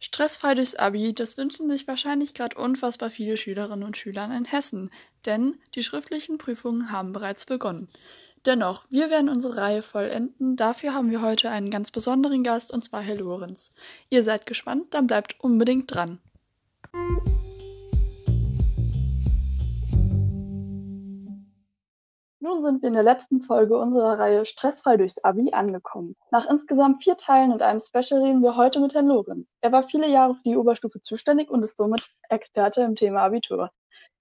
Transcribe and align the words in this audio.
Stressfrei 0.00 0.54
durchs 0.54 0.74
Abi, 0.74 1.14
das 1.14 1.36
wünschen 1.36 1.68
sich 1.68 1.86
wahrscheinlich 1.86 2.32
gerade 2.32 2.56
unfassbar 2.56 3.10
viele 3.10 3.36
Schülerinnen 3.36 3.84
und 3.84 3.98
Schüler 3.98 4.24
in 4.34 4.46
Hessen, 4.46 4.90
denn 5.26 5.58
die 5.74 5.82
schriftlichen 5.82 6.38
Prüfungen 6.38 6.90
haben 6.90 7.12
bereits 7.12 7.44
begonnen. 7.44 7.88
Dennoch, 8.46 8.86
wir 8.88 9.10
werden 9.10 9.28
unsere 9.28 9.58
Reihe 9.58 9.82
vollenden. 9.82 10.56
Dafür 10.56 10.94
haben 10.94 11.10
wir 11.10 11.20
heute 11.20 11.50
einen 11.50 11.70
ganz 11.70 11.90
besonderen 11.90 12.42
Gast, 12.42 12.72
und 12.72 12.82
zwar 12.82 13.02
Herr 13.02 13.16
Lorenz. 13.16 13.70
Ihr 14.08 14.24
seid 14.24 14.46
gespannt, 14.46 14.94
dann 14.94 15.06
bleibt 15.06 15.38
unbedingt 15.40 15.94
dran. 15.94 16.18
Nun 22.50 22.64
sind 22.64 22.82
wir 22.82 22.88
in 22.88 22.94
der 22.94 23.04
letzten 23.04 23.42
Folge 23.42 23.78
unserer 23.78 24.18
Reihe 24.18 24.44
Stressfrei 24.44 24.96
durchs 24.96 25.22
Abi 25.22 25.52
angekommen. 25.52 26.16
Nach 26.32 26.50
insgesamt 26.50 27.04
vier 27.04 27.16
Teilen 27.16 27.52
und 27.52 27.62
einem 27.62 27.78
Special 27.78 28.20
reden 28.20 28.42
wir 28.42 28.56
heute 28.56 28.80
mit 28.80 28.92
Herrn 28.92 29.06
Lorenz. 29.06 29.46
Er 29.60 29.70
war 29.70 29.84
viele 29.84 30.08
Jahre 30.08 30.34
für 30.34 30.42
die 30.42 30.56
Oberstufe 30.56 31.00
zuständig 31.00 31.48
und 31.48 31.62
ist 31.62 31.76
somit 31.76 32.10
Experte 32.28 32.82
im 32.82 32.96
Thema 32.96 33.22
Abitur. 33.22 33.70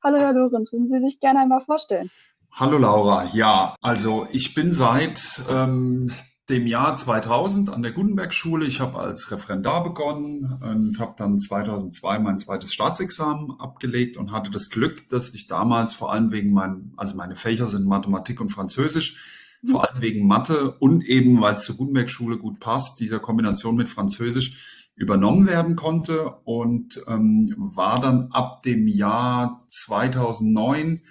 Hallo 0.03 0.19
Herr 0.19 0.33
Lorenz, 0.33 0.71
würden 0.71 0.89
Sie 0.89 0.99
sich 0.99 1.19
gerne 1.19 1.39
einmal 1.39 1.61
vorstellen? 1.61 2.11
Hallo 2.51 2.77
Laura, 2.77 3.25
ja, 3.33 3.73
also 3.81 4.27
ich 4.31 4.53
bin 4.53 4.73
seit 4.73 5.41
ähm, 5.49 6.11
dem 6.49 6.67
Jahr 6.67 6.95
2000 6.95 7.69
an 7.69 7.83
der 7.83 7.91
Gutenberg-Schule. 7.91 8.65
Ich 8.65 8.79
habe 8.81 8.97
als 8.97 9.31
Referendar 9.31 9.83
begonnen 9.83 10.59
und 10.61 10.99
habe 10.99 11.13
dann 11.17 11.39
2002 11.39 12.19
mein 12.19 12.39
zweites 12.39 12.73
Staatsexamen 12.73 13.59
abgelegt 13.59 14.17
und 14.17 14.31
hatte 14.31 14.49
das 14.49 14.69
Glück, 14.69 15.07
dass 15.09 15.33
ich 15.33 15.47
damals 15.47 15.93
vor 15.93 16.11
allem 16.11 16.31
wegen 16.31 16.51
meinen, 16.51 16.93
also 16.97 17.15
meine 17.15 17.35
Fächer 17.35 17.67
sind 17.67 17.85
Mathematik 17.85 18.41
und 18.41 18.49
Französisch, 18.49 19.59
vor 19.69 19.87
allem 19.87 20.01
wegen 20.01 20.27
Mathe 20.27 20.71
und 20.71 21.05
eben, 21.05 21.39
weil 21.41 21.53
es 21.53 21.63
zur 21.63 21.77
Gutenberg-Schule 21.77 22.37
gut 22.37 22.59
passt, 22.59 22.99
dieser 22.99 23.19
Kombination 23.19 23.75
mit 23.75 23.89
Französisch 23.89 24.89
übernommen 24.95 25.47
werden 25.47 25.75
konnte 25.75 26.29
und 26.43 27.01
ähm, 27.07 27.53
war 27.57 28.01
dann 28.01 28.31
ab 28.31 28.63
dem 28.63 28.87
Jahr 28.87 29.65
2009 29.69 31.01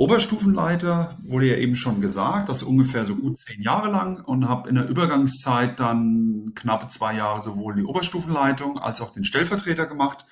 Oberstufenleiter 0.00 1.18
wurde 1.24 1.50
ja 1.50 1.56
eben 1.56 1.76
schon 1.76 2.00
gesagt, 2.00 2.48
das 2.48 2.62
ungefähr 2.62 3.04
so 3.04 3.16
gut 3.16 3.36
zehn 3.36 3.60
Jahre 3.60 3.90
lang 3.90 4.24
und 4.24 4.48
habe 4.48 4.66
in 4.70 4.76
der 4.76 4.88
Übergangszeit 4.88 5.78
dann 5.78 6.52
knappe 6.54 6.88
zwei 6.88 7.14
Jahre 7.14 7.42
sowohl 7.42 7.74
die 7.74 7.84
Oberstufenleitung 7.84 8.78
als 8.78 9.02
auch 9.02 9.12
den 9.12 9.24
Stellvertreter 9.24 9.84
gemacht. 9.84 10.24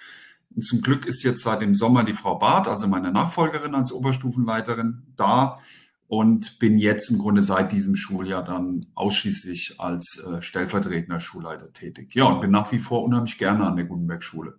Und 0.57 0.65
zum 0.65 0.81
Glück 0.81 1.05
ist 1.05 1.23
jetzt 1.23 1.43
seit 1.43 1.61
dem 1.61 1.75
Sommer 1.75 2.03
die 2.05 2.15
Frau 2.15 2.37
Barth, 2.37 2.67
also 2.67 2.89
meine 2.89 3.13
Nachfolgerin 3.13 3.75
als 3.75 3.93
Oberstufenleiterin, 3.93 5.03
da 5.17 5.59
und 6.07 6.59
bin 6.59 6.79
jetzt 6.79 7.11
im 7.11 7.19
Grunde 7.19 7.43
seit 7.43 7.71
diesem 7.71 7.95
Schuljahr 7.95 8.43
dann 8.43 8.87
ausschließlich 8.95 9.75
als 9.77 10.19
äh, 10.27 10.41
stellvertretender 10.41 11.21
Schulleiter 11.21 11.75
tätig. 11.75 12.15
Ja, 12.15 12.25
und 12.25 12.41
bin 12.41 12.51
nach 12.51 12.73
wie 12.73 12.79
vor 12.79 13.05
unheimlich 13.05 13.37
gerne 13.37 13.67
an 13.67 13.77
der 13.77 13.85
Gutenberg-Schule. 13.85 14.59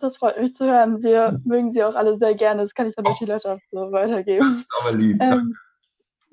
Das 0.00 0.16
freut 0.16 0.40
mich 0.40 0.54
zu 0.54 0.66
hören. 0.66 1.02
Wir 1.02 1.32
mhm. 1.32 1.42
mögen 1.44 1.72
sie 1.72 1.84
auch 1.84 1.94
alle 1.94 2.18
sehr 2.18 2.34
gerne. 2.34 2.62
Das 2.62 2.74
kann 2.74 2.88
ich 2.88 2.94
von 2.94 3.04
der 3.04 3.12
oh. 3.12 3.16
Schülerschaft 3.16 3.62
so 3.70 3.92
weitergeben. 3.92 4.40
Das 4.40 4.56
ist 4.60 4.80
aber 4.80 4.96
lieb. 4.96 5.22
Ähm, 5.22 5.56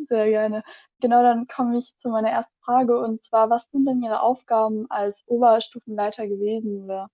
sehr 0.08 0.28
gerne. 0.30 0.64
Genau, 1.02 1.22
dann 1.22 1.48
komme 1.48 1.78
ich 1.78 1.94
zu 1.98 2.10
meiner 2.10 2.30
ersten 2.30 2.54
Frage 2.64 3.00
und 3.00 3.24
zwar, 3.24 3.50
was 3.50 3.70
sind 3.72 3.86
denn 3.86 4.02
Ihre 4.02 4.22
Aufgaben 4.22 4.86
als 4.90 5.24
Oberstufenleiter 5.28 6.28
gewesen? 6.28 6.86
Oder? 6.86 7.10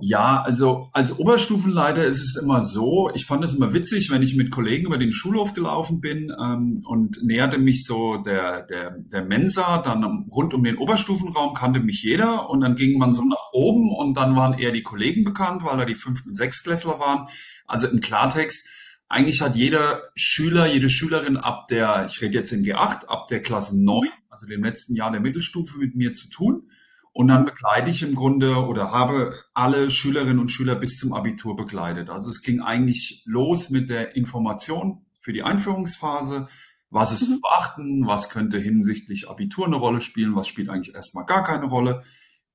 Ja, 0.00 0.42
also 0.42 0.88
als 0.92 1.18
Oberstufenleiter 1.18 2.04
ist 2.04 2.20
es 2.20 2.40
immer 2.42 2.60
so, 2.60 3.10
ich 3.14 3.24
fand 3.24 3.44
es 3.44 3.54
immer 3.54 3.72
witzig, 3.72 4.10
wenn 4.10 4.22
ich 4.22 4.36
mit 4.36 4.50
Kollegen 4.50 4.86
über 4.86 4.98
den 4.98 5.12
Schulhof 5.12 5.54
gelaufen 5.54 6.00
bin 6.00 6.32
ähm, 6.38 6.82
und 6.86 7.22
näherte 7.22 7.58
mich 7.58 7.84
so 7.84 8.16
der, 8.16 8.62
der, 8.62 8.98
der 8.98 9.24
Mensa, 9.24 9.78
dann 9.78 10.28
rund 10.30 10.54
um 10.54 10.64
den 10.64 10.76
Oberstufenraum 10.76 11.54
kannte 11.54 11.80
mich 11.80 12.02
jeder 12.02 12.50
und 12.50 12.60
dann 12.60 12.74
ging 12.74 12.98
man 12.98 13.12
so 13.12 13.22
nach 13.22 13.41
oben 13.62 13.90
und 13.90 14.14
dann 14.14 14.36
waren 14.36 14.58
eher 14.58 14.72
die 14.72 14.82
Kollegen 14.82 15.24
bekannt, 15.24 15.62
weil 15.64 15.78
da 15.78 15.84
die 15.84 15.94
Fünf- 15.94 16.26
und 16.26 16.36
Sechstklässler 16.36 16.98
waren. 16.98 17.28
Also 17.66 17.86
im 17.86 18.00
Klartext, 18.00 18.68
eigentlich 19.08 19.42
hat 19.42 19.56
jeder 19.56 20.02
Schüler, 20.14 20.66
jede 20.66 20.88
Schülerin 20.88 21.36
ab 21.36 21.68
der, 21.68 22.06
ich 22.06 22.20
rede 22.22 22.38
jetzt 22.38 22.50
in 22.50 22.64
G8, 22.64 23.06
ab 23.06 23.28
der 23.28 23.42
Klasse 23.42 23.78
9, 23.78 24.08
also 24.30 24.46
dem 24.46 24.64
letzten 24.64 24.96
Jahr 24.96 25.10
der 25.10 25.20
Mittelstufe 25.20 25.78
mit 25.78 25.94
mir 25.94 26.12
zu 26.12 26.30
tun. 26.30 26.70
Und 27.12 27.28
dann 27.28 27.44
begleite 27.44 27.90
ich 27.90 28.02
im 28.02 28.14
Grunde 28.14 28.56
oder 28.66 28.90
habe 28.90 29.34
alle 29.52 29.90
Schülerinnen 29.90 30.38
und 30.38 30.50
Schüler 30.50 30.76
bis 30.76 30.96
zum 30.96 31.12
Abitur 31.12 31.56
begleitet. 31.56 32.08
Also 32.08 32.30
es 32.30 32.40
ging 32.40 32.60
eigentlich 32.60 33.22
los 33.26 33.68
mit 33.68 33.90
der 33.90 34.16
Information 34.16 35.04
für 35.18 35.34
die 35.34 35.42
Einführungsphase. 35.42 36.48
Was 36.88 37.12
ist 37.12 37.28
mhm. 37.28 37.34
zu 37.34 37.40
beachten? 37.42 38.06
Was 38.06 38.30
könnte 38.30 38.58
hinsichtlich 38.58 39.28
Abitur 39.28 39.66
eine 39.66 39.76
Rolle 39.76 40.00
spielen? 40.00 40.34
Was 40.36 40.48
spielt 40.48 40.70
eigentlich 40.70 40.94
erstmal 40.94 41.26
gar 41.26 41.44
keine 41.44 41.66
Rolle? 41.66 42.02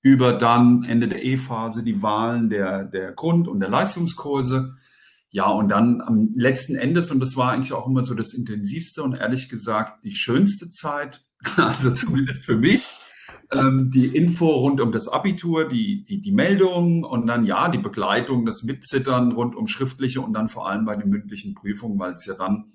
Über 0.02 0.34
dann 0.34 0.84
Ende 0.84 1.08
der 1.08 1.24
E-Phase 1.24 1.84
die 1.84 2.02
Wahlen 2.02 2.50
der, 2.50 2.86
der 2.86 3.12
Grund- 3.12 3.48
und 3.48 3.60
der 3.60 3.70
Leistungskurse. 3.70 4.74
Ja, 5.30 5.48
und 5.50 5.70
dann 5.70 6.02
am 6.02 6.30
letzten 6.36 6.76
Endes, 6.76 7.12
und 7.12 7.20
das 7.20 7.36
war 7.36 7.52
eigentlich 7.52 7.74
auch 7.74 7.88
immer 7.88 8.06
so 8.06 8.14
das 8.14 8.34
intensivste 8.34 9.04
und 9.04 9.14
ehrlich 9.14 9.50
gesagt 9.50 10.04
die 10.06 10.16
schönste 10.16 10.70
Zeit, 10.70 11.26
also 11.58 11.92
zumindest 11.92 12.46
für 12.46 12.58
mich, 12.58 12.90
ähm, 13.52 13.92
die 13.92 14.16
Info 14.16 14.48
rund 14.48 14.82
um 14.82 14.92
das 14.92 15.08
Abitur, 15.08 15.68
die, 15.68 16.04
die, 16.04 16.22
die 16.22 16.32
Meldung 16.32 17.04
und 17.04 17.28
dann 17.28 17.46
ja 17.46 17.70
die 17.70 17.78
Begleitung, 17.78 18.46
das 18.46 18.64
Mitzittern 18.64 19.32
rund 19.32 19.56
um 19.56 19.68
schriftliche 19.68 20.22
und 20.22 20.34
dann 20.34 20.48
vor 20.48 20.68
allem 20.68 20.86
bei 20.86 20.96
den 20.96 21.10
mündlichen 21.10 21.54
Prüfungen, 21.54 22.00
weil 22.00 22.12
es 22.12 22.26
ja 22.26 22.34
dann 22.34 22.72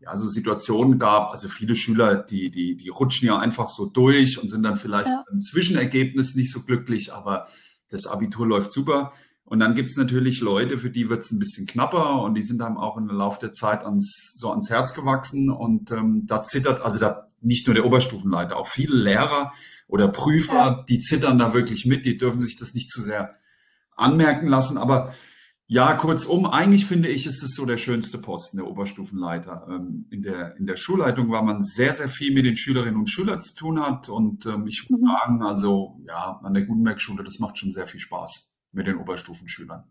ja 0.00 0.16
so 0.16 0.26
Situationen 0.26 0.98
gab, 0.98 1.30
also 1.30 1.48
viele 1.48 1.74
Schüler, 1.74 2.16
die, 2.16 2.50
die, 2.50 2.76
die 2.76 2.88
rutschen 2.88 3.28
ja 3.28 3.38
einfach 3.38 3.68
so 3.68 3.86
durch 3.86 4.40
und 4.40 4.48
sind 4.48 4.62
dann 4.62 4.76
vielleicht 4.76 5.08
ja. 5.08 5.24
im 5.30 5.40
Zwischenergebnis 5.40 6.34
nicht 6.34 6.52
so 6.52 6.62
glücklich, 6.62 7.12
aber 7.12 7.46
das 7.88 8.06
Abitur 8.06 8.46
läuft 8.46 8.72
super. 8.72 9.12
Und 9.44 9.60
dann 9.60 9.74
gibt's 9.74 9.96
natürlich 9.96 10.40
Leute, 10.40 10.78
für 10.78 10.90
die 10.90 11.10
wird's 11.10 11.30
ein 11.30 11.38
bisschen 11.38 11.66
knapper 11.66 12.22
und 12.22 12.34
die 12.34 12.42
sind 12.42 12.58
dann 12.58 12.78
auch 12.78 12.96
im 12.96 13.08
Laufe 13.08 13.40
der 13.40 13.52
Zeit 13.52 13.84
ans, 13.84 14.34
so 14.36 14.50
ans 14.50 14.70
Herz 14.70 14.94
gewachsen. 14.94 15.50
Und 15.50 15.90
ähm, 15.90 16.22
da 16.26 16.42
zittert, 16.42 16.80
also 16.80 16.98
da 16.98 17.28
nicht 17.42 17.66
nur 17.66 17.74
der 17.74 17.84
Oberstufenleiter, 17.84 18.56
auch 18.56 18.66
viele 18.66 18.96
Lehrer 18.96 19.52
oder 19.86 20.08
Prüfer, 20.08 20.54
ja. 20.54 20.84
die 20.88 20.98
zittern 20.98 21.38
da 21.38 21.52
wirklich 21.52 21.84
mit, 21.84 22.06
die 22.06 22.16
dürfen 22.16 22.38
sich 22.38 22.56
das 22.56 22.72
nicht 22.72 22.90
zu 22.90 23.02
sehr 23.02 23.36
anmerken 23.96 24.48
lassen. 24.48 24.78
Aber 24.78 25.12
ja, 25.66 25.94
kurzum, 25.94 26.44
eigentlich 26.46 26.84
finde 26.84 27.08
ich, 27.08 27.26
ist 27.26 27.42
es 27.42 27.54
so 27.54 27.64
der 27.64 27.78
schönste 27.78 28.18
Posten, 28.18 28.58
der 28.58 28.66
Oberstufenleiter. 28.66 29.66
Ähm, 29.70 30.06
in, 30.10 30.22
der, 30.22 30.56
in 30.56 30.66
der 30.66 30.76
Schulleitung, 30.76 31.30
weil 31.30 31.42
man 31.42 31.62
sehr, 31.62 31.92
sehr 31.92 32.08
viel 32.08 32.34
mit 32.34 32.44
den 32.44 32.56
Schülerinnen 32.56 33.00
und 33.00 33.08
Schülern 33.08 33.40
zu 33.40 33.54
tun 33.54 33.80
hat. 33.80 34.10
Und 34.10 34.44
ähm, 34.44 34.66
ich 34.66 34.86
muss 34.90 35.00
mhm. 35.00 35.06
sagen, 35.06 35.42
also 35.42 36.00
ja, 36.06 36.38
an 36.42 36.52
der 36.52 36.64
Gutenberg-Schule, 36.64 37.24
das 37.24 37.38
macht 37.38 37.58
schon 37.58 37.72
sehr 37.72 37.86
viel 37.86 38.00
Spaß 38.00 38.58
mit 38.72 38.86
den 38.86 38.98
Oberstufenschülern. 38.98 39.84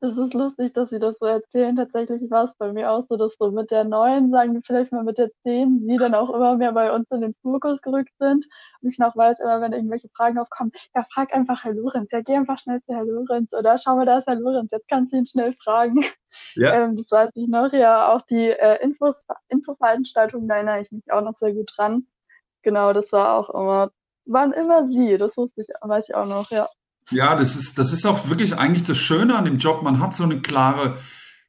Das 0.00 0.16
ist 0.16 0.32
lustig, 0.32 0.72
dass 0.74 0.90
Sie 0.90 1.00
das 1.00 1.18
so 1.18 1.26
erzählen. 1.26 1.74
Tatsächlich 1.74 2.30
war 2.30 2.44
es 2.44 2.54
bei 2.54 2.72
mir 2.72 2.90
auch 2.92 3.04
so, 3.08 3.16
dass 3.16 3.34
so 3.36 3.50
mit 3.50 3.72
der 3.72 3.82
neuen, 3.82 4.30
sagen 4.30 4.54
wir 4.54 4.62
vielleicht 4.64 4.92
mal 4.92 5.02
mit 5.02 5.18
der 5.18 5.30
zehn, 5.42 5.84
Sie 5.84 5.96
dann 5.96 6.14
auch 6.14 6.30
immer 6.32 6.56
mehr 6.56 6.72
bei 6.72 6.92
uns 6.92 7.10
in 7.10 7.20
den 7.20 7.34
Fokus 7.42 7.82
gerückt 7.82 8.12
sind. 8.20 8.46
Und 8.80 8.88
ich 8.88 8.98
noch 8.98 9.16
weiß, 9.16 9.40
immer 9.40 9.60
wenn 9.60 9.72
irgendwelche 9.72 10.08
Fragen 10.16 10.38
aufkommen, 10.38 10.70
ja, 10.94 11.04
frag 11.12 11.34
einfach 11.34 11.64
Herr 11.64 11.74
Lorenz, 11.74 12.12
ja, 12.12 12.20
geh 12.20 12.36
einfach 12.36 12.60
schnell 12.60 12.80
zu 12.84 12.94
Herr 12.94 13.04
Lorenz 13.04 13.52
oder 13.52 13.76
schau 13.76 13.96
mal, 13.96 14.06
da 14.06 14.18
ist 14.18 14.28
Herr 14.28 14.36
Lorenz, 14.36 14.70
jetzt 14.70 14.88
kannst 14.88 15.12
du 15.12 15.16
ihn 15.16 15.26
schnell 15.26 15.54
fragen. 15.54 16.04
Ja. 16.54 16.74
Ähm, 16.74 16.96
das 16.96 17.10
weiß 17.10 17.30
ich 17.34 17.48
noch, 17.48 17.72
ja, 17.72 18.12
auch 18.12 18.22
die 18.22 18.50
äh, 18.50 18.82
Infos, 18.82 19.26
Infoveranstaltungen, 19.48 20.46
da 20.46 20.56
erinnere 20.56 20.82
ich 20.82 20.92
mich 20.92 21.10
auch 21.10 21.22
noch 21.22 21.36
sehr 21.38 21.54
gut 21.54 21.72
dran. 21.74 22.06
Genau, 22.62 22.92
das 22.92 23.12
war 23.12 23.34
auch 23.34 23.50
immer, 23.50 23.90
waren 24.26 24.52
immer 24.52 24.86
Sie, 24.86 25.16
das 25.16 25.36
wusste 25.38 25.62
ich, 25.62 25.68
weiß 25.80 26.10
ich 26.10 26.14
auch 26.14 26.26
noch, 26.26 26.50
ja. 26.50 26.68
Ja, 27.10 27.36
das 27.36 27.56
ist, 27.56 27.78
das 27.78 27.92
ist 27.92 28.06
auch 28.06 28.28
wirklich 28.28 28.56
eigentlich 28.56 28.84
das 28.84 28.98
Schöne 28.98 29.34
an 29.36 29.44
dem 29.44 29.58
Job. 29.58 29.82
Man 29.82 30.00
hat 30.00 30.14
so 30.14 30.24
eine 30.24 30.40
klare, 30.40 30.98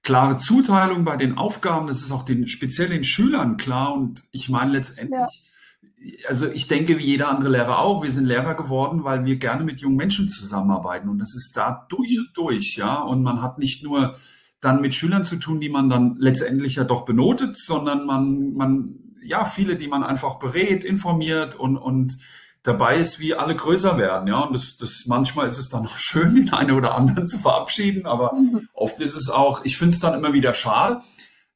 klare 0.04 0.38
Zuteilung 0.38 1.04
bei 1.04 1.18
den 1.18 1.38
Aufgaben. 1.38 1.88
Das 1.88 2.02
ist 2.02 2.12
auch 2.12 2.24
den, 2.24 2.48
speziell 2.48 2.90
den 2.90 3.04
Schülern 3.04 3.58
klar. 3.58 3.94
Und 3.94 4.24
ich 4.32 4.50
meine 4.50 4.72
letztendlich, 4.72 5.20
ja. 5.20 6.30
also 6.30 6.48
ich 6.48 6.68
denke, 6.68 6.98
wie 6.98 7.06
jeder 7.06 7.30
andere 7.30 7.52
Lehrer 7.52 7.80
auch, 7.80 8.04
wir 8.04 8.12
sind 8.12 8.26
Lehrer 8.26 8.56
geworden, 8.56 9.04
weil 9.04 9.26
wir 9.26 9.36
gerne 9.36 9.64
mit 9.66 9.82
jungen 9.82 9.98
Menschen 9.98 10.30
zusammenarbeiten. 10.30 11.10
Und 11.10 11.20
das 11.20 11.36
ist 11.36 11.58
da 11.58 11.86
durch 11.90 12.18
und 12.18 12.30
durch, 12.36 12.78
ja. 12.78 13.02
Und 13.02 13.22
man 13.24 13.42
hat 13.42 13.60
nicht 13.60 13.84
nur 13.84 14.16
dann 14.62 14.82
mit 14.82 14.96
Schülern 14.96 15.24
zu 15.24 15.38
tun, 15.38 15.60
die 15.60 15.70
man 15.70 15.90
dann 15.90 16.16
letztendlich 16.20 16.76
ja 16.76 16.84
doch 16.84 17.06
benotet, 17.06 17.58
sondern 17.58 18.06
man, 18.06 18.54
man, 18.54 18.96
ja, 19.22 19.46
viele, 19.46 19.76
die 19.76 19.88
man 19.88 20.04
einfach 20.04 20.40
berät, 20.40 20.84
informiert 20.84 21.56
und, 21.56 21.78
und 21.78 22.18
dabei 22.64 22.98
ist, 22.98 23.20
wie 23.20 23.36
alle 23.36 23.56
größer 23.56 23.98
werden. 23.98 24.28
Ja, 24.28 24.40
und 24.42 24.54
das, 24.54 24.78
das 24.78 25.06
manchmal 25.08 25.48
ist 25.48 25.58
es 25.58 25.70
dann 25.70 25.86
auch 25.86 25.98
schön, 25.98 26.36
den 26.36 26.52
einen 26.52 26.72
oder 26.72 26.96
anderen 26.96 27.28
zu 27.28 27.38
verabschieden, 27.38 28.06
aber 28.06 28.34
mhm. 28.34 28.68
oft 28.74 29.00
ist 29.00 29.16
es 29.16 29.30
auch, 29.30 29.64
ich 29.64 29.78
finde 29.78 29.96
es 29.96 30.00
dann 30.00 30.14
immer 30.14 30.34
wieder 30.34 30.54
schade, 30.54 31.02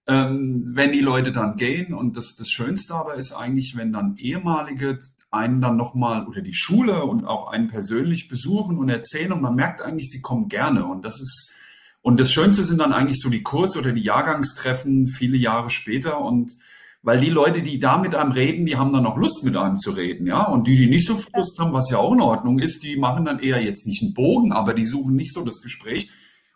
ähm, 0.07 0.71
wenn 0.73 0.91
die 0.91 1.01
Leute 1.01 1.31
dann 1.31 1.55
gehen. 1.55 1.93
Und 1.93 2.17
das, 2.17 2.35
das 2.35 2.49
Schönste 2.49 2.95
aber 2.95 3.15
ist 3.15 3.33
eigentlich, 3.33 3.75
wenn 3.75 3.93
dann 3.93 4.15
ehemalige 4.17 4.99
einen 5.31 5.61
dann 5.61 5.77
nochmal 5.77 6.27
oder 6.27 6.41
die 6.41 6.53
Schule 6.53 7.05
und 7.05 7.25
auch 7.25 7.47
einen 7.51 7.67
persönlich 7.67 8.27
besuchen 8.27 8.77
und 8.77 8.89
erzählen 8.89 9.31
und 9.31 9.41
man 9.41 9.55
merkt 9.55 9.81
eigentlich, 9.81 10.11
sie 10.11 10.21
kommen 10.21 10.47
gerne. 10.47 10.85
Und 10.85 11.03
das 11.03 11.19
ist, 11.19 11.55
und 12.01 12.19
das 12.19 12.31
Schönste 12.31 12.63
sind 12.63 12.79
dann 12.79 12.93
eigentlich 12.93 13.19
so 13.19 13.29
die 13.29 13.41
Kurse 13.41 13.79
oder 13.79 13.93
die 13.93 14.01
Jahrgangstreffen 14.01 15.07
viele 15.07 15.37
Jahre 15.37 15.69
später 15.69 16.21
und 16.21 16.55
weil 17.03 17.19
die 17.19 17.29
Leute, 17.29 17.61
die 17.61 17.79
da 17.79 17.97
mit 17.97 18.15
einem 18.15 18.31
reden, 18.31 18.65
die 18.65 18.77
haben 18.77 18.93
dann 18.93 19.05
auch 19.05 19.17
Lust 19.17 19.43
mit 19.43 19.55
einem 19.57 19.77
zu 19.77 19.91
reden, 19.91 20.25
ja. 20.25 20.43
Und 20.45 20.67
die, 20.67 20.75
die 20.77 20.87
nicht 20.89 21.05
so 21.05 21.15
viel 21.15 21.31
Lust 21.35 21.59
haben, 21.59 21.73
was 21.73 21.91
ja 21.91 21.97
auch 21.97 22.13
in 22.13 22.21
Ordnung 22.21 22.59
ist, 22.59 22.81
die 22.83 22.97
machen 22.97 23.25
dann 23.25 23.39
eher 23.39 23.61
jetzt 23.61 23.85
nicht 23.85 24.01
einen 24.01 24.13
Bogen, 24.13 24.53
aber 24.53 24.73
die 24.73 24.85
suchen 24.85 25.15
nicht 25.15 25.33
so 25.33 25.43
das 25.45 25.61
Gespräch. 25.61 26.09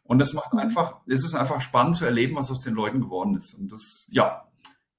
Und 0.03 0.19
das 0.19 0.33
macht 0.33 0.53
einfach, 0.53 1.01
es 1.05 1.25
ist 1.25 1.35
einfach 1.35 1.59
spannend 1.59 1.97
zu 1.97 2.05
erleben, 2.05 2.37
was 2.37 2.49
aus 2.49 2.61
den 2.61 2.73
Leuten 2.75 3.01
geworden 3.01 3.35
ist. 3.35 3.55
Und 3.55 3.71
das, 3.71 4.07
ja, 4.09 4.45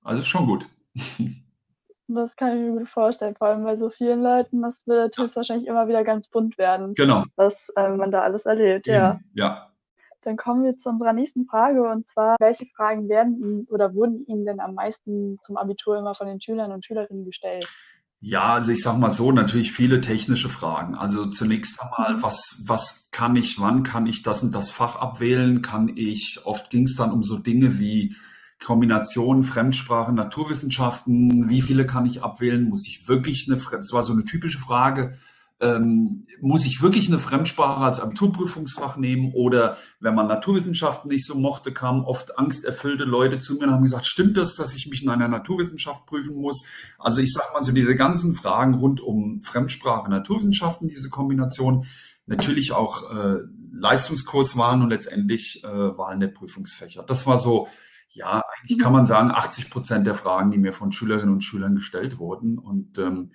also 0.02 0.20
ist 0.20 0.28
schon 0.28 0.46
gut. 0.46 0.68
Das 2.10 2.34
kann 2.36 2.56
ich 2.56 2.70
mir 2.70 2.78
gut 2.78 2.88
vorstellen, 2.88 3.34
vor 3.36 3.48
allem 3.48 3.64
bei 3.64 3.76
so 3.76 3.90
vielen 3.90 4.22
Leuten, 4.22 4.62
das 4.62 4.86
wird 4.86 5.18
höchstwahrscheinlich 5.18 5.66
immer 5.68 5.88
wieder 5.88 6.04
ganz 6.04 6.28
bunt 6.28 6.56
werden, 6.56 6.94
Genau. 6.94 7.24
was 7.36 7.68
äh, 7.76 7.90
man 7.90 8.10
da 8.10 8.22
alles 8.22 8.46
erlebt, 8.46 8.86
ja. 8.86 9.20
Ja. 9.34 9.67
Dann 10.28 10.36
kommen 10.36 10.62
wir 10.62 10.76
zu 10.76 10.90
unserer 10.90 11.14
nächsten 11.14 11.46
Frage 11.46 11.88
und 11.88 12.06
zwar, 12.06 12.36
welche 12.38 12.66
Fragen 12.76 13.08
werden 13.08 13.38
Ihnen 13.38 13.66
oder 13.70 13.94
wurden 13.94 14.26
Ihnen 14.26 14.44
denn 14.44 14.60
am 14.60 14.74
meisten 14.74 15.38
zum 15.42 15.56
Abitur 15.56 15.96
immer 15.96 16.14
von 16.14 16.26
den 16.26 16.38
Schülern 16.38 16.70
und 16.70 16.84
Schülerinnen 16.84 17.24
gestellt? 17.24 17.66
Ja, 18.20 18.52
also 18.52 18.70
ich 18.72 18.82
sag 18.82 18.98
mal 18.98 19.10
so, 19.10 19.32
natürlich 19.32 19.72
viele 19.72 20.02
technische 20.02 20.50
Fragen. 20.50 20.96
Also 20.96 21.30
zunächst 21.30 21.80
einmal, 21.80 22.16
Mhm. 22.16 22.22
was, 22.22 22.62
was 22.66 23.08
kann 23.10 23.36
ich, 23.36 23.58
wann 23.58 23.84
kann 23.84 24.04
ich 24.04 24.22
das 24.22 24.42
und 24.42 24.54
das 24.54 24.70
Fach 24.70 24.96
abwählen? 24.96 25.62
Kann 25.62 25.88
ich, 25.96 26.40
oft 26.44 26.68
ging 26.68 26.84
es 26.84 26.94
dann 26.94 27.10
um 27.10 27.22
so 27.22 27.38
Dinge 27.38 27.78
wie 27.78 28.14
Kombination 28.62 29.44
Fremdsprache, 29.44 30.12
Naturwissenschaften, 30.12 31.48
wie 31.48 31.62
viele 31.62 31.86
kann 31.86 32.04
ich 32.04 32.22
abwählen? 32.22 32.68
Muss 32.68 32.86
ich 32.86 33.08
wirklich 33.08 33.48
eine, 33.48 33.58
das 33.58 33.92
war 33.92 34.02
so 34.02 34.12
eine 34.12 34.24
typische 34.24 34.58
Frage, 34.58 35.14
ähm, 35.60 36.26
muss 36.40 36.64
ich 36.64 36.82
wirklich 36.82 37.08
eine 37.08 37.18
Fremdsprache 37.18 37.80
als 37.80 38.00
Abiturprüfungsfach 38.00 38.96
nehmen? 38.96 39.32
Oder 39.34 39.76
wenn 40.00 40.14
man 40.14 40.28
Naturwissenschaften 40.28 41.10
nicht 41.10 41.26
so 41.26 41.34
mochte, 41.34 41.72
kamen 41.72 42.04
oft 42.04 42.38
angsterfüllte 42.38 43.04
Leute 43.04 43.38
zu 43.38 43.54
mir 43.54 43.64
und 43.64 43.72
haben 43.72 43.82
gesagt, 43.82 44.06
stimmt 44.06 44.36
das, 44.36 44.54
dass 44.54 44.74
ich 44.74 44.86
mich 44.88 45.02
in 45.02 45.08
einer 45.08 45.28
Naturwissenschaft 45.28 46.06
prüfen 46.06 46.36
muss? 46.36 46.66
Also 46.98 47.20
ich 47.20 47.32
sag 47.32 47.52
mal 47.54 47.64
so 47.64 47.72
diese 47.72 47.96
ganzen 47.96 48.34
Fragen 48.34 48.74
rund 48.74 49.00
um 49.00 49.42
Fremdsprache, 49.42 50.10
Naturwissenschaften, 50.10 50.88
diese 50.88 51.10
Kombination, 51.10 51.86
natürlich 52.26 52.72
auch 52.72 53.10
äh, 53.10 53.38
Leistungskurs 53.72 54.56
waren 54.56 54.82
und 54.82 54.90
letztendlich 54.90 55.64
äh, 55.64 55.68
Wahlen 55.68 56.20
der 56.20 56.28
Prüfungsfächer. 56.28 57.02
Das 57.02 57.26
war 57.26 57.38
so, 57.38 57.68
ja, 58.10 58.42
eigentlich 58.58 58.78
kann 58.78 58.92
man 58.92 59.06
sagen, 59.06 59.30
80 59.30 59.70
Prozent 59.70 60.06
der 60.06 60.14
Fragen, 60.14 60.50
die 60.50 60.58
mir 60.58 60.72
von 60.72 60.92
Schülerinnen 60.92 61.34
und 61.34 61.44
Schülern 61.44 61.74
gestellt 61.74 62.18
wurden. 62.18 62.58
Und 62.58 62.98
ähm, 62.98 63.32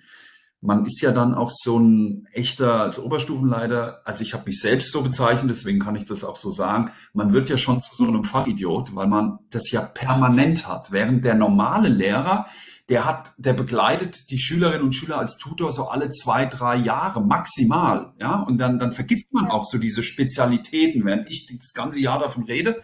man 0.64 0.86
ist 0.86 1.02
ja 1.02 1.12
dann 1.12 1.34
auch 1.34 1.50
so 1.50 1.78
ein 1.78 2.26
echter, 2.32 2.80
als 2.80 2.98
Oberstufenleiter, 2.98 4.00
also 4.06 4.22
ich 4.22 4.32
habe 4.32 4.44
mich 4.46 4.60
selbst 4.60 4.92
so 4.92 5.02
bezeichnet, 5.02 5.50
deswegen 5.50 5.78
kann 5.78 5.94
ich 5.94 6.06
das 6.06 6.24
auch 6.24 6.36
so 6.36 6.50
sagen, 6.50 6.90
man 7.12 7.34
wird 7.34 7.50
ja 7.50 7.58
schon 7.58 7.82
zu 7.82 7.94
so 7.94 8.06
einem 8.06 8.24
Fachidiot, 8.24 8.94
weil 8.96 9.06
man 9.06 9.40
das 9.50 9.70
ja 9.72 9.82
permanent 9.82 10.66
hat. 10.66 10.90
Während 10.90 11.22
der 11.22 11.34
normale 11.34 11.90
Lehrer, 11.90 12.46
der 12.88 13.04
hat, 13.04 13.34
der 13.36 13.52
begleitet 13.52 14.30
die 14.30 14.38
Schülerinnen 14.38 14.84
und 14.84 14.94
Schüler 14.94 15.18
als 15.18 15.36
Tutor 15.36 15.70
so 15.70 15.88
alle 15.88 16.08
zwei, 16.08 16.46
drei 16.46 16.76
Jahre 16.76 17.22
maximal, 17.22 18.14
ja, 18.18 18.40
und 18.40 18.56
dann, 18.56 18.78
dann 18.78 18.92
vergisst 18.92 19.34
man 19.34 19.48
auch 19.48 19.66
so 19.66 19.76
diese 19.76 20.02
Spezialitäten, 20.02 21.04
während 21.04 21.28
ich 21.28 21.46
das 21.46 21.74
ganze 21.74 22.00
Jahr 22.00 22.18
davon 22.18 22.44
rede. 22.44 22.80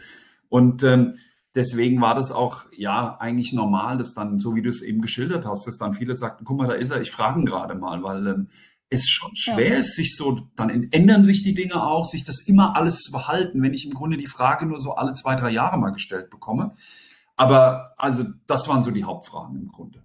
Und 0.51 0.83
ähm, 0.83 1.15
deswegen 1.55 2.01
war 2.01 2.15
das 2.15 2.33
auch 2.33 2.67
ja 2.73 3.17
eigentlich 3.19 3.53
normal, 3.53 3.99
dass 3.99 4.15
dann, 4.15 4.39
so 4.39 4.55
wie 4.55 4.63
du 4.63 4.69
es 4.69 4.83
eben 4.83 5.01
geschildert 5.01 5.45
hast, 5.47 5.67
dass 5.67 5.79
dann 5.79 5.93
viele 5.95 6.15
sagten, 6.15 6.45
guck 6.45 6.57
mal, 6.59 6.69
da 6.69 6.75
ist 6.75 6.91
er, 6.91 7.01
ich 7.01 7.11
frage 7.11 7.41
ihn 7.41 7.47
gerade 7.47 7.75
mal, 7.75 8.03
weil 8.03 8.27
ähm, 8.27 8.49
es 8.89 9.09
schon 9.09 9.31
Ja. 9.35 9.55
schwer 9.55 9.79
ist, 9.79 9.95
sich 9.97 10.17
so, 10.17 10.49
dann 10.57 10.89
ändern 10.93 11.23
sich 11.25 11.43
die 11.43 11.55
Dinge 11.55 11.83
auch, 11.83 12.05
sich 12.05 12.25
das 12.25 12.47
immer 12.47 12.75
alles 12.77 12.99
zu 13.01 13.13
behalten, 13.13 13.63
wenn 13.63 13.75
ich 13.75 13.87
im 13.87 13.95
Grunde 13.95 14.17
die 14.17 14.27
Frage 14.27 14.67
nur 14.67 14.81
so 14.81 14.93
alle 14.95 15.13
zwei, 15.15 15.37
drei 15.37 15.51
Jahre 15.51 15.79
mal 15.79 15.91
gestellt 15.91 16.31
bekomme. 16.31 16.73
Aber 17.37 17.93
also 17.97 18.25
das 18.47 18.69
waren 18.69 18.83
so 18.83 18.91
die 18.91 19.05
Hauptfragen 19.05 19.57
im 19.57 19.69
Grunde. 19.69 20.03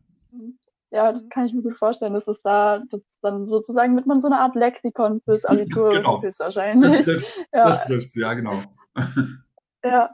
Ja, 0.91 1.11
das 1.11 1.23
kann 1.29 1.45
ich 1.45 1.53
mir 1.53 1.61
gut 1.63 1.75
vorstellen, 1.75 2.13
dass 2.13 2.27
es 2.27 2.39
da, 2.39 2.79
dass 2.89 3.01
dann 3.21 3.47
sozusagen 3.47 3.95
mit 3.95 4.05
man 4.05 4.21
so 4.21 4.27
eine 4.27 4.39
Art 4.39 4.55
Lexikon 4.55 5.19
fürs 5.25 5.43
Abitur 5.45 5.89
Genau. 5.89 6.21
höchstwahrscheinlich. 6.21 6.93
Das 6.93 7.03
trifft, 7.03 7.27
Ja, 7.53 7.63
das 7.65 7.85
trifft, 7.85 8.15
ja 8.15 8.33
genau. 8.35 8.61
ja. 9.83 10.09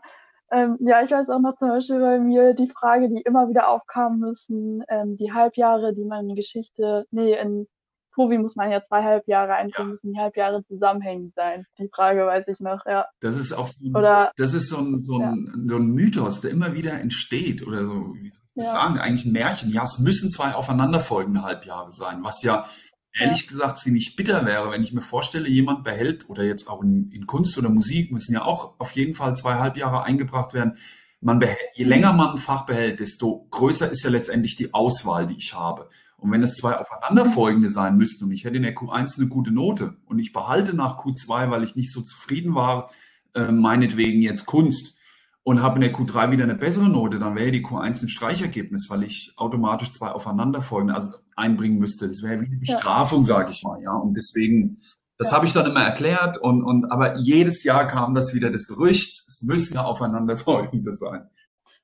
Ähm, 0.51 0.77
ja, 0.81 1.01
ich 1.01 1.12
weiß 1.12 1.30
auch 1.30 1.39
noch 1.39 1.57
zum 1.57 1.69
Beispiel 1.69 2.00
bei 2.00 2.19
mir 2.19 2.53
die 2.53 2.69
Frage, 2.69 3.09
die 3.09 3.21
immer 3.21 3.48
wieder 3.50 3.69
aufkam 3.69 4.19
müssen, 4.19 4.83
ähm, 4.89 5.15
die 5.15 5.31
Halbjahre, 5.31 5.95
die 5.95 6.03
man 6.03 6.30
in 6.30 6.36
Geschichte, 6.36 7.06
nee, 7.12 7.33
in 7.39 7.68
Provi 8.13 8.38
muss 8.38 8.57
man 8.57 8.69
ja 8.69 8.83
zwei 8.83 9.03
Halbjahre 9.03 9.53
einbringen, 9.53 9.92
müssen 9.92 10.12
die 10.12 10.19
Halbjahre 10.19 10.65
zusammenhängend 10.65 11.33
sein. 11.33 11.65
Die 11.80 11.88
Frage 11.88 12.25
weiß 12.25 12.45
ich 12.50 12.59
noch, 12.59 12.86
ja. 12.86 13.06
Das 13.21 13.38
ist 13.38 13.53
auch 13.53 13.68
so 13.68 13.75
ein, 13.86 13.95
Oder 13.95 14.31
das 14.36 14.53
ist 14.53 14.68
so 14.68 14.80
ein, 14.80 15.01
so, 15.01 15.18
ein, 15.18 15.65
so 15.68 15.77
ein 15.77 15.88
Mythos, 15.88 16.42
der 16.42 16.51
immer 16.51 16.74
wieder 16.74 17.00
entsteht 17.00 17.65
oder 17.65 17.86
so, 17.86 18.13
wie 18.15 18.30
soll 18.30 18.44
ich 18.56 18.65
Ja. 18.65 18.71
sagen, 18.74 19.00
eigentlich 19.00 19.25
ein 19.25 19.31
Märchen. 19.31 19.71
Ja, 19.71 19.83
es 19.83 20.00
müssen 20.00 20.30
zwei 20.30 20.53
aufeinanderfolgende 20.53 21.44
Halbjahre 21.44 21.92
sein, 21.94 22.19
was 22.24 22.44
ja 22.44 22.65
ehrlich 23.13 23.48
gesagt 23.48 23.80
ziemlich 23.80 24.16
bitter 24.16 24.46
wäre, 24.46 24.72
wenn 24.72 24.84
ich 24.84 24.94
mir 24.94 25.02
vorstelle, 25.02 25.50
jemand 25.50 25.84
behält 25.84 26.30
oder 26.30 26.44
jetzt 26.44 26.69
auch 26.69 26.81
in, 26.81 27.12
in 27.12 27.28
Kunst 27.28 27.58
oder 27.58 27.69
Musik 27.69 28.12
müssen 28.12 28.34
ja 28.34 28.44
auch 28.44 28.80
auf 28.80 28.92
jeden 28.92 29.13
Fall 29.13 29.36
zwei 29.36 29.56
Halbjahre 29.56 30.04
eingebracht 30.04 30.54
werden. 30.54 30.78
Man 31.19 31.40
behält, 31.40 31.60
je 31.75 31.84
länger 31.84 32.13
man 32.13 32.31
ein 32.31 32.38
Fach 32.38 32.66
behält, 32.66 33.00
desto 33.00 33.48
größer 33.52 33.90
ist 33.92 34.04
ja 34.04 34.10
letztendlich 34.10 34.56
die 34.56 34.74
Auswahl, 34.74 35.28
die 35.28 35.36
ich 35.36 35.54
habe. 35.54 35.90
Und 36.18 36.31
wenn 36.31 36.44
es 36.44 36.56
zwei 36.56 36.78
aufeinanderfolgende 36.78 37.68
sein 37.68 37.98
müssten 37.98 38.25
und 38.25 38.31
ich 38.31 38.44
hätte 38.46 38.58
in 38.58 38.63
der 38.63 38.75
Q1 38.75 39.18
eine 39.18 39.28
gute 39.28 39.52
Note 39.52 39.98
und 40.06 40.19
ich 40.19 40.34
behalte 40.34 40.75
nach 40.75 40.98
Q2, 40.98 41.50
weil 41.50 41.63
ich 41.63 41.75
nicht 41.75 41.92
so 41.92 42.02
zufrieden 42.02 42.56
war, 42.56 42.92
äh, 43.34 43.52
meinetwegen 43.52 44.22
jetzt 44.22 44.46
Kunst 44.46 45.00
und 45.44 45.62
habe 45.62 45.76
in 45.76 45.82
der 45.82 45.94
Q3 45.94 46.32
wieder 46.32 46.44
eine 46.44 46.56
bessere 46.56 46.90
Note, 46.90 47.20
dann 47.20 47.36
wäre 47.36 47.52
die 47.52 47.64
Q1 47.66 48.04
ein 48.04 48.10
Streichergebnis, 48.10 48.88
weil 48.90 49.04
ich 49.04 49.34
automatisch 49.38 49.92
zwei 49.92 50.10
aufeinanderfolgende 50.12 50.94
also 50.94 51.18
einbringen 51.36 51.80
müsste. 51.80 52.08
Das 52.08 52.22
wäre 52.24 52.42
wie 52.42 52.46
eine 52.46 52.60
Ja. 52.62 52.76
Bestrafung, 52.76 53.26
sage 53.26 53.52
ich 53.52 53.64
mal, 53.64 53.82
ja. 53.82 53.94
Und 53.94 54.14
deswegen, 54.16 54.78
das 55.18 55.32
Ja. 55.32 55.38
habe 55.38 55.46
ich 55.46 55.54
dann 55.54 55.66
immer 55.66 55.82
erklärt 55.84 56.38
und, 56.38 56.64
und 56.64 56.92
aber 56.92 57.18
jedes 57.18 57.64
Jahr 57.64 57.88
kam 57.88 58.14
das 58.14 58.34
wieder 58.34 58.52
das 58.52 58.68
Gerücht, 58.68 59.24
es 59.28 59.42
müssen 59.44 59.76
ja 59.76 59.84
aufeinanderfolgende 59.84 60.96
sein. 60.96 61.28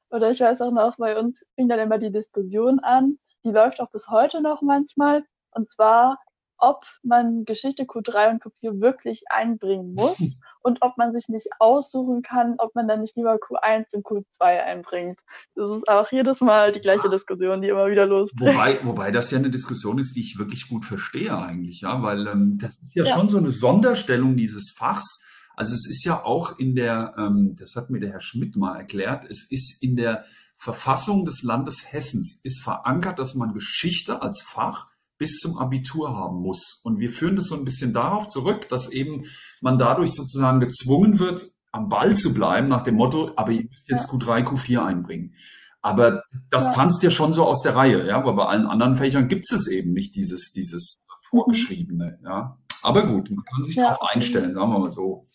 Oder 0.09 0.31
ich 0.31 0.39
weiß 0.39 0.61
auch 0.61 0.71
noch, 0.71 0.95
bei 0.97 1.19
uns 1.19 1.43
fing 1.55 1.67
dann 1.67 1.79
immer 1.79 1.97
die 1.97 2.11
Diskussion 2.11 2.79
an, 2.79 3.17
die 3.43 3.49
läuft 3.51 3.81
auch 3.81 3.89
bis 3.91 4.07
heute 4.09 4.41
noch 4.41 4.61
manchmal, 4.61 5.23
und 5.51 5.71
zwar, 5.71 6.17
ob 6.57 6.85
man 7.03 7.45
Geschichte 7.45 7.83
Q3 7.83 8.31
und 8.31 8.43
Q4 8.43 8.81
wirklich 8.81 9.23
einbringen 9.29 9.93
muss 9.93 10.17
und 10.61 10.79
ob 10.81 10.97
man 10.97 11.13
sich 11.13 11.29
nicht 11.29 11.47
aussuchen 11.59 12.21
kann, 12.21 12.55
ob 12.57 12.75
man 12.75 12.87
dann 12.87 13.01
nicht 13.01 13.15
lieber 13.15 13.35
Q1 13.35 13.93
und 13.93 14.05
Q2 14.05 14.41
einbringt. 14.41 15.19
Das 15.55 15.71
ist 15.71 15.87
auch 15.87 16.11
jedes 16.11 16.41
Mal 16.41 16.71
die 16.71 16.81
gleiche 16.81 17.09
Diskussion, 17.09 17.61
die 17.61 17.69
immer 17.69 17.87
wieder 17.89 18.05
losbricht. 18.05 18.55
Wobei, 18.55 18.79
wobei 18.83 19.11
das 19.11 19.31
ja 19.31 19.37
eine 19.37 19.49
Diskussion 19.49 19.99
ist, 19.99 20.15
die 20.15 20.21
ich 20.21 20.37
wirklich 20.37 20.67
gut 20.67 20.85
verstehe 20.85 21.37
eigentlich, 21.37 21.81
ja, 21.81 22.01
weil 22.01 22.27
ähm, 22.27 22.57
das 22.59 22.77
ist 22.79 22.95
ja, 22.95 23.05
Ja. 23.05 23.15
schon 23.15 23.29
so 23.29 23.37
eine 23.37 23.51
Sonderstellung 23.51 24.35
dieses 24.35 24.73
Fachs. 24.75 25.23
Also 25.55 25.73
es 25.73 25.87
ist 25.89 26.05
ja 26.05 26.23
auch 26.23 26.59
in 26.59 26.75
der, 26.75 27.15
ähm, 27.17 27.55
das 27.57 27.75
hat 27.75 27.89
mir 27.89 27.99
der 27.99 28.11
Herr 28.11 28.21
Schmidt 28.21 28.55
mal 28.55 28.77
erklärt, 28.77 29.25
es 29.29 29.47
ist 29.49 29.81
in 29.81 29.95
der 29.95 30.25
Verfassung 30.55 31.23
des 31.23 31.43
Landes 31.43 31.91
Hessens 31.91 32.39
ist 32.43 32.63
verankert, 32.63 33.19
dass 33.19 33.35
man 33.35 33.53
Geschichte 33.53 34.21
als 34.23 34.41
Fach 34.41 34.87
bis 35.17 35.37
zum 35.39 35.57
Abitur 35.57 36.15
haben 36.15 36.41
muss. 36.41 36.79
Und 36.83 36.99
wir 36.99 37.09
führen 37.09 37.35
das 37.35 37.45
so 37.45 37.55
ein 37.55 37.63
bisschen 37.65 37.93
darauf 37.93 38.27
zurück, 38.27 38.69
dass 38.69 38.91
eben 38.91 39.25
man 39.61 39.77
dadurch 39.79 40.13
sozusagen 40.13 40.59
gezwungen 40.59 41.19
wird, 41.19 41.47
am 41.71 41.89
Ball 41.89 42.15
zu 42.15 42.33
bleiben, 42.33 42.67
nach 42.67 42.83
dem 42.83 42.95
Motto, 42.95 43.31
aber 43.35 43.51
ihr 43.51 43.63
müsst 43.63 43.89
jetzt 43.89 44.09
Q3, 44.09 44.43
Q4 44.43 44.83
einbringen. 44.85 45.35
Aber 45.81 46.23
das 46.49 46.65
Ja. 46.67 46.73
tanzt 46.73 47.03
ja 47.03 47.11
schon 47.11 47.33
so 47.33 47.45
aus 47.45 47.61
der 47.61 47.75
Reihe, 47.75 48.07
ja, 48.07 48.17
aber 48.17 48.33
bei 48.33 48.45
allen 48.45 48.65
anderen 48.65 48.95
Fächern 48.95 49.27
gibt 49.27 49.45
es 49.51 49.67
eben 49.67 49.93
nicht 49.93 50.15
dieses, 50.15 50.51
dieses 50.51 50.95
Vorgeschriebene, 51.29 52.19
ja. 52.23 52.57
Aber 52.83 53.05
gut, 53.05 53.29
man 53.31 53.43
kann 53.43 53.63
sich 53.65 53.75
Ja, 53.75 53.89
darauf 53.89 54.01
einstellen, 54.09 54.53
sagen 54.53 54.71
wir 54.71 54.79
mal 54.79 54.89
so. 54.89 55.27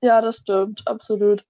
Ja, 0.00 0.20
das 0.20 0.38
stimmt, 0.38 0.86
absolut. 0.86 1.44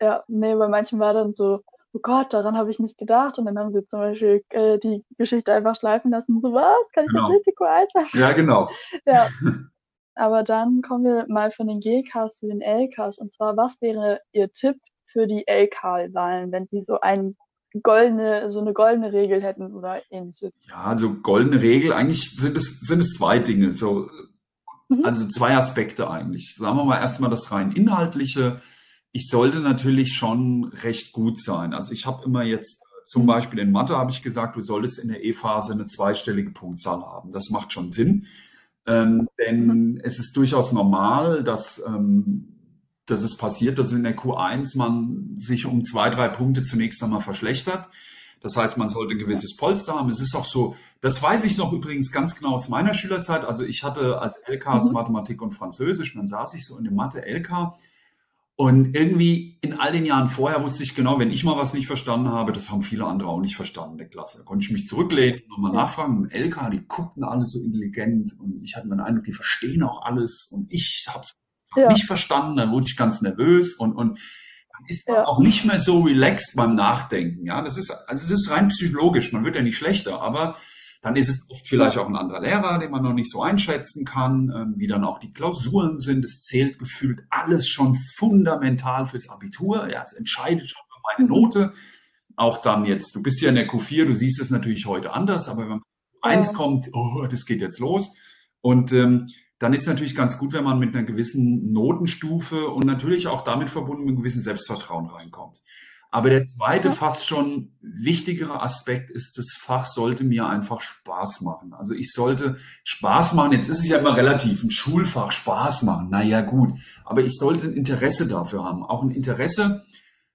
Ja, 0.00 0.24
nee, 0.28 0.54
bei 0.54 0.68
manchen 0.68 0.98
war 0.98 1.14
dann 1.14 1.34
so, 1.34 1.62
oh 1.94 2.00
Gott, 2.02 2.32
daran 2.32 2.56
habe 2.58 2.70
ich 2.70 2.78
nicht 2.78 2.98
gedacht. 2.98 3.38
Und 3.38 3.46
dann 3.46 3.58
haben 3.58 3.72
sie 3.72 3.86
zum 3.86 4.00
Beispiel 4.00 4.42
äh, 4.50 4.78
die 4.78 5.02
Geschichte 5.16 5.52
einfach 5.52 5.76
schleifen 5.76 6.10
lassen. 6.10 6.40
So, 6.42 6.52
was? 6.52 6.74
Kann 6.92 7.04
ich 7.06 7.10
Genau. 7.12 7.30
die 7.30 7.52
Q1 7.56 7.86
haben? 7.96 8.18
Ja, 8.20 8.32
genau. 8.32 8.68
Ja. 9.06 9.28
Aber 10.16 10.42
dann 10.44 10.80
kommen 10.82 11.04
wir 11.04 11.26
mal 11.28 11.50
von 11.50 11.66
den 11.66 11.80
GKs 11.80 12.36
zu 12.38 12.46
den 12.46 12.60
LKs. 12.60 13.18
Und 13.18 13.32
zwar, 13.32 13.56
was 13.56 13.80
wäre 13.80 14.20
Ihr 14.32 14.52
Tipp 14.52 14.76
für 15.06 15.26
die 15.26 15.44
LK-Wahlen, 15.48 16.52
wenn 16.52 16.66
Sie 16.70 16.82
so 16.82 17.00
ein 17.00 17.36
goldene, 17.82 18.48
so 18.48 18.60
eine 18.60 18.72
goldene 18.72 19.12
Regel 19.12 19.42
hätten 19.42 19.74
oder 19.74 20.00
ähnliches? 20.10 20.52
Ja, 20.68 20.82
also 20.84 21.14
goldene 21.14 21.60
Regel, 21.60 21.92
eigentlich 21.92 22.30
sind 22.36 22.56
es, 22.56 22.78
sind 22.80 23.00
es 23.00 23.14
zwei 23.14 23.38
Dinge, 23.40 23.72
so, 23.72 24.06
Mhm. 24.88 25.04
also 25.04 25.26
zwei 25.28 25.56
Aspekte 25.56 26.08
eigentlich. 26.10 26.54
Sagen 26.56 26.76
wir 26.76 26.84
mal 26.84 26.98
erstmal 27.00 27.30
das 27.30 27.50
rein 27.50 27.72
inhaltliche. 27.72 28.60
Ich 29.16 29.28
sollte 29.28 29.60
natürlich 29.60 30.12
schon 30.14 30.64
recht 30.64 31.12
gut 31.12 31.40
sein. 31.40 31.72
Also 31.72 31.92
ich 31.92 32.04
habe 32.04 32.24
immer 32.24 32.42
jetzt 32.42 32.82
zum 33.04 33.22
Mhm. 33.22 33.26
Beispiel 33.26 33.58
in 33.60 33.70
Mathe 33.70 33.96
habe 33.96 34.10
ich 34.10 34.22
gesagt, 34.22 34.56
du 34.56 34.60
solltest 34.60 34.98
in 34.98 35.08
der 35.08 35.22
E-Phase 35.24 35.72
eine 35.72 35.86
zweistellige 35.86 36.50
Punktzahl 36.50 37.00
haben. 37.00 37.30
Das 37.30 37.50
macht 37.50 37.72
schon 37.72 37.92
Sinn. 37.92 38.26
Ähm, 38.86 39.28
denn 39.38 40.00
es 40.02 40.18
ist 40.18 40.36
durchaus 40.36 40.72
normal, 40.72 41.44
dass, 41.44 41.80
ähm, 41.86 42.56
dass 43.06 43.22
es 43.22 43.36
passiert, 43.36 43.78
dass 43.78 43.92
in 43.92 44.02
der 44.02 44.16
Q1 44.16 44.76
man 44.76 45.36
sich 45.38 45.64
um 45.64 45.84
zwei, 45.84 46.10
drei 46.10 46.28
Punkte 46.28 46.64
zunächst 46.64 47.00
einmal 47.00 47.20
verschlechtert. 47.20 47.88
Das 48.40 48.56
heißt, 48.56 48.78
man 48.78 48.88
sollte 48.88 49.14
ein 49.14 49.18
gewisses 49.18 49.56
Polster 49.56 49.94
haben. 49.94 50.08
Es 50.08 50.20
ist 50.20 50.34
auch 50.34 50.44
so, 50.44 50.74
das 51.00 51.22
weiß 51.22 51.44
ich 51.44 51.56
noch 51.56 51.72
übrigens 51.72 52.10
ganz 52.10 52.34
genau 52.34 52.54
aus 52.54 52.68
meiner 52.68 52.94
Schülerzeit. 52.94 53.44
Also 53.44 53.62
ich 53.62 53.84
hatte 53.84 54.18
als 54.18 54.38
LKs 54.48 54.88
mhm. 54.88 54.94
Mathematik 54.94 55.40
und 55.40 55.52
Französisch, 55.52 56.14
dann 56.14 56.26
saß 56.26 56.54
ich 56.54 56.66
so 56.66 56.76
in 56.76 56.82
dem 56.82 56.96
Mathe-LK 56.96 57.76
und 58.56 58.94
irgendwie 58.94 59.58
in 59.62 59.72
all 59.72 59.90
den 59.90 60.06
Jahren 60.06 60.28
vorher 60.28 60.62
wusste 60.62 60.84
ich 60.84 60.94
genau, 60.94 61.18
wenn 61.18 61.32
ich 61.32 61.42
mal 61.42 61.56
was 61.56 61.74
nicht 61.74 61.88
verstanden 61.88 62.28
habe, 62.28 62.52
das 62.52 62.70
haben 62.70 62.82
viele 62.82 63.04
andere 63.04 63.28
auch 63.28 63.40
nicht 63.40 63.56
verstanden 63.56 63.98
der 63.98 64.08
Klasse. 64.08 64.38
Da 64.38 64.44
konnte 64.44 64.64
ich 64.64 64.70
mich 64.70 64.86
zurücklehnen 64.86 65.40
und 65.40 65.48
nochmal 65.48 65.72
nachfragen. 65.72 66.18
Und 66.18 66.32
LK, 66.32 66.70
die 66.70 66.86
guckten 66.86 67.24
alle 67.24 67.44
so 67.44 67.58
intelligent 67.64 68.32
und 68.38 68.62
ich 68.62 68.76
hatte 68.76 68.88
den 68.88 69.00
Eindruck, 69.00 69.24
die 69.24 69.32
verstehen 69.32 69.82
auch 69.82 70.02
alles 70.02 70.50
und 70.52 70.72
ich 70.72 71.06
habe 71.08 71.24
es 71.24 71.34
ja. 71.74 71.88
nicht 71.88 72.04
verstanden. 72.04 72.56
Dann 72.56 72.70
wurde 72.70 72.86
ich 72.86 72.96
ganz 72.96 73.22
nervös 73.22 73.74
und, 73.74 73.92
und 73.92 74.18
dann 74.18 74.86
ist 74.86 75.08
man 75.08 75.16
ja. 75.16 75.26
auch 75.26 75.40
nicht 75.40 75.64
mehr 75.64 75.80
so 75.80 76.02
relaxed 76.02 76.54
beim 76.54 76.76
Nachdenken. 76.76 77.46
Ja, 77.46 77.60
das 77.60 77.76
ist, 77.76 77.90
also 77.90 78.28
das 78.28 78.40
ist 78.40 78.50
rein 78.52 78.68
psychologisch. 78.68 79.32
Man 79.32 79.44
wird 79.44 79.56
ja 79.56 79.62
nicht 79.62 79.76
schlechter, 79.76 80.22
aber 80.22 80.56
dann 81.04 81.16
ist 81.16 81.28
es 81.28 81.50
oft 81.50 81.66
vielleicht 81.68 81.98
auch 81.98 82.08
ein 82.08 82.16
anderer 82.16 82.40
Lehrer, 82.40 82.78
den 82.78 82.90
man 82.90 83.02
noch 83.02 83.12
nicht 83.12 83.30
so 83.30 83.42
einschätzen 83.42 84.06
kann, 84.06 84.50
ähm, 84.56 84.74
wie 84.78 84.86
dann 84.86 85.04
auch 85.04 85.18
die 85.18 85.30
Klausuren 85.30 86.00
sind. 86.00 86.24
Es 86.24 86.40
zählt 86.40 86.78
gefühlt 86.78 87.24
alles 87.28 87.68
schon 87.68 87.94
fundamental 88.16 89.04
fürs 89.04 89.28
Abitur. 89.28 89.90
Ja, 89.90 90.02
es 90.02 90.14
entscheidet 90.14 90.66
schon 90.66 90.82
über 90.88 91.02
meine 91.12 91.28
mhm. 91.28 91.36
Note. 91.36 91.72
Auch 92.36 92.56
dann 92.56 92.86
jetzt, 92.86 93.14
du 93.14 93.22
bist 93.22 93.42
ja 93.42 93.50
in 93.50 93.54
der 93.54 93.68
Q4, 93.68 94.06
du 94.06 94.14
siehst 94.14 94.40
es 94.40 94.48
natürlich 94.48 94.86
heute 94.86 95.12
anders, 95.12 95.46
aber 95.50 95.62
wenn 95.64 95.68
man 95.68 95.82
eins 96.22 96.52
ja. 96.52 96.56
kommt, 96.56 96.88
oh, 96.94 97.26
das 97.30 97.44
geht 97.44 97.60
jetzt 97.60 97.80
los. 97.80 98.16
Und 98.62 98.94
ähm, 98.94 99.26
dann 99.58 99.74
ist 99.74 99.82
es 99.82 99.88
natürlich 99.88 100.14
ganz 100.14 100.38
gut, 100.38 100.54
wenn 100.54 100.64
man 100.64 100.78
mit 100.78 100.96
einer 100.96 101.04
gewissen 101.04 101.70
Notenstufe 101.70 102.68
und 102.68 102.86
natürlich 102.86 103.26
auch 103.26 103.42
damit 103.42 103.68
verbunden 103.68 104.04
mit 104.04 104.12
einem 104.12 104.18
gewissen 104.20 104.40
Selbstvertrauen 104.40 105.04
reinkommt. 105.04 105.60
Aber 106.14 106.30
der 106.30 106.46
zweite, 106.46 106.92
fast 106.92 107.26
schon 107.26 107.72
wichtigere 107.80 108.62
Aspekt 108.62 109.10
ist, 109.10 109.36
das 109.36 109.58
Fach 109.58 109.84
sollte 109.84 110.22
mir 110.22 110.46
einfach 110.46 110.80
Spaß 110.80 111.40
machen. 111.40 111.72
Also 111.74 111.92
ich 111.92 112.12
sollte 112.12 112.56
Spaß 112.84 113.32
machen. 113.32 113.50
Jetzt 113.50 113.68
ist 113.68 113.80
es 113.80 113.88
ja 113.88 113.98
immer 113.98 114.16
relativ, 114.16 114.62
ein 114.62 114.70
Schulfach 114.70 115.32
Spaß 115.32 115.82
machen. 115.82 116.10
Naja, 116.10 116.42
gut. 116.42 116.72
Aber 117.04 117.22
ich 117.24 117.36
sollte 117.36 117.66
ein 117.66 117.72
Interesse 117.72 118.28
dafür 118.28 118.62
haben. 118.62 118.84
Auch 118.84 119.02
ein 119.02 119.10
Interesse, 119.10 119.82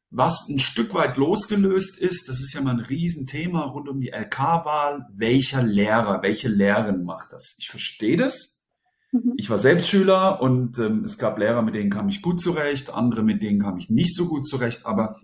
was 0.10 0.50
ein 0.50 0.60
Stück 0.60 0.94
weit 0.96 1.16
losgelöst 1.16 1.98
ist. 1.98 2.28
Das 2.28 2.42
ist 2.42 2.54
ja 2.54 2.60
mal 2.60 2.72
ein 2.72 2.82
Riesenthema 2.82 3.62
rund 3.62 3.88
um 3.88 4.02
die 4.02 4.10
LK-Wahl. 4.10 5.08
Welcher 5.16 5.64
Lehrer, 5.64 6.22
welche 6.22 6.50
Lehrerin 6.50 7.06
macht 7.06 7.32
das? 7.32 7.56
Ich 7.58 7.70
verstehe 7.70 8.18
das. 8.18 8.66
Mhm. 9.14 9.36
Ich 9.38 9.50
war 9.50 9.58
selbst 9.58 9.88
Schüler 9.88 10.42
und 10.42 10.78
ähm, 10.78 11.06
es 11.06 11.18
gab 11.18 11.38
Lehrer, 11.38 11.62
mit 11.62 11.74
denen 11.74 11.90
kam 11.90 12.10
ich 12.10 12.22
gut 12.22 12.42
zurecht, 12.42 12.94
andere, 12.94 13.24
mit 13.24 13.42
denen 13.42 13.62
kam 13.62 13.78
ich 13.78 13.90
nicht 13.90 14.14
so 14.14 14.28
gut 14.28 14.46
zurecht. 14.46 14.86
Aber 14.86 15.16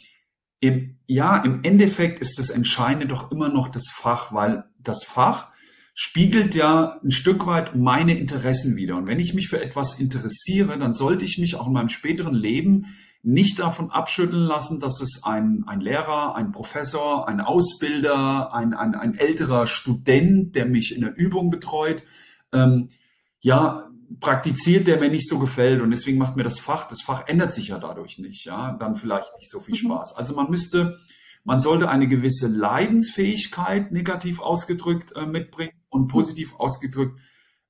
im, 0.67 0.97
ja, 1.07 1.37
im 1.37 1.63
Endeffekt 1.63 2.19
ist 2.19 2.39
das 2.39 2.49
Entscheidende 2.49 3.07
doch 3.07 3.31
immer 3.31 3.49
noch 3.49 3.67
das 3.67 3.89
Fach, 3.93 4.33
weil 4.33 4.65
das 4.79 5.03
Fach 5.03 5.49
spiegelt 5.93 6.55
ja 6.55 6.99
ein 7.03 7.11
Stück 7.11 7.45
weit 7.45 7.75
meine 7.75 8.17
Interessen 8.17 8.75
wieder. 8.75 8.97
Und 8.97 9.07
wenn 9.07 9.19
ich 9.19 9.33
mich 9.33 9.47
für 9.47 9.61
etwas 9.61 9.99
interessiere, 9.99 10.77
dann 10.77 10.93
sollte 10.93 11.23
ich 11.23 11.37
mich 11.37 11.55
auch 11.55 11.67
in 11.67 11.73
meinem 11.73 11.89
späteren 11.89 12.33
Leben 12.33 12.87
nicht 13.23 13.59
davon 13.59 13.89
abschütteln 13.89 14.43
lassen, 14.43 14.79
dass 14.79 15.01
es 15.01 15.23
ein, 15.23 15.63
ein 15.65 15.79
Lehrer, 15.79 16.35
ein 16.35 16.51
Professor, 16.51 17.27
ein 17.27 17.41
Ausbilder, 17.41 18.53
ein, 18.53 18.73
ein, 18.73 18.93
ein 18.93 19.15
älterer 19.15 19.65
Student, 19.65 20.55
der 20.55 20.67
mich 20.67 20.93
in 20.93 21.01
der 21.01 21.17
Übung 21.17 21.49
betreut, 21.49 22.03
ähm, 22.53 22.89
ja, 23.39 23.84
praktiziert, 24.19 24.87
der 24.87 24.99
mir 24.99 25.09
nicht 25.09 25.27
so 25.27 25.39
gefällt. 25.39 25.81
Und 25.81 25.91
deswegen 25.91 26.17
macht 26.17 26.35
mir 26.35 26.43
das 26.43 26.59
Fach, 26.59 26.87
das 26.87 27.01
Fach 27.01 27.27
ändert 27.27 27.53
sich 27.53 27.69
ja 27.69 27.79
dadurch 27.79 28.19
nicht, 28.19 28.45
ja, 28.45 28.73
dann 28.73 28.95
vielleicht 28.95 29.35
nicht 29.37 29.49
so 29.49 29.59
viel 29.59 29.75
mhm. 29.75 29.87
Spaß. 29.87 30.17
Also 30.17 30.35
man 30.35 30.49
müsste, 30.49 30.99
man 31.43 31.59
sollte 31.59 31.89
eine 31.89 32.07
gewisse 32.07 32.47
Leidensfähigkeit, 32.47 33.91
negativ 33.91 34.39
ausgedrückt, 34.39 35.15
äh, 35.15 35.25
mitbringen 35.25 35.73
und 35.89 36.07
positiv 36.07 36.55
ausgedrückt, 36.57 37.19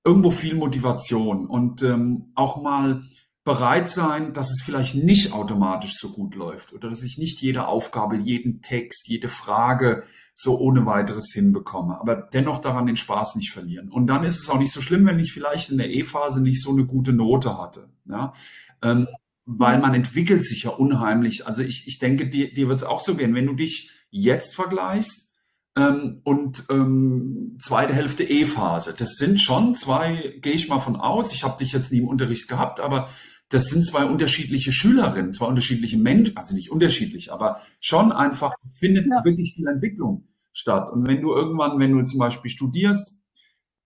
irgendwo 0.03 0.31
viel 0.31 0.55
Motivation 0.55 1.47
und 1.47 1.81
ähm, 1.81 2.31
auch 2.35 2.61
mal 2.61 3.03
bereit 3.45 3.89
sein, 3.89 4.33
dass 4.33 4.51
es 4.51 4.63
vielleicht 4.65 4.95
nicht 4.95 5.31
automatisch 5.31 5.97
so 5.97 6.11
gut 6.11 6.33
läuft 6.33 6.73
oder 6.73 6.89
dass 6.89 7.03
ich 7.03 7.19
nicht 7.19 7.39
jede 7.41 7.67
Aufgabe, 7.67 8.17
jeden 8.17 8.63
Text, 8.63 9.07
jede 9.07 9.27
Frage 9.27 10.03
so 10.33 10.59
ohne 10.59 10.87
weiteres 10.87 11.31
hinbekomme, 11.31 12.01
aber 12.01 12.15
dennoch 12.15 12.59
daran 12.59 12.87
den 12.87 12.95
Spaß 12.95 13.35
nicht 13.35 13.51
verlieren. 13.51 13.89
Und 13.89 14.07
dann 14.07 14.23
ist 14.23 14.39
es 14.39 14.49
auch 14.49 14.57
nicht 14.57 14.73
so 14.73 14.81
schlimm, 14.81 15.05
wenn 15.05 15.19
ich 15.19 15.31
vielleicht 15.31 15.69
in 15.69 15.77
der 15.77 15.91
E-Phase 15.91 16.41
nicht 16.41 16.61
so 16.61 16.71
eine 16.71 16.85
gute 16.85 17.13
Note 17.13 17.57
hatte. 17.57 17.89
Ja? 18.09 18.33
Ähm, 18.81 19.07
weil 19.45 19.79
man 19.79 19.93
entwickelt 19.93 20.43
sich 20.43 20.63
ja 20.63 20.71
unheimlich. 20.71 21.45
Also 21.45 21.61
ich, 21.61 21.87
ich 21.87 21.99
denke, 21.99 22.27
dir, 22.27 22.51
dir 22.51 22.67
wird 22.67 22.79
es 22.79 22.83
auch 22.83 22.99
so 22.99 23.13
gehen, 23.13 23.35
wenn 23.35 23.45
du 23.45 23.53
dich 23.53 23.91
jetzt 24.09 24.55
vergleichst 24.55 25.35
ähm, 25.77 26.21
und 26.23 26.65
ähm, 26.71 27.57
zweite 27.61 27.93
Hälfte 27.93 28.23
E-Phase. 28.23 28.95
Das 28.97 29.17
sind 29.17 29.39
schon 29.39 29.75
zwei, 29.75 30.35
gehe 30.41 30.53
ich 30.53 30.67
mal 30.67 30.79
von 30.79 30.95
aus. 30.95 31.31
Ich 31.31 31.43
habe 31.43 31.59
dich 31.59 31.73
jetzt 31.73 31.91
nie 31.91 31.99
im 31.99 32.07
Unterricht 32.07 32.47
gehabt, 32.47 32.79
aber 32.79 33.07
das 33.49 33.67
sind 33.67 33.85
zwei 33.85 34.05
unterschiedliche 34.05 34.71
Schülerinnen, 34.71 35.31
zwei 35.31 35.45
unterschiedliche 35.45 35.97
Menschen, 35.97 36.35
also 36.35 36.53
nicht 36.55 36.71
unterschiedlich, 36.71 37.31
aber 37.31 37.61
schon 37.79 38.11
einfach 38.11 38.53
findet 38.73 39.07
ja. 39.09 39.23
wirklich 39.23 39.53
viel 39.55 39.67
Entwicklung 39.67 40.27
statt. 40.51 40.89
Und 40.89 41.07
wenn 41.07 41.21
du 41.21 41.33
irgendwann, 41.33 41.79
wenn 41.79 41.91
du 41.91 42.03
zum 42.03 42.19
Beispiel 42.19 42.49
studierst 42.49 43.19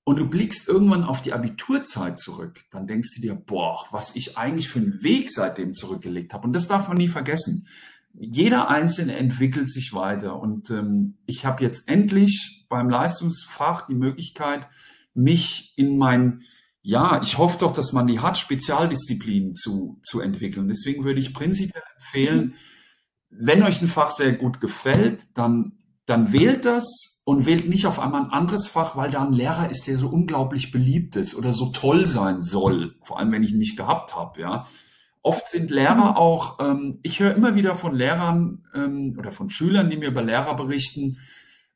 und 0.05 0.17
du 0.17 0.27
blickst 0.27 0.69
irgendwann 0.69 1.03
auf 1.03 1.21
die 1.21 1.33
Abiturzeit 1.33 2.17
zurück, 2.17 2.61
dann 2.71 2.87
denkst 2.87 3.15
du 3.15 3.21
dir, 3.21 3.35
boah, 3.35 3.85
was 3.91 4.15
ich 4.15 4.37
eigentlich 4.37 4.69
für 4.69 4.79
einen 4.79 5.03
Weg 5.03 5.29
seitdem 5.31 5.73
zurückgelegt 5.73 6.33
habe. 6.33 6.47
Und 6.47 6.53
das 6.53 6.67
darf 6.67 6.87
man 6.87 6.97
nie 6.97 7.09
vergessen. 7.09 7.67
Jeder 8.13 8.69
Einzelne 8.69 9.17
entwickelt 9.17 9.71
sich 9.71 9.93
weiter. 9.93 10.39
Und 10.39 10.71
ähm, 10.71 11.17
ich 11.25 11.45
habe 11.45 11.63
jetzt 11.63 11.87
endlich 11.87 12.65
beim 12.69 12.89
Leistungsfach 12.89 13.85
die 13.87 13.95
Möglichkeit, 13.95 14.67
mich 15.13 15.73
in 15.75 15.97
mein 15.97 16.43
ja, 16.81 17.21
ich 17.21 17.37
hoffe 17.37 17.59
doch, 17.59 17.73
dass 17.73 17.93
man 17.93 18.07
die 18.07 18.19
hat, 18.19 18.37
Spezialdisziplinen 18.37 19.53
zu, 19.53 19.99
zu 20.03 20.21
entwickeln. 20.21 20.67
Deswegen 20.67 21.03
würde 21.03 21.19
ich 21.19 21.33
prinzipiell 21.33 21.83
empfehlen, 21.95 22.55
wenn 23.29 23.63
euch 23.63 23.81
ein 23.81 23.87
Fach 23.87 24.09
sehr 24.09 24.33
gut 24.33 24.59
gefällt, 24.59 25.27
dann, 25.35 25.73
dann 26.05 26.31
wählt 26.31 26.65
das 26.65 27.21
und 27.25 27.45
wählt 27.45 27.69
nicht 27.69 27.85
auf 27.85 27.99
einmal 27.99 28.23
ein 28.23 28.31
anderes 28.31 28.67
Fach, 28.67 28.95
weil 28.95 29.11
da 29.11 29.23
ein 29.23 29.33
Lehrer 29.33 29.69
ist, 29.69 29.87
der 29.87 29.97
so 29.97 30.07
unglaublich 30.07 30.71
beliebt 30.71 31.15
ist 31.15 31.35
oder 31.35 31.53
so 31.53 31.67
toll 31.67 32.07
sein 32.07 32.41
soll. 32.41 32.95
Vor 33.03 33.19
allem, 33.19 33.31
wenn 33.31 33.43
ich 33.43 33.51
ihn 33.51 33.59
nicht 33.59 33.77
gehabt 33.77 34.15
habe, 34.15 34.41
ja. 34.41 34.65
Oft 35.21 35.47
sind 35.47 35.69
Lehrer 35.69 36.17
auch, 36.17 36.59
ähm, 36.59 36.99
ich 37.03 37.19
höre 37.19 37.35
immer 37.35 37.53
wieder 37.53 37.75
von 37.75 37.93
Lehrern 37.93 38.63
ähm, 38.73 39.15
oder 39.19 39.31
von 39.31 39.49
Schülern, 39.49 39.89
die 39.89 39.97
mir 39.97 40.07
über 40.07 40.23
Lehrer 40.23 40.55
berichten, 40.55 41.17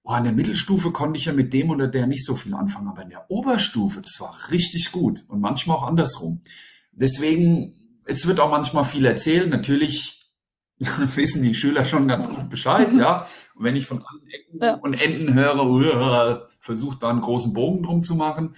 boah, 0.04 0.18
in 0.18 0.26
der 0.26 0.34
Mittelstufe 0.34 0.92
konnte 0.92 1.18
ich 1.18 1.26
ja 1.26 1.34
mit 1.34 1.54
dem 1.54 1.70
oder 1.70 1.88
der 1.88 2.08
nicht 2.08 2.26
so 2.26 2.36
viel 2.36 2.54
anfangen, 2.54 2.90
aber 2.90 3.04
in 3.04 3.10
der 3.10 3.30
Oberstufe, 3.30 4.02
das 4.02 4.20
war 4.20 4.36
richtig 4.52 4.92
gut 4.92 5.24
und 5.30 5.40
manchmal 5.40 5.78
auch 5.78 5.88
andersrum. 5.88 6.42
Deswegen, 6.92 7.74
es 8.06 8.28
wird 8.28 8.40
auch 8.40 8.52
manchmal 8.52 8.84
viel 8.84 9.06
erzählt. 9.06 9.50
Natürlich 9.50 10.20
wissen 11.16 11.44
die 11.44 11.56
Schüler 11.56 11.86
schon 11.86 12.08
ganz 12.08 12.30
gut 12.30 12.50
Bescheid, 12.50 12.94
ja. 12.96 13.28
Und 13.56 13.64
wenn 13.64 13.76
ich 13.76 13.86
von 13.86 14.04
Ecken 14.30 14.60
ja. 14.62 14.76
und 14.76 14.94
Enden 14.94 15.34
höre, 15.34 16.50
versucht 16.60 17.04
da 17.04 17.10
einen 17.10 17.22
großen 17.22 17.54
Bogen 17.54 17.84
drum 17.84 18.04
zu 18.04 18.16
machen, 18.16 18.56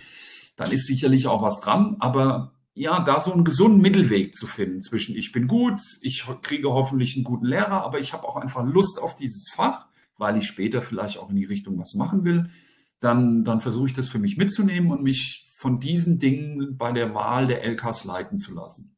dann 0.56 0.72
ist 0.72 0.88
sicherlich 0.88 1.28
auch 1.28 1.42
was 1.42 1.62
dran. 1.62 1.98
Aber 2.00 2.54
ja, 2.74 3.02
da 3.02 3.20
so 3.20 3.32
einen 3.32 3.44
gesunden 3.44 3.82
Mittelweg 3.82 4.36
zu 4.36 4.48
finden 4.48 4.82
zwischen 4.82 5.16
ich 5.16 5.32
bin 5.32 5.48
gut, 5.48 5.82
ich 6.02 6.26
kriege 6.42 6.70
hoffentlich 6.72 7.16
einen 7.16 7.24
guten 7.24 7.46
Lehrer, 7.46 7.84
aber 7.84 8.00
ich 8.00 8.14
habe 8.14 8.28
auch 8.28 8.36
einfach 8.36 8.66
Lust 8.66 9.02
auf 9.02 9.16
dieses 9.16 9.50
Fach 9.54 9.88
weil 10.18 10.38
ich 10.38 10.48
später 10.48 10.82
vielleicht 10.82 11.18
auch 11.20 11.30
in 11.30 11.36
die 11.36 11.46
Richtung 11.46 11.78
was 11.78 11.94
machen 11.96 12.24
will, 12.24 12.50
dann, 13.00 13.44
dann 13.44 13.60
versuche 13.60 13.88
ich 13.88 13.94
das 13.94 14.08
für 14.08 14.20
mich 14.20 14.38
mitzunehmen 14.38 14.92
und 14.92 15.04
mich 15.04 15.46
von 15.56 15.80
diesen 15.80 16.20
Dingen 16.20 16.78
bei 16.78 16.92
der 16.92 17.14
Wahl 17.14 17.48
der 17.48 17.64
LKs 17.64 18.06
leiten 18.06 18.38
zu 18.38 18.54
lassen. 18.54 18.98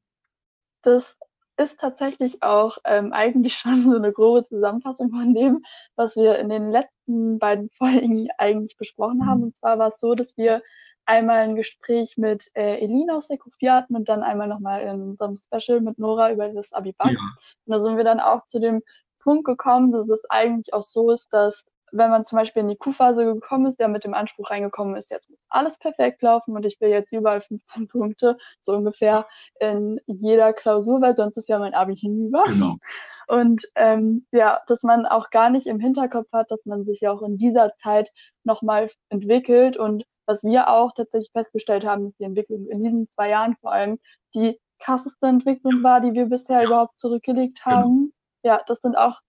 Das 0.81 1.17
ist 1.57 1.79
tatsächlich 1.79 2.43
auch 2.43 2.77
ähm, 2.85 3.13
eigentlich 3.13 3.55
schon 3.57 3.83
so 3.89 3.95
eine 3.95 4.13
grobe 4.13 4.47
Zusammenfassung 4.47 5.09
von 5.11 5.33
dem, 5.33 5.63
was 5.95 6.15
wir 6.15 6.37
in 6.39 6.49
den 6.49 6.69
letzten 6.69 7.39
beiden 7.39 7.69
Folgen 7.77 8.27
eigentlich 8.37 8.77
besprochen 8.77 9.25
haben. 9.25 9.43
Und 9.43 9.55
zwar 9.55 9.79
war 9.79 9.89
es 9.89 9.99
so, 9.99 10.15
dass 10.15 10.37
wir 10.37 10.61
einmal 11.05 11.39
ein 11.39 11.55
Gespräch 11.55 12.17
mit 12.17 12.51
äh, 12.53 12.77
Elina 12.79 13.15
aus 13.15 13.29
der 13.29 13.37
Kufia 13.37 13.75
hatten 13.75 13.95
und 13.95 14.09
dann 14.09 14.23
einmal 14.23 14.47
nochmal 14.47 14.81
in 14.81 15.01
unserem 15.01 15.35
Special 15.35 15.81
mit 15.81 15.97
Nora 15.97 16.31
über 16.31 16.49
das 16.49 16.73
Abibak. 16.73 17.11
Ja. 17.11 17.19
Und 17.65 17.73
da 17.73 17.79
sind 17.79 17.97
wir 17.97 18.03
dann 18.03 18.19
auch 18.19 18.45
zu 18.47 18.59
dem 18.59 18.81
Punkt 19.27 19.43
gekommen, 19.43 19.91
dass 19.91 20.07
es 20.07 20.23
eigentlich 20.29 20.73
auch 20.73 20.83
so 20.83 21.11
ist, 21.11 21.27
dass 21.33 21.65
wenn 21.91 22.09
man 22.09 22.25
zum 22.25 22.37
Beispiel 22.37 22.61
in 22.61 22.69
die 22.69 22.77
Q-Phase 22.77 23.25
gekommen 23.25 23.65
ist, 23.65 23.77
der 23.77 23.89
mit 23.89 24.05
dem 24.05 24.13
Anspruch 24.13 24.49
reingekommen 24.51 24.95
ist, 24.95 25.11
jetzt 25.11 25.29
muss 25.29 25.39
alles 25.49 25.77
perfekt 25.77 26.21
laufen 26.21 26.55
und 26.55 26.65
ich 26.65 26.79
will 26.79 26.89
jetzt 26.89 27.11
überall 27.11 27.41
15 27.47 27.89
Punkte, 27.89 28.37
so 28.61 28.71
ungefähr 28.71 29.27
in 29.59 29.99
jeder 30.05 30.53
Klausur, 30.53 31.01
weil 31.01 31.17
sonst 31.17 31.35
ist 31.35 31.49
ja 31.49 31.59
mein 31.59 31.73
Abi 31.73 31.97
hinüber. 31.97 32.43
Genau. 32.45 32.77
Und 33.27 33.63
ähm, 33.75 34.25
ja, 34.31 34.61
dass 34.67 34.83
man 34.83 35.05
auch 35.05 35.29
gar 35.29 35.49
nicht 35.49 35.67
im 35.67 35.81
Hinterkopf 35.81 36.31
hat, 36.31 36.49
dass 36.49 36.65
man 36.65 36.85
sich 36.85 37.01
ja 37.01 37.11
auch 37.11 37.21
in 37.21 37.37
dieser 37.37 37.73
Zeit 37.83 38.09
nochmal 38.45 38.89
entwickelt 39.09 39.75
und 39.75 40.05
was 40.25 40.45
wir 40.45 40.69
auch 40.69 40.93
tatsächlich 40.93 41.31
festgestellt 41.33 41.85
haben, 41.85 42.07
ist 42.07 42.19
die 42.19 42.23
Entwicklung 42.23 42.67
in 42.67 42.81
diesen 42.81 43.11
zwei 43.11 43.29
Jahren 43.29 43.57
vor 43.59 43.73
allem 43.73 43.97
die 44.33 44.57
krasseste 44.79 45.27
Entwicklung 45.27 45.83
war, 45.83 45.99
die 45.99 46.13
wir 46.13 46.27
bisher 46.27 46.63
überhaupt 46.63 46.97
zurückgelegt 46.97 47.65
haben. 47.65 47.97
Genau 47.97 48.16
ja, 48.47 48.61
das 48.65 48.81
sind 48.81 48.97
auch 48.97 49.19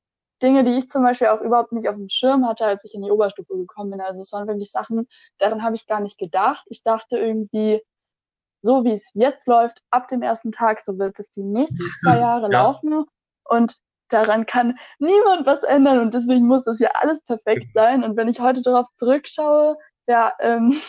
Dinge, 0.43 0.65
die 0.65 0.73
ich 0.73 0.89
zum 0.89 1.03
Beispiel 1.03 1.29
auch 1.29 1.41
überhaupt 1.41 1.73
nicht 1.73 1.89
auf 1.89 1.97
dem 1.97 2.09
Schirm 2.09 2.47
hatte, 2.47 2.65
als 2.65 2.85
ich 2.85 2.95
in 2.95 3.03
die 3.03 3.11
Oberstufe 3.11 3.57
gekommen 3.57 3.91
bin. 3.91 4.01
Also 4.01 4.23
es 4.23 4.33
waren 4.33 4.47
wirklich 4.47 4.71
Sachen, 4.71 5.09
daran 5.39 5.63
habe 5.63 5.75
ich 5.75 5.87
gar 5.87 6.01
nicht 6.01 6.19
gedacht. 6.19 6.65
Ich 6.69 6.83
dachte 6.85 7.19
irgendwie, 7.19 7.83
so 8.63 8.85
wie 8.85 8.93
es 8.93 9.11
jetzt 9.15 9.47
läuft, 9.47 9.83
ab 9.91 10.09
dem 10.09 10.23
ersten 10.23 10.53
Tag, 10.53 10.81
so 10.81 10.99
wird 10.99 11.19
es 11.19 11.31
die 11.33 11.43
nächsten 11.43 11.77
zwei 12.03 12.19
Jahre 12.19 12.51
ja. 12.51 12.63
laufen. 12.63 13.05
Und 13.45 13.77
daran 14.09 14.47
kann 14.47 14.79
niemand 14.99 15.47
was 15.47 15.63
ändern 15.65 15.99
und 15.99 16.15
deswegen 16.15 16.47
muss 16.47 16.65
das 16.65 16.79
ja 16.79 16.91
alles 16.95 17.23
perfekt 17.25 17.67
sein. 17.75 18.05
Und 18.05 18.17
wenn 18.17 18.29
ich 18.29 18.41
heute 18.41 18.63
darauf 18.63 18.87
zurückschaue, 18.99 19.77
ja, 20.07 20.33
ähm, 20.41 20.81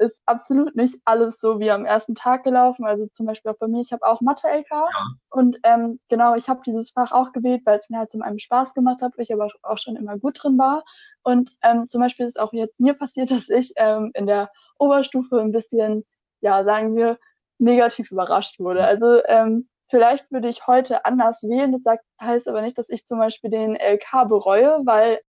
ist 0.00 0.22
absolut 0.26 0.74
nicht 0.76 0.96
alles 1.04 1.38
so 1.40 1.60
wie 1.60 1.70
am 1.70 1.84
ersten 1.84 2.14
Tag 2.14 2.44
gelaufen. 2.44 2.86
Also 2.86 3.06
zum 3.12 3.26
Beispiel 3.26 3.52
auch 3.52 3.58
bei 3.58 3.68
mir, 3.68 3.82
ich 3.82 3.92
habe 3.92 4.06
auch 4.06 4.20
Mathe-LK 4.20 4.70
ja. 4.70 4.88
und 5.28 5.58
ähm, 5.62 6.00
genau, 6.08 6.34
ich 6.34 6.48
habe 6.48 6.62
dieses 6.64 6.90
Fach 6.90 7.12
auch 7.12 7.32
gewählt, 7.32 7.62
weil 7.64 7.78
es 7.78 7.90
mir 7.90 7.98
halt 7.98 8.10
zum 8.10 8.22
einen 8.22 8.40
Spaß 8.40 8.74
gemacht 8.74 9.02
hat, 9.02 9.12
weil 9.16 9.24
ich 9.24 9.32
aber 9.32 9.48
auch 9.62 9.78
schon 9.78 9.96
immer 9.96 10.18
gut 10.18 10.42
drin 10.42 10.58
war. 10.58 10.84
Und 11.22 11.52
ähm, 11.62 11.88
zum 11.88 12.00
Beispiel 12.00 12.26
ist 12.26 12.40
auch 12.40 12.52
jetzt 12.52 12.80
mir 12.80 12.94
passiert, 12.94 13.30
dass 13.30 13.48
ich 13.48 13.72
ähm, 13.76 14.10
in 14.14 14.26
der 14.26 14.50
Oberstufe 14.78 15.40
ein 15.40 15.52
bisschen, 15.52 16.04
ja, 16.40 16.64
sagen 16.64 16.96
wir, 16.96 17.18
negativ 17.58 18.10
überrascht 18.10 18.58
wurde. 18.58 18.84
Also 18.84 19.22
ähm, 19.26 19.68
vielleicht 19.88 20.30
würde 20.32 20.48
ich 20.48 20.66
heute 20.66 21.04
anders 21.04 21.42
wählen. 21.42 21.78
Das 21.82 21.98
heißt 22.20 22.48
aber 22.48 22.62
nicht, 22.62 22.78
dass 22.78 22.88
ich 22.88 23.04
zum 23.04 23.18
Beispiel 23.18 23.50
den 23.50 23.76
LK 23.76 24.28
bereue, 24.28 24.80
weil 24.84 25.20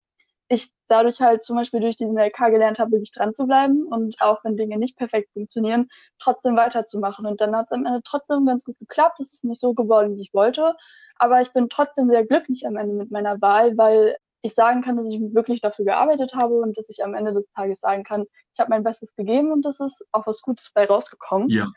ich 0.52 0.74
dadurch 0.90 1.22
halt 1.22 1.46
zum 1.46 1.56
Beispiel 1.56 1.80
durch 1.80 1.96
diesen 1.96 2.18
LK 2.18 2.52
gelernt 2.52 2.78
habe, 2.80 2.92
wirklich 2.92 3.14
dran 3.14 3.34
zu 3.34 3.48
bleiben 3.48 3.86
und 3.88 4.22
auch 4.22 4.44
wenn 4.44 4.58
Dinge 4.58 4.78
nicht 4.78 4.98
perfekt 4.98 5.32
funktionieren, 5.32 5.88
trotzdem 6.20 6.58
weiterzumachen. 6.58 7.26
Und 7.26 7.40
dann 7.40 7.56
hat 7.56 7.68
es 7.68 7.72
am 7.72 7.86
Ende 7.86 8.02
trotzdem 8.04 8.46
ganz 8.46 8.66
gut 8.66 8.78
geklappt. 8.78 9.22
Es 9.22 9.34
ist 9.34 9.46
nicht 9.46 9.62
so 9.62 9.74
geworden, 9.74 10.18
wie 10.18 10.22
ich 10.22 10.34
wollte. 10.34 10.76
Aber 11.16 11.42
ich 11.42 11.54
bin 11.54 11.70
trotzdem 11.70 12.10
sehr 12.10 12.26
glücklich 12.26 12.68
am 12.68 12.76
Ende 12.76 12.96
mit 12.96 13.12
meiner 13.12 13.40
Wahl, 13.40 13.78
weil 13.78 14.18
ich 14.42 14.54
sagen 14.54 14.82
kann, 14.82 14.98
dass 14.98 15.08
ich 15.08 15.22
wirklich 15.34 15.62
dafür 15.62 15.86
gearbeitet 15.86 16.34
habe 16.36 16.56
und 16.56 16.78
dass 16.78 16.90
ich 16.90 17.02
am 17.02 17.14
Ende 17.14 17.34
des 17.34 17.46
Tages 17.56 17.80
sagen 17.80 18.04
kann, 18.04 18.26
ich 18.54 18.60
habe 18.60 18.72
mein 18.72 18.84
Bestes 18.84 19.16
gegeben 19.16 19.54
und 19.54 19.64
das 19.64 19.80
ist 19.80 20.04
auch 20.12 20.28
was 20.28 20.42
Gutes 20.42 20.72
bei 20.74 20.86
rausgekommen. 20.86 21.48
Ja. 21.48 21.68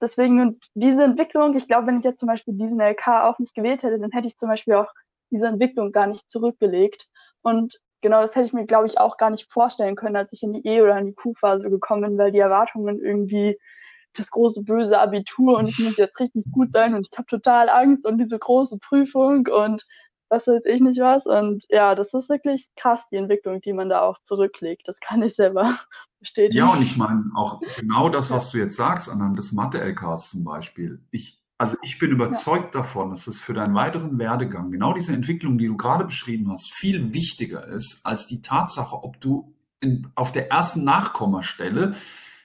Deswegen 0.00 0.40
und 0.40 0.66
diese 0.74 1.04
Entwicklung, 1.04 1.56
ich 1.56 1.68
glaube, 1.68 1.86
wenn 1.86 1.98
ich 1.98 2.04
jetzt 2.04 2.18
zum 2.18 2.26
Beispiel 2.26 2.54
diesen 2.54 2.80
LK 2.80 3.06
auch 3.06 3.38
nicht 3.38 3.54
gewählt 3.54 3.84
hätte, 3.84 4.00
dann 4.00 4.10
hätte 4.10 4.26
ich 4.26 4.36
zum 4.38 4.48
Beispiel 4.48 4.74
auch 4.74 4.92
diese 5.30 5.46
Entwicklung 5.46 5.92
gar 5.92 6.08
nicht 6.08 6.28
zurückgelegt. 6.28 7.08
Und 7.42 7.78
genau 8.04 8.20
das 8.20 8.36
hätte 8.36 8.44
ich 8.44 8.52
mir, 8.52 8.66
glaube 8.66 8.86
ich, 8.86 9.00
auch 9.00 9.16
gar 9.16 9.30
nicht 9.30 9.50
vorstellen 9.50 9.96
können, 9.96 10.14
als 10.14 10.32
ich 10.34 10.42
in 10.42 10.52
die 10.52 10.66
E- 10.66 10.82
oder 10.82 10.98
in 10.98 11.06
die 11.06 11.14
Q-Phase 11.14 11.70
gekommen 11.70 12.02
bin, 12.02 12.18
weil 12.18 12.32
die 12.32 12.38
Erwartungen 12.38 13.00
irgendwie 13.00 13.58
das 14.12 14.30
große 14.30 14.62
böse 14.62 15.00
Abitur 15.00 15.58
und 15.58 15.68
ich 15.68 15.78
muss 15.78 15.96
jetzt 15.96 16.20
richtig 16.20 16.44
gut 16.52 16.72
sein 16.72 16.94
und 16.94 17.08
ich 17.10 17.18
habe 17.18 17.26
total 17.26 17.68
Angst 17.70 18.06
und 18.06 18.18
diese 18.18 18.38
große 18.38 18.78
Prüfung 18.78 19.48
und 19.48 19.84
was 20.28 20.46
weiß 20.46 20.62
ich 20.66 20.80
nicht 20.80 21.00
was. 21.00 21.26
Und 21.26 21.64
ja, 21.70 21.94
das 21.94 22.12
ist 22.12 22.28
wirklich 22.28 22.70
krass, 22.76 23.08
die 23.10 23.16
Entwicklung, 23.16 23.60
die 23.62 23.72
man 23.72 23.88
da 23.88 24.02
auch 24.02 24.18
zurücklegt. 24.22 24.86
Das 24.86 25.00
kann 25.00 25.22
ich 25.22 25.34
selber 25.34 25.78
bestätigen. 26.20 26.58
Ja, 26.58 26.72
und 26.72 26.82
ich 26.82 26.96
meine 26.96 27.24
auch 27.34 27.60
genau 27.78 28.10
das, 28.10 28.30
was 28.30 28.50
du 28.50 28.58
jetzt 28.58 28.76
sagst, 28.76 29.08
anhand 29.08 29.38
des 29.38 29.52
Mathe-LKs 29.52 30.30
zum 30.30 30.44
Beispiel. 30.44 31.02
Ich, 31.10 31.42
also 31.56 31.76
ich 31.82 31.98
bin 31.98 32.10
überzeugt 32.10 32.74
ja. 32.74 32.80
davon, 32.80 33.10
dass 33.10 33.26
es 33.26 33.38
für 33.38 33.54
deinen 33.54 33.74
weiteren 33.74 34.18
Werdegang 34.18 34.70
genau 34.70 34.92
diese 34.92 35.12
Entwicklung, 35.12 35.58
die 35.58 35.66
du 35.66 35.76
gerade 35.76 36.04
beschrieben 36.04 36.50
hast, 36.50 36.72
viel 36.72 37.12
wichtiger 37.12 37.66
ist 37.66 38.00
als 38.04 38.26
die 38.26 38.42
Tatsache, 38.42 39.02
ob 39.02 39.20
du 39.20 39.54
in, 39.80 40.08
auf 40.14 40.32
der 40.32 40.50
ersten 40.50 40.84
Nachkommastelle 40.84 41.94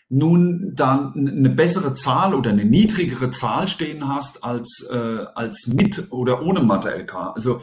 nun 0.09 0.73
dann 0.73 1.13
eine 1.15 1.49
bessere 1.49 1.93
Zahl 1.93 2.33
oder 2.33 2.49
eine 2.49 2.65
niedrigere 2.65 3.29
Zahl 3.31 3.67
stehen 3.67 4.07
hast 4.07 4.43
als, 4.43 4.89
äh, 4.91 5.25
als 5.35 5.67
mit 5.67 6.11
oder 6.11 6.41
ohne 6.41 6.61
Mathe-LK. 6.61 7.33
Also 7.35 7.61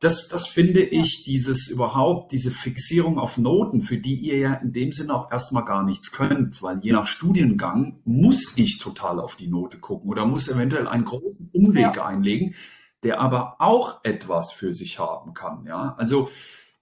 das, 0.00 0.28
das 0.28 0.46
finde 0.46 0.80
ich, 0.80 1.24
dieses 1.24 1.68
überhaupt, 1.68 2.30
diese 2.30 2.52
Fixierung 2.52 3.18
auf 3.18 3.36
Noten, 3.36 3.82
für 3.82 3.98
die 3.98 4.14
ihr 4.14 4.38
ja 4.38 4.54
in 4.54 4.72
dem 4.72 4.92
Sinne 4.92 5.14
auch 5.14 5.32
erstmal 5.32 5.64
gar 5.64 5.82
nichts 5.82 6.12
könnt, 6.12 6.62
weil 6.62 6.78
je 6.78 6.92
nach 6.92 7.06
Studiengang 7.06 8.00
muss 8.04 8.56
ich 8.56 8.78
total 8.78 9.18
auf 9.18 9.34
die 9.34 9.48
Note 9.48 9.78
gucken 9.78 10.08
oder 10.08 10.24
muss 10.24 10.48
eventuell 10.48 10.86
einen 10.86 11.04
großen 11.04 11.50
Umweg 11.52 11.96
ja. 11.96 12.06
einlegen, 12.06 12.54
der 13.02 13.20
aber 13.20 13.56
auch 13.58 14.04
etwas 14.04 14.52
für 14.52 14.72
sich 14.72 15.00
haben 15.00 15.34
kann. 15.34 15.64
Ja, 15.66 15.94
also 15.98 16.30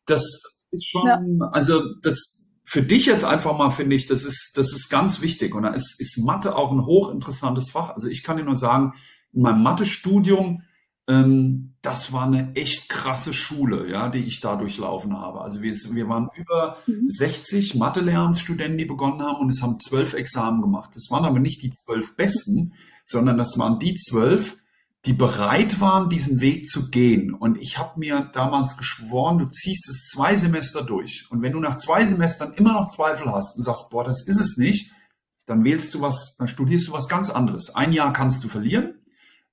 das, 0.05 0.43
das 0.43 0.65
ist 0.73 0.87
schon, 0.87 1.07
ja. 1.07 1.49
also 1.53 1.81
das, 2.03 2.47
für 2.69 2.83
dich 2.83 3.07
jetzt 3.07 3.25
einfach 3.25 3.57
mal 3.57 3.71
finde 3.71 3.95
ich, 3.95 4.07
das 4.07 4.25
ist, 4.25 4.59
das 4.59 4.73
ist 4.73 4.91
ganz 4.91 5.23
wichtig. 5.23 5.55
Und 5.55 5.63
da 5.63 5.73
ist, 5.73 6.01
ist 6.01 6.19
Mathe 6.19 6.57
auch 6.57 6.73
ein 6.73 6.85
hochinteressantes 6.85 7.71
Fach. 7.71 7.91
Also 7.91 8.09
ich 8.09 8.25
kann 8.25 8.37
dir 8.37 8.45
nur 8.45 8.57
sagen, 8.57 8.93
in 9.33 9.43
meinem 9.43 9.63
Mathestudium, 9.63 10.63
ähm, 11.09 11.75
das 11.83 12.13
war 12.13 12.25
eine 12.25 12.55
echt 12.57 12.89
krasse 12.89 13.33
Schule, 13.33 13.89
ja, 13.89 14.09
die 14.09 14.25
ich 14.25 14.41
da 14.41 14.57
durchlaufen 14.57 15.17
habe. 15.17 15.41
Also 15.41 15.63
wir, 15.63 15.73
wir 15.73 16.09
waren 16.09 16.29
über 16.35 16.79
mhm. 16.87 17.07
60 17.07 17.77
Mathe-Lehramtsstudenten, 17.77 18.79
die 18.79 18.87
begonnen 18.87 19.23
haben 19.23 19.41
und 19.41 19.51
es 19.51 19.63
haben 19.63 19.79
zwölf 19.79 20.15
Examen 20.15 20.63
gemacht. 20.63 20.91
Das 20.95 21.09
waren 21.11 21.25
aber 21.25 21.39
nicht 21.39 21.63
die 21.63 21.71
zwölf 21.71 22.17
besten, 22.17 22.73
sondern 23.05 23.39
das 23.39 23.57
waren 23.57 23.79
die 23.79 23.95
zwölf, 23.95 24.57
die 25.05 25.13
bereit 25.13 25.81
waren, 25.81 26.11
diesen 26.11 26.41
Weg 26.41 26.69
zu 26.69 26.91
gehen. 26.91 27.33
Und 27.33 27.59
ich 27.59 27.79
habe 27.79 28.01
mir 28.01 28.29
damals 28.33 28.77
geschworen, 28.77 29.39
du 29.39 29.47
ziehst 29.47 29.89
es 29.89 30.09
zwei 30.09 30.35
Semester 30.35 30.83
durch. 30.83 31.27
Und 31.31 31.43
wenn 31.43 31.53
du 31.53 31.61
nach 31.61 31.77
zwei 31.77 32.05
Semestern 32.05 32.53
immer 32.55 32.73
noch 32.73 32.89
Zweifel 32.89 33.31
hast 33.31 33.57
und 33.57 33.63
sagst, 33.63 33.91
boah, 33.91 34.03
das 34.03 34.27
ist 34.27 34.41
es 34.41 34.57
nicht, 34.57 34.91
dann 35.47 35.63
wählst 35.63 35.95
du 35.95 36.01
was, 36.01 36.37
dann 36.37 36.49
studierst 36.49 36.89
du 36.89 36.93
was 36.93 37.09
ganz 37.09 37.31
anderes. 37.31 37.73
Ein 37.77 37.93
Jahr 37.93 38.13
kannst 38.13 38.43
du 38.43 38.49
verlieren. 38.49 38.97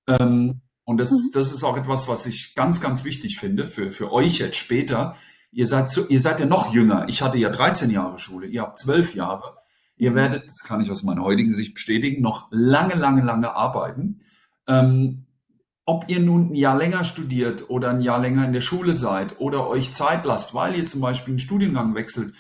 Ähm, 0.07 0.61
und 0.85 0.97
das, 0.97 1.11
mhm. 1.11 1.31
das 1.33 1.51
ist 1.51 1.63
auch 1.63 1.77
etwas, 1.77 2.07
was 2.07 2.25
ich 2.25 2.55
ganz, 2.55 2.81
ganz 2.81 3.03
wichtig 3.03 3.37
finde 3.37 3.67
für, 3.67 3.91
für 3.91 4.11
euch 4.11 4.39
jetzt 4.39 4.57
später. 4.57 5.15
Ihr 5.51 5.67
seid, 5.67 5.89
so, 5.89 6.07
ihr 6.07 6.19
seid 6.19 6.39
ja 6.39 6.45
noch 6.45 6.73
jünger. 6.73 7.05
Ich 7.07 7.21
hatte 7.21 7.37
ja 7.37 7.49
13 7.49 7.89
Jahre 7.89 8.19
Schule, 8.19 8.47
ihr 8.47 8.61
habt 8.61 8.79
12 8.79 9.15
Jahre. 9.15 9.57
Ihr 9.95 10.11
mhm. 10.11 10.15
werdet, 10.15 10.49
das 10.49 10.63
kann 10.63 10.81
ich 10.81 10.91
aus 10.91 11.03
meiner 11.03 11.23
heutigen 11.23 11.53
Sicht 11.53 11.75
bestätigen, 11.75 12.21
noch 12.21 12.47
lange, 12.51 12.95
lange, 12.95 13.21
lange 13.21 13.55
arbeiten. 13.55 14.19
Ähm, 14.67 15.25
ob 15.85 16.09
ihr 16.09 16.19
nun 16.19 16.51
ein 16.51 16.55
Jahr 16.55 16.77
länger 16.77 17.03
studiert 17.03 17.69
oder 17.69 17.89
ein 17.89 17.99
Jahr 17.99 18.19
länger 18.19 18.45
in 18.45 18.53
der 18.53 18.61
Schule 18.61 18.95
seid 18.95 19.39
oder 19.39 19.67
euch 19.67 19.93
Zeit 19.93 20.25
lasst, 20.25 20.53
weil 20.53 20.75
ihr 20.77 20.85
zum 20.85 21.01
Beispiel 21.01 21.33
einen 21.33 21.39
Studiengang 21.39 21.93
wechselt, 21.93 22.33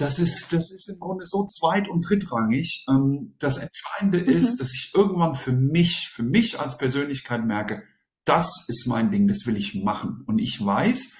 das 0.00 0.18
ist, 0.18 0.52
das 0.52 0.70
ist 0.70 0.88
im 0.88 0.98
Grunde 0.98 1.26
so 1.26 1.46
zweit- 1.46 1.88
und 1.88 2.08
drittrangig. 2.08 2.86
Ähm, 2.88 3.34
das 3.38 3.58
Entscheidende 3.58 4.20
mhm. 4.20 4.36
ist, 4.36 4.60
dass 4.60 4.74
ich 4.74 4.92
irgendwann 4.94 5.34
für 5.34 5.52
mich, 5.52 6.08
für 6.08 6.22
mich 6.22 6.58
als 6.58 6.78
Persönlichkeit 6.78 7.44
merke, 7.44 7.82
das 8.24 8.64
ist 8.68 8.86
mein 8.86 9.10
Ding, 9.10 9.28
das 9.28 9.46
will 9.46 9.56
ich 9.56 9.74
machen. 9.74 10.22
Und 10.26 10.38
ich 10.38 10.64
weiß, 10.64 11.16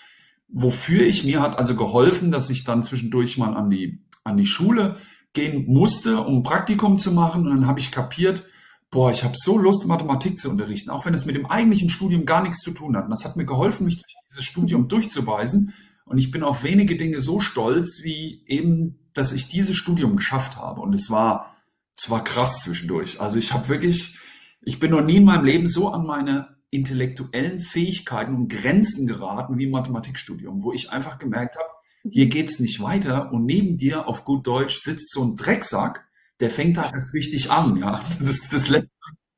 wofür 0.48 1.02
ich 1.02 1.24
mir 1.24 1.42
hat 1.42 1.58
also 1.58 1.76
geholfen, 1.76 2.30
dass 2.30 2.50
ich 2.50 2.64
dann 2.64 2.82
zwischendurch 2.82 3.38
mal 3.38 3.56
an 3.56 3.70
die, 3.70 4.04
an 4.24 4.36
die 4.36 4.46
Schule 4.46 4.96
gehen 5.32 5.66
musste, 5.66 6.20
um 6.20 6.38
ein 6.38 6.42
Praktikum 6.42 6.98
zu 6.98 7.12
machen. 7.12 7.46
Und 7.46 7.50
dann 7.50 7.66
habe 7.66 7.80
ich 7.80 7.90
kapiert, 7.90 8.44
boah, 8.90 9.10
ich 9.10 9.24
habe 9.24 9.34
so 9.36 9.58
Lust, 9.58 9.86
Mathematik 9.86 10.38
zu 10.38 10.50
unterrichten, 10.50 10.90
auch 10.90 11.06
wenn 11.06 11.14
es 11.14 11.26
mit 11.26 11.36
dem 11.36 11.46
eigentlichen 11.46 11.88
Studium 11.88 12.24
gar 12.24 12.42
nichts 12.42 12.60
zu 12.60 12.72
tun 12.72 12.96
hat. 12.96 13.04
Und 13.04 13.10
das 13.10 13.24
hat 13.24 13.36
mir 13.36 13.46
geholfen, 13.46 13.84
mich 13.84 13.96
durch 13.96 14.14
dieses 14.30 14.44
Studium 14.44 14.88
durchzuweisen. 14.88 15.74
Und 16.10 16.18
ich 16.18 16.32
bin 16.32 16.42
auf 16.42 16.64
wenige 16.64 16.96
Dinge 16.96 17.20
so 17.20 17.38
stolz, 17.38 18.02
wie 18.02 18.42
eben, 18.48 18.98
dass 19.14 19.32
ich 19.32 19.46
dieses 19.46 19.76
Studium 19.76 20.16
geschafft 20.16 20.56
habe. 20.56 20.80
Und 20.80 20.92
es 20.92 21.08
war, 21.08 21.54
es 21.96 22.10
war 22.10 22.24
krass 22.24 22.62
zwischendurch. 22.62 23.20
Also 23.20 23.38
ich 23.38 23.52
habe 23.52 23.68
wirklich, 23.68 24.18
ich 24.60 24.80
bin 24.80 24.90
noch 24.90 25.02
nie 25.02 25.18
in 25.18 25.24
meinem 25.24 25.44
Leben 25.44 25.68
so 25.68 25.90
an 25.90 26.04
meine 26.04 26.56
intellektuellen 26.70 27.60
Fähigkeiten 27.60 28.34
und 28.34 28.52
Grenzen 28.52 29.06
geraten 29.06 29.56
wie 29.56 29.66
im 29.66 29.70
Mathematikstudium, 29.70 30.64
wo 30.64 30.72
ich 30.72 30.90
einfach 30.90 31.18
gemerkt 31.18 31.54
habe, 31.54 31.68
hier 32.10 32.26
geht's 32.26 32.58
nicht 32.58 32.80
weiter 32.80 33.32
und 33.32 33.44
neben 33.44 33.76
dir 33.76 34.08
auf 34.08 34.24
gut 34.24 34.48
Deutsch 34.48 34.80
sitzt 34.80 35.12
so 35.12 35.22
ein 35.22 35.36
Drecksack, 35.36 36.08
der 36.40 36.50
fängt 36.50 36.76
da 36.76 36.90
erst 36.90 37.14
richtig 37.14 37.52
an, 37.52 37.76
ja. 37.76 38.00
Das, 38.18 38.48
das 38.48 38.68
lässt, 38.68 38.90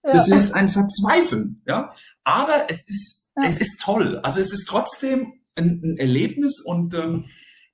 ja. 0.05 0.13
das 0.13 0.27
lässt 0.27 0.55
einen 0.55 0.71
verzweifeln, 0.71 1.61
ja. 1.67 1.93
Aber 2.25 2.65
es 2.69 2.83
ist, 2.87 3.31
ja. 3.37 3.45
es 3.45 3.61
ist 3.61 3.83
toll. 3.83 4.21
Also 4.23 4.41
es 4.41 4.55
ist 4.55 4.65
trotzdem 4.67 5.35
ein, 5.57 5.81
ein 5.83 5.97
Erlebnis 5.99 6.61
und 6.61 6.95
ähm, 6.95 7.25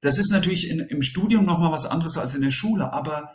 das 0.01 0.19
ist 0.19 0.31
natürlich 0.31 0.71
in, 0.71 0.81
im 0.81 1.03
Studium 1.03 1.45
nochmal 1.45 1.73
was 1.73 1.87
anderes 1.87 2.19
als 2.19 2.35
in 2.35 2.43
der 2.43 2.51
Schule, 2.51 2.93
aber 2.93 3.35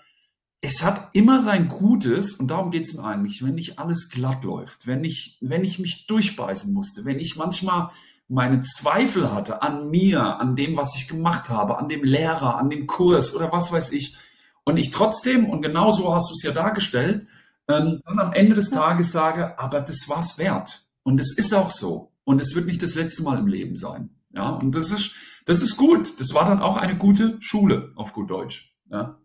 es 0.61 0.83
hat 0.83 1.09
immer 1.13 1.41
sein 1.41 1.67
Gutes 1.67 2.35
und 2.35 2.47
darum 2.47 2.71
geht 2.71 2.85
es 2.85 2.93
mir 2.93 3.03
eigentlich, 3.03 3.43
wenn 3.43 3.55
nicht 3.55 3.79
alles 3.79 4.09
glatt 4.09 4.45
läuft, 4.45 4.87
wenn 4.87 5.03
ich, 5.03 5.37
wenn 5.41 5.63
ich 5.63 5.79
mich 5.79 6.07
durchbeißen 6.07 6.73
musste, 6.73 7.03
wenn 7.03 7.19
ich 7.19 7.35
manchmal 7.35 7.89
meine 8.29 8.61
Zweifel 8.61 9.33
hatte 9.33 9.61
an 9.61 9.89
mir, 9.89 10.39
an 10.39 10.55
dem, 10.55 10.77
was 10.77 10.95
ich 10.95 11.09
gemacht 11.09 11.49
habe, 11.49 11.77
an 11.77 11.89
dem 11.89 12.03
Lehrer, 12.03 12.57
an 12.57 12.69
dem 12.69 12.87
Kurs 12.87 13.35
oder 13.35 13.51
was 13.51 13.71
weiß 13.71 13.91
ich, 13.91 14.15
und 14.65 14.77
ich 14.77 14.91
trotzdem, 14.91 15.49
und 15.49 15.61
genau 15.61 15.91
so 15.91 16.13
hast 16.15 16.29
du 16.29 16.33
es 16.33 16.43
ja 16.43 16.51
dargestellt, 16.51 17.27
ähm, 17.67 18.01
dann 18.05 18.19
am 18.19 18.33
Ende 18.33 18.55
des 18.55 18.69
Tages 18.69 19.11
sage, 19.11 19.59
aber 19.59 19.81
das 19.81 20.07
war's 20.07 20.37
wert. 20.37 20.83
Und 21.03 21.19
es 21.19 21.37
ist 21.37 21.53
auch 21.53 21.71
so. 21.71 22.13
Und 22.23 22.41
es 22.41 22.55
wird 22.55 22.65
nicht 22.65 22.81
das 22.81 22.95
letzte 22.95 23.23
Mal 23.23 23.39
im 23.39 23.47
Leben 23.47 23.75
sein. 23.75 24.09
Ja, 24.33 24.49
und 24.49 24.75
das 24.75 24.91
ist, 24.91 25.15
das 25.45 25.61
ist 25.61 25.77
gut. 25.77 26.19
Das 26.19 26.33
war 26.33 26.45
dann 26.47 26.61
auch 26.61 26.77
eine 26.77 26.97
gute 26.97 27.41
Schule, 27.41 27.91
auf 27.95 28.13
gut 28.13 28.29
Deutsch. 28.29 28.75
Ja. 28.89 29.19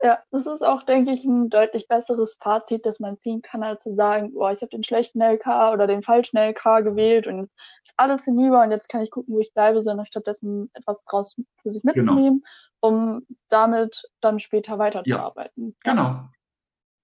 Ja, 0.00 0.20
das 0.30 0.46
ist 0.46 0.62
auch, 0.62 0.84
denke 0.84 1.10
ich, 1.12 1.24
ein 1.24 1.50
deutlich 1.50 1.88
besseres 1.88 2.36
Fazit, 2.40 2.86
das 2.86 3.00
man 3.00 3.18
ziehen 3.18 3.42
kann, 3.42 3.64
als 3.64 3.82
zu 3.82 3.90
sagen, 3.90 4.32
boah, 4.32 4.52
ich 4.52 4.60
habe 4.62 4.70
den 4.70 4.84
schlechten 4.84 5.20
LK 5.20 5.72
oder 5.72 5.88
den 5.88 6.04
falschen 6.04 6.36
LK 6.38 6.84
gewählt 6.84 7.26
und 7.26 7.44
ist 7.44 7.94
alles 7.96 8.24
hinüber 8.24 8.62
und 8.62 8.70
jetzt 8.70 8.88
kann 8.88 9.02
ich 9.02 9.10
gucken, 9.10 9.34
wo 9.34 9.40
ich 9.40 9.52
bleibe, 9.52 9.82
sondern 9.82 10.06
stattdessen 10.06 10.70
etwas 10.74 11.02
draus 11.02 11.34
für 11.62 11.70
sich 11.72 11.82
Genau. 11.82 12.12
mitzunehmen, 12.14 12.42
um 12.78 13.26
damit 13.48 14.04
dann 14.20 14.38
später 14.38 14.78
weiterzuarbeiten. 14.78 15.74
Ja, 15.84 15.92
genau. 15.92 16.28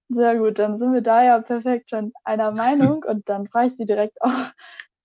sehr 0.07 0.37
gut. 0.37 0.57
Dann 0.57 0.77
sind 0.77 0.93
wir 0.93 1.01
da 1.01 1.21
ja 1.21 1.39
perfekt 1.41 1.89
schon 1.89 2.13
einer 2.23 2.51
Meinung 2.53 3.03
und 3.03 3.27
dann 3.27 3.49
frage 3.49 3.67
ich 3.67 3.75
Sie 3.75 3.85
direkt 3.85 4.21
auch 4.21 4.31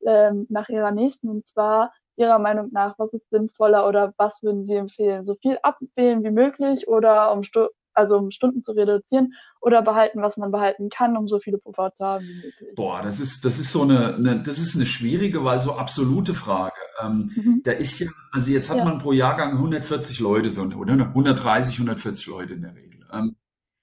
ähm, 0.07 0.47
nach 0.49 0.69
Ihrer 0.69 0.93
nächsten 0.93 1.29
und 1.29 1.45
zwar 1.49 1.93
Ihrer 2.21 2.39
Meinung 2.39 2.69
nach, 2.73 2.99
was 2.99 3.13
ist 3.13 3.29
sinnvoller 3.31 3.89
oder 3.89 4.13
was 4.19 4.43
würden 4.43 4.65
Sie 4.65 4.75
empfehlen? 4.77 5.27
So 5.27 5.35
viel 5.37 5.59
abwählen 5.63 6.23
wie 6.25 6.31
möglich 6.31 6.89
oder 6.89 7.33
um 7.33 7.43
Stu 7.45 7.67
also 7.95 8.17
um 8.19 8.31
Stunden 8.31 8.63
zu 8.63 8.73
reduzieren 8.73 9.35
oder 9.61 9.83
behalten, 9.83 10.23
was 10.23 10.37
man 10.37 10.53
behalten 10.53 10.91
kann, 10.91 11.17
um 11.17 11.27
so 11.29 11.41
viele 11.41 11.59
Puffer 11.59 11.93
zu 11.95 12.05
haben 12.05 12.29
wie 12.29 12.35
möglich? 12.35 12.77
Boah, 12.77 13.03
das 13.03 13.21
ist, 13.21 13.45
das 13.45 13.59
ist 13.59 13.73
so 13.73 13.83
eine, 13.83 14.15
eine, 14.15 14.43
das 14.43 14.59
ist 14.59 14.75
eine 14.77 14.87
schwierige, 14.87 15.45
weil 15.45 15.61
so 15.61 15.75
absolute 15.77 16.35
Frage. 16.35 16.73
Ähm, 17.03 17.31
Mhm. 17.37 17.63
da 17.63 17.73
ist 17.73 17.99
ja, 17.99 18.09
also 18.33 18.51
jetzt 18.53 18.71
hat 18.71 18.79
Ja, 18.79 18.85
man 18.85 18.99
pro 18.99 19.13
Jahrgang 19.13 19.59
140 19.59 20.19
Leute, 20.21 20.51
so, 20.51 20.63
oder 20.63 20.93
130, 20.93 21.79
140 21.79 22.27
Leute 22.29 22.55
in 22.55 22.63
der 22.63 22.75
Regel. 22.75 23.07
Ähm, 23.13 23.37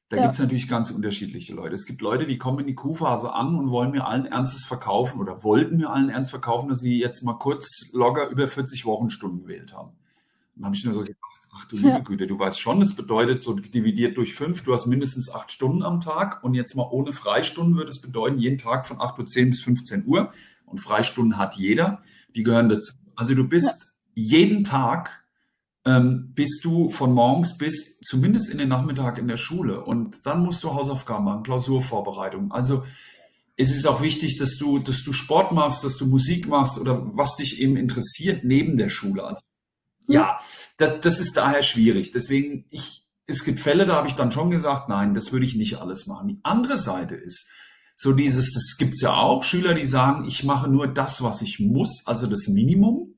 da 0.09 0.17
ja, 0.17 0.23
gibt's 0.23 0.39
natürlich 0.39 0.69
ganz 0.69 0.89
unterschiedliche 0.89 1.53
Leute. 1.53 1.75
Es 1.75 1.85
gibt 1.85 2.01
Leute, 2.01 2.27
die 2.27 2.37
kommen 2.37 2.59
in 2.59 2.67
die 2.67 2.75
Q-Phase 2.75 3.33
an 3.33 3.55
und 3.55 3.71
wollen 3.71 3.91
mir 3.91 4.07
allen 4.07 4.25
Ernstes 4.25 4.63
verkaufen 4.63 5.19
oder 5.19 5.43
wollten 5.43 5.77
mir 5.77 5.89
allen 5.89 6.09
Ernst 6.09 6.29
verkaufen, 6.29 6.69
dass 6.69 6.79
sie 6.79 6.97
jetzt 6.97 7.23
mal 7.23 7.33
kurz 7.33 7.91
locker 7.93 8.29
über 8.29 8.47
40 8.47 8.85
Wochenstunden 8.85 9.41
gewählt 9.41 9.73
haben. 9.73 9.91
Dann 10.55 10.65
habe 10.65 10.75
ich 10.75 10.85
nur 10.85 10.93
so 10.93 11.01
gedacht, 11.01 11.19
ach 11.53 11.65
du 11.65 11.75
liebe 11.75 11.89
ja, 11.89 11.99
Güte, 11.99 12.25
du 12.25 12.39
weißt 12.39 12.59
schon, 12.59 12.79
das 12.79 12.95
bedeutet 12.95 13.43
so 13.43 13.53
dividiert 13.53 14.17
durch 14.17 14.33
fünf, 14.33 14.63
du 14.63 14.73
hast 14.73 14.87
mindestens 14.87 15.29
acht 15.31 15.51
Stunden 15.51 15.83
am 15.83 15.99
Tag 15.99 16.43
und 16.43 16.53
jetzt 16.53 16.75
mal 16.75 16.87
ohne 16.89 17.11
Freistunden 17.11 17.75
würde 17.75 17.89
es 17.89 18.01
bedeuten, 18.01 18.39
jeden 18.39 18.57
Tag 18.57 18.87
von 18.87 18.97
8.10 18.97 19.43
Uhr 19.43 19.49
bis 19.49 19.61
15 19.61 20.07
Uhr 20.07 20.31
und 20.65 20.79
Freistunden 20.79 21.37
hat 21.37 21.55
jeder, 21.55 22.01
die 22.35 22.43
gehören 22.43 22.69
dazu. 22.69 22.93
Also 23.15 23.35
du 23.35 23.41
ja, 23.41 23.47
bist 23.47 23.97
jeden 24.15 24.63
Tag 24.63 25.26
ähm, 25.87 26.33
bist 26.35 26.65
du 26.65 26.89
von 26.89 27.13
morgens 27.13 27.57
bis 27.57 27.99
zumindest 28.01 28.49
in 28.49 28.57
den 28.57 28.67
Nachmittag 28.67 29.17
in 29.17 29.27
der 29.27 29.37
Schule 29.37 29.83
und 29.83 30.25
dann 30.25 30.43
musst 30.43 30.63
du 30.63 30.73
Hausaufgaben 30.73 31.23
machen, 31.23 31.43
Klausurvorbereitung. 31.43 32.51
Also 32.51 32.83
es 33.55 33.73
ist 33.73 33.87
auch 33.87 34.01
wichtig, 34.01 34.37
dass 34.37 34.57
du, 34.57 34.79
dass 34.79 35.03
du 35.03 35.13
Sport 35.13 35.53
machst, 35.53 35.85
dass 35.85 35.97
du 35.97 36.05
Musik 36.05 36.47
machst 36.47 36.77
oder 36.77 37.09
was 37.15 37.37
dich 37.37 37.61
eben 37.61 37.77
interessiert 37.77 38.43
neben 38.43 38.77
der 38.77 38.89
Schule. 38.89 39.23
Also 39.23 39.41
hm, 40.07 40.13
ja, 40.13 40.37
das, 40.75 40.99
das 40.99 41.19
ist 41.21 41.37
daher 41.37 41.63
schwierig. 41.63 42.11
Deswegen, 42.11 42.65
ich, 42.69 43.03
es 43.25 43.45
gibt 43.45 43.61
Fälle, 43.61 43.85
da 43.85 43.95
habe 43.95 44.09
ich 44.09 44.13
dann 44.13 44.33
schon 44.33 44.51
gesagt, 44.51 44.89
nein, 44.89 45.13
das 45.13 45.31
würde 45.31 45.45
ich 45.45 45.55
nicht 45.55 45.79
alles 45.79 46.05
machen. 46.05 46.27
Die 46.27 46.39
andere 46.43 46.77
Seite 46.77 47.15
ist, 47.15 47.49
so 47.95 48.11
dieses, 48.11 48.53
das 48.53 48.75
gibt's 48.77 49.01
ja 49.01 49.15
auch, 49.15 49.43
Schüler, 49.43 49.73
die 49.73 49.85
sagen, 49.85 50.25
ich 50.25 50.43
mache 50.43 50.69
nur 50.69 50.87
das, 50.87 51.23
was 51.23 51.41
ich 51.41 51.59
muss, 51.59 52.03
also 52.05 52.27
das 52.27 52.47
Minimum. 52.47 53.13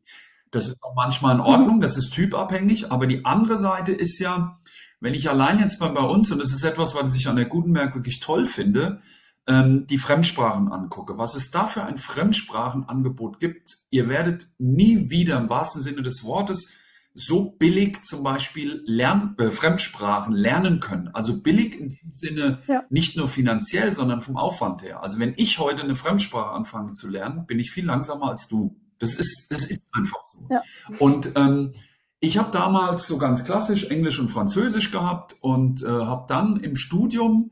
Das 0.51 0.67
ist 0.67 0.81
auch 0.81 0.95
manchmal 0.95 1.35
in 1.35 1.41
Ordnung, 1.41 1.81
das 1.81 1.97
ist 1.97 2.11
typabhängig, 2.11 2.91
aber 2.91 3.07
die 3.07 3.25
andere 3.25 3.57
Seite 3.57 3.91
ist 3.91 4.19
ja, 4.19 4.59
wenn 4.99 5.13
ich 5.13 5.29
allein 5.29 5.59
jetzt 5.59 5.79
mal 5.79 5.91
bei 5.91 6.01
uns, 6.01 6.31
und 6.31 6.39
das 6.39 6.51
ist 6.51 6.63
etwas, 6.63 6.95
was 6.95 7.15
ich 7.15 7.27
an 7.27 7.35
der 7.35 7.45
Gutenberg 7.45 7.93
wirklich 7.95 8.19
toll 8.19 8.45
finde, 8.45 9.01
ähm, 9.47 9.87
die 9.87 9.97
Fremdsprachen 9.97 10.71
angucke, 10.71 11.17
was 11.17 11.35
es 11.35 11.51
da 11.51 11.67
für 11.67 11.83
ein 11.83 11.97
Fremdsprachenangebot 11.97 13.39
gibt. 13.39 13.77
Ihr 13.89 14.07
werdet 14.07 14.47
nie 14.57 15.09
wieder 15.09 15.37
im 15.37 15.49
wahrsten 15.49 15.81
Sinne 15.81 16.03
des 16.03 16.23
Wortes 16.23 16.71
so 17.15 17.51
billig 17.51 18.03
zum 18.03 18.23
Beispiel 18.23 18.83
Lern 18.85 19.35
äh, 19.39 19.49
Fremdsprachen 19.49 20.33
lernen 20.33 20.79
können. 20.79 21.09
Also 21.09 21.41
billig 21.41 21.77
in 21.77 21.89
dem 21.89 22.11
Sinne 22.11 22.59
ja, 22.67 22.83
nicht 22.89 23.17
nur 23.17 23.27
finanziell, 23.27 23.93
sondern 23.93 24.21
vom 24.21 24.37
Aufwand 24.37 24.83
her. 24.83 25.01
Also 25.03 25.19
wenn 25.19 25.33
ich 25.35 25.59
heute 25.59 25.83
eine 25.83 25.95
Fremdsprache 25.95 26.51
anfange 26.51 26.93
zu 26.93 27.09
lernen, 27.09 27.45
bin 27.45 27.59
ich 27.59 27.71
viel 27.71 27.85
langsamer 27.85 28.29
als 28.29 28.47
du. 28.47 28.78
Das 28.99 29.17
ist, 29.17 29.47
das 29.49 29.63
ist 29.63 29.81
einfach 29.91 30.21
so. 30.23 30.45
ja, 30.49 30.61
Und 30.99 31.31
ähm, 31.35 31.71
ich 32.19 32.37
habe 32.37 32.51
damals 32.51 33.07
so 33.07 33.17
ganz 33.17 33.45
klassisch 33.45 33.85
Englisch 33.85 34.19
und 34.19 34.29
Französisch 34.29 34.91
gehabt 34.91 35.35
und 35.41 35.83
äh, 35.83 35.87
habe 35.87 36.25
dann 36.27 36.57
im 36.57 36.75
Studium 36.75 37.51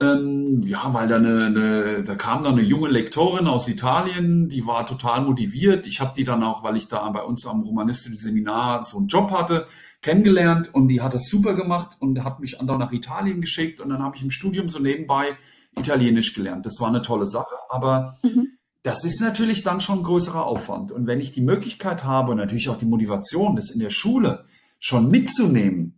ähm, 0.00 0.60
ja, 0.64 0.92
weil 0.92 1.06
da 1.08 1.16
eine, 1.16 1.46
eine, 1.46 2.02
da 2.02 2.14
kam 2.16 2.42
dann 2.42 2.54
eine 2.54 2.62
junge 2.62 2.88
Lektorin 2.88 3.46
aus 3.46 3.68
Italien, 3.68 4.48
die 4.48 4.66
war 4.66 4.86
total 4.86 5.22
motiviert. 5.22 5.86
Ich 5.86 6.00
habe 6.00 6.12
die 6.16 6.24
dann 6.24 6.42
auch, 6.42 6.64
weil 6.64 6.76
ich 6.76 6.88
da 6.88 7.08
bei 7.10 7.22
uns 7.22 7.46
am 7.46 7.62
romanistischen 7.62 8.18
Seminar 8.18 8.82
so 8.82 8.98
einen 8.98 9.06
Job 9.06 9.30
hatte, 9.30 9.66
kennengelernt 10.02 10.74
und 10.74 10.88
die 10.88 11.00
hat 11.00 11.14
das 11.14 11.28
super 11.28 11.54
gemacht 11.54 11.96
und 12.00 12.24
hat 12.24 12.40
mich 12.40 12.56
dann 12.58 12.78
nach 12.78 12.92
Italien 12.92 13.40
geschickt 13.40 13.80
und 13.80 13.88
dann 13.88 14.02
habe 14.02 14.16
ich 14.16 14.22
im 14.22 14.30
Studium 14.30 14.68
so 14.68 14.80
nebenbei 14.80 15.36
Italienisch 15.78 16.34
gelernt. 16.34 16.66
Das 16.66 16.80
war 16.80 16.88
eine 16.88 17.02
tolle 17.02 17.26
Sache, 17.26 17.54
aber 17.68 18.18
mhm, 18.22 18.48
das 18.84 19.04
ist 19.04 19.20
natürlich 19.22 19.62
dann 19.62 19.80
schon 19.80 20.00
ein 20.00 20.04
größerer 20.04 20.44
Aufwand. 20.44 20.92
Und 20.92 21.06
wenn 21.06 21.18
ich 21.18 21.32
die 21.32 21.40
Möglichkeit 21.40 22.04
habe 22.04 22.32
und 22.32 22.36
natürlich 22.36 22.68
auch 22.68 22.76
die 22.76 22.84
Motivation, 22.84 23.56
das 23.56 23.70
in 23.70 23.80
der 23.80 23.88
Schule 23.88 24.44
schon 24.78 25.08
mitzunehmen, 25.08 25.96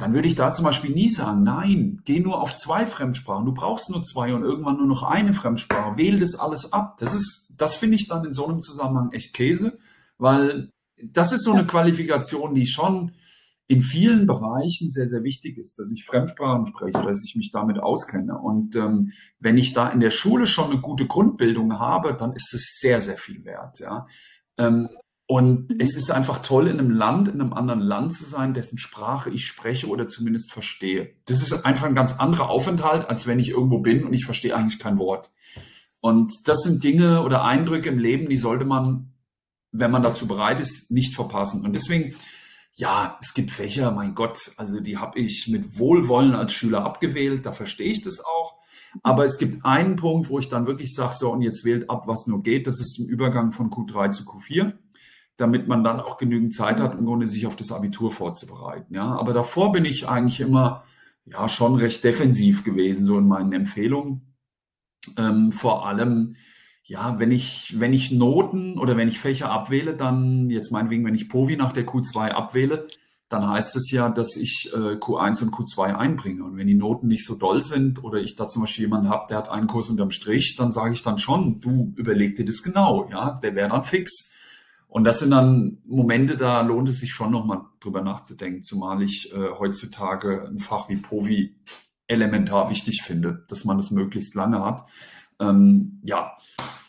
dann 0.00 0.14
würde 0.14 0.28
ich 0.28 0.34
da 0.34 0.50
zum 0.50 0.64
Beispiel 0.64 0.92
nie 0.92 1.10
sagen, 1.10 1.42
nein, 1.42 2.00
geh 2.06 2.20
nur 2.20 2.40
auf 2.40 2.56
zwei 2.56 2.86
Fremdsprachen. 2.86 3.44
Du 3.44 3.52
brauchst 3.52 3.90
nur 3.90 4.02
zwei 4.02 4.32
und 4.32 4.44
irgendwann 4.44 4.78
nur 4.78 4.86
noch 4.86 5.02
eine 5.02 5.34
Fremdsprache. 5.34 5.98
Wähl 5.98 6.18
das 6.18 6.34
alles 6.34 6.72
ab. 6.72 6.96
Das 6.98 7.14
ist, 7.14 7.52
das 7.58 7.74
finde 7.74 7.96
ich 7.96 8.08
dann 8.08 8.24
in 8.24 8.32
so 8.32 8.46
einem 8.46 8.62
Zusammenhang 8.62 9.12
echt 9.12 9.34
Käse, 9.34 9.78
weil 10.16 10.70
das 11.04 11.32
ist 11.32 11.44
so 11.44 11.52
eine 11.52 11.66
Qualifikation, 11.66 12.54
die 12.54 12.66
schon 12.66 13.12
in 13.72 13.80
vielen 13.80 14.26
Bereichen 14.26 14.90
sehr, 14.90 15.06
sehr 15.06 15.22
wichtig 15.22 15.56
ist, 15.56 15.78
dass 15.78 15.90
ich 15.90 16.04
Fremdsprachen 16.04 16.66
spreche, 16.66 17.02
dass 17.02 17.24
ich 17.24 17.36
mich 17.36 17.52
damit 17.52 17.78
auskenne. 17.78 18.38
Und 18.38 18.76
ähm, 18.76 19.12
wenn 19.40 19.56
ich 19.56 19.72
da 19.72 19.88
in 19.88 20.00
der 20.00 20.10
Schule 20.10 20.46
schon 20.46 20.70
eine 20.70 20.80
gute 20.80 21.06
Grundbildung 21.06 21.78
habe, 21.78 22.14
dann 22.14 22.34
ist 22.34 22.52
es 22.52 22.78
sehr, 22.80 23.00
sehr 23.00 23.16
viel 23.16 23.46
wert. 23.46 23.80
Ja. 23.80 24.06
Ähm, 24.58 24.90
und 25.26 25.72
mhm, 25.72 25.80
es 25.80 25.96
ist 25.96 26.10
einfach 26.10 26.42
toll, 26.42 26.68
in 26.68 26.78
einem 26.78 26.90
Land, 26.90 27.28
in 27.28 27.40
einem 27.40 27.54
anderen 27.54 27.80
Land 27.80 28.12
zu 28.12 28.24
sein, 28.24 28.52
dessen 28.52 28.76
Sprache 28.76 29.30
ich 29.30 29.46
spreche 29.46 29.88
oder 29.88 30.06
zumindest 30.06 30.52
verstehe. 30.52 31.14
Das 31.24 31.40
ist 31.40 31.64
einfach 31.64 31.86
ein 31.86 31.94
ganz 31.94 32.12
anderer 32.20 32.50
Aufenthalt, 32.50 33.08
als 33.08 33.26
wenn 33.26 33.38
ich 33.38 33.48
irgendwo 33.48 33.78
bin 33.78 34.04
und 34.04 34.12
ich 34.12 34.26
verstehe 34.26 34.54
eigentlich 34.54 34.80
kein 34.80 34.98
Wort. 34.98 35.30
Und 36.00 36.46
das 36.46 36.58
sind 36.58 36.84
Dinge 36.84 37.22
oder 37.22 37.42
Eindrücke 37.42 37.88
im 37.88 37.98
Leben, 37.98 38.28
die 38.28 38.36
sollte 38.36 38.66
man, 38.66 39.14
wenn 39.70 39.90
man 39.90 40.02
dazu 40.02 40.26
bereit 40.26 40.60
ist, 40.60 40.90
nicht 40.90 41.14
verpassen. 41.14 41.64
Und 41.64 41.74
deswegen, 41.74 42.14
ja, 42.72 43.18
es 43.20 43.34
gibt 43.34 43.50
Fächer, 43.50 43.90
mein 43.90 44.14
Gott, 44.14 44.52
also 44.56 44.80
die 44.80 44.98
habe 44.98 45.18
ich 45.18 45.48
mit 45.48 45.78
Wohlwollen 45.78 46.34
als 46.34 46.52
Schüler 46.52 46.84
abgewählt, 46.84 47.46
da 47.46 47.52
verstehe 47.52 47.92
ich 47.92 48.02
das 48.02 48.24
auch. 48.24 48.56
Aber 49.02 49.24
es 49.24 49.38
gibt 49.38 49.64
einen 49.64 49.96
Punkt, 49.96 50.28
wo 50.28 50.38
ich 50.38 50.48
dann 50.48 50.66
wirklich 50.66 50.94
sage, 50.94 51.14
so, 51.16 51.32
und 51.32 51.42
jetzt 51.42 51.64
wählt 51.64 51.88
ab, 51.88 52.06
was 52.06 52.26
nur 52.26 52.42
geht. 52.42 52.66
Das 52.66 52.78
ist 52.78 52.98
im 52.98 53.06
Übergang 53.06 53.52
von 53.52 53.70
Q3 53.70 54.10
zu 54.10 54.24
Q4 54.24 54.74
damit 55.36 55.66
man 55.66 55.82
dann 55.82 56.00
auch 56.00 56.18
genügend 56.18 56.54
Zeit 56.54 56.78
hat, 56.78 56.94
im 56.94 57.04
Grunde 57.04 57.26
sich 57.26 57.46
auf 57.46 57.56
das 57.56 57.72
Abitur 57.72 58.10
vorzubereiten. 58.10 58.94
Ja, 58.94 59.16
aber 59.16 59.32
davor 59.32 59.72
bin 59.72 59.84
ich 59.84 60.08
eigentlich 60.08 60.40
immer 60.40 60.84
ja 61.24 61.48
schon 61.48 61.74
recht 61.76 62.04
defensiv 62.04 62.64
gewesen, 62.64 63.04
so 63.04 63.18
in 63.18 63.26
meinen 63.26 63.52
Empfehlungen. 63.52 64.34
Ähm, 65.16 65.50
vor 65.50 65.86
allem, 65.86 66.36
ja, 66.84 67.18
wenn 67.18 67.30
ich, 67.30 67.78
wenn 67.78 67.92
ich 67.92 68.10
Noten 68.10 68.78
oder 68.78 68.96
wenn 68.96 69.08
ich 69.08 69.20
Fächer 69.20 69.50
abwähle, 69.50 69.96
dann 69.96 70.50
jetzt 70.50 70.72
meinetwegen, 70.72 71.04
wenn 71.04 71.14
ich 71.14 71.28
Povi 71.28 71.56
nach 71.56 71.72
der 71.72 71.86
Q2 71.86 72.30
abwähle, 72.30 72.88
dann 73.28 73.48
heißt 73.48 73.76
es 73.76 73.90
ja, 73.90 74.08
dass 74.10 74.36
ich 74.36 74.70
äh, 74.74 74.96
Q1 74.96 75.44
und 75.44 75.54
Q2 75.54 75.94
einbringe. 75.94 76.44
Und 76.44 76.56
wenn 76.56 76.66
die 76.66 76.74
Noten 76.74 77.06
nicht 77.06 77.24
so 77.24 77.34
doll 77.34 77.64
sind 77.64 78.04
oder 78.04 78.20
ich 78.20 78.36
da 78.36 78.48
zum 78.48 78.62
Beispiel 78.62 78.84
jemanden 78.84 79.08
habe, 79.08 79.26
der 79.28 79.38
hat 79.38 79.48
einen 79.48 79.68
Kurs 79.68 79.88
unterm 79.88 80.10
Strich, 80.10 80.56
dann 80.56 80.72
sage 80.72 80.92
ich 80.92 81.02
dann 81.02 81.18
schon, 81.18 81.60
du 81.60 81.94
überleg 81.96 82.36
dir 82.36 82.44
das 82.44 82.62
genau, 82.62 83.08
ja, 83.10 83.34
der 83.42 83.54
wäre 83.54 83.70
dann 83.70 83.84
fix. 83.84 84.34
Und 84.86 85.04
das 85.04 85.20
sind 85.20 85.30
dann 85.30 85.78
Momente, 85.86 86.36
da 86.36 86.60
lohnt 86.60 86.90
es 86.90 87.00
sich 87.00 87.12
schon 87.12 87.30
nochmal 87.30 87.62
drüber 87.80 88.02
nachzudenken, 88.02 88.62
zumal 88.62 89.02
ich 89.02 89.32
äh, 89.32 89.48
heutzutage 89.58 90.46
ein 90.46 90.58
Fach 90.58 90.90
wie 90.90 90.96
Povi 90.96 91.56
elementar 92.08 92.68
wichtig 92.68 93.02
finde, 93.02 93.46
dass 93.48 93.64
man 93.64 93.78
das 93.78 93.90
möglichst 93.90 94.34
lange 94.34 94.62
hat. 94.62 94.84
Ähm, 95.42 96.00
ja, 96.04 96.36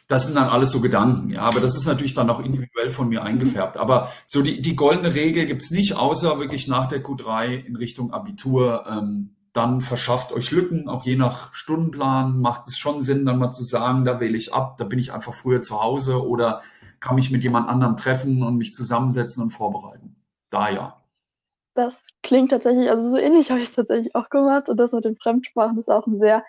das 0.07 0.27
sind 0.27 0.35
dann 0.35 0.49
alles 0.49 0.71
so 0.71 0.81
Gedanken, 0.81 1.29
ja, 1.29 1.41
aber 1.41 1.59
das 1.59 1.75
ist 1.75 1.87
natürlich 1.87 2.13
dann 2.13 2.29
auch 2.29 2.39
individuell 2.39 2.91
von 2.91 3.09
mir 3.09 3.21
mhm, 3.21 3.27
eingefärbt. 3.27 3.77
Aber 3.77 4.09
so 4.27 4.41
die, 4.41 4.61
die 4.61 4.75
goldene 4.75 5.15
Regel 5.15 5.45
gibt's 5.45 5.71
nicht, 5.71 5.95
außer 5.95 6.39
wirklich 6.39 6.67
nach 6.67 6.87
der 6.87 7.03
Q3 7.03 7.65
in 7.65 7.75
Richtung 7.75 8.13
Abitur. 8.13 8.85
Ähm, 8.87 9.35
dann 9.53 9.81
verschafft 9.81 10.31
euch 10.31 10.51
Lücken, 10.51 10.89
auch 10.89 11.05
je 11.05 11.15
nach 11.15 11.53
Stundenplan 11.53 12.39
macht 12.41 12.67
es 12.67 12.77
schon 12.77 13.03
Sinn, 13.03 13.25
dann 13.25 13.37
mal 13.37 13.51
zu 13.51 13.63
sagen, 13.63 14.03
da 14.03 14.19
wähle 14.19 14.35
ich 14.35 14.51
ab, 14.51 14.77
da 14.77 14.83
bin 14.83 14.97
ich 14.97 15.13
einfach 15.13 15.33
früher 15.33 15.61
zu 15.61 15.81
Hause 15.81 16.27
oder 16.27 16.61
kann 16.99 17.15
mich 17.15 17.29
mit 17.29 17.43
jemand 17.43 17.69
anderem 17.69 17.95
treffen 17.95 18.41
und 18.41 18.57
mich 18.57 18.73
zusammensetzen 18.73 19.43
und 19.43 19.51
vorbereiten. 19.51 20.15
Da 20.49 20.69
ja. 20.69 21.03
Das 21.75 22.01
klingt 22.23 22.49
tatsächlich, 22.49 22.89
also 22.89 23.09
so 23.09 23.17
ähnlich 23.17 23.51
habe 23.51 23.59
ich 23.59 23.69
es 23.69 23.75
tatsächlich 23.75 24.15
auch 24.15 24.29
gemacht 24.29 24.69
und 24.69 24.77
das 24.77 24.91
mit 24.91 25.05
den 25.05 25.17
Fremdsprachen 25.17 25.77
ist 25.77 25.89
auch 25.89 26.07
ein 26.07 26.19
sehr 26.19 26.43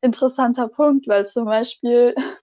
interessanter 0.00 0.68
Punkt, 0.68 1.08
weil 1.08 1.26
zum 1.26 1.44
Beispiel 1.44 2.14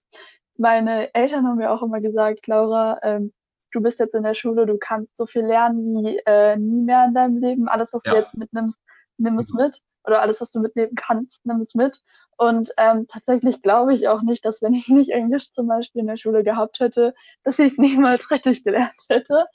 meine 0.56 1.14
Eltern 1.14 1.46
haben 1.46 1.58
mir 1.58 1.70
auch 1.70 1.82
immer 1.82 2.00
gesagt, 2.00 2.46
Laura, 2.46 2.98
ähm, 3.02 3.32
du 3.72 3.80
bist 3.80 3.98
jetzt 3.98 4.14
in 4.14 4.22
der 4.22 4.34
Schule, 4.34 4.66
du 4.66 4.78
kannst 4.78 5.16
so 5.16 5.26
viel 5.26 5.42
lernen 5.42 6.04
wie 6.04 6.18
äh, 6.26 6.56
nie 6.56 6.82
mehr 6.82 7.06
in 7.06 7.14
deinem 7.14 7.38
Leben. 7.38 7.68
Alles, 7.68 7.92
was 7.92 8.02
du 8.02 8.12
Ja, 8.12 8.20
jetzt 8.20 8.36
mitnimmst, 8.36 8.78
nimm 9.18 9.38
es 9.38 9.52
genau. 9.52 9.64
mit. 9.64 9.80
oder 10.04 10.22
alles, 10.22 10.40
was 10.40 10.50
du 10.50 10.60
mitnehmen 10.60 10.94
kannst, 10.94 11.44
nimm 11.44 11.60
es 11.60 11.74
mit. 11.74 12.00
Und 12.38 12.70
ähm, 12.78 13.06
tatsächlich 13.08 13.62
glaube 13.62 13.94
ich 13.94 14.08
auch 14.08 14.22
nicht, 14.22 14.44
dass 14.44 14.62
wenn 14.62 14.74
ich 14.74 14.88
nicht 14.88 15.10
Englisch 15.10 15.52
zum 15.52 15.68
Beispiel 15.68 16.00
in 16.00 16.06
der 16.06 16.16
Schule 16.16 16.44
gehabt 16.44 16.80
hätte, 16.80 17.14
dass 17.44 17.58
ich 17.58 17.72
es 17.72 17.78
niemals 17.78 18.30
richtig 18.30 18.64
gelernt 18.64 19.04
hätte, 19.08 19.46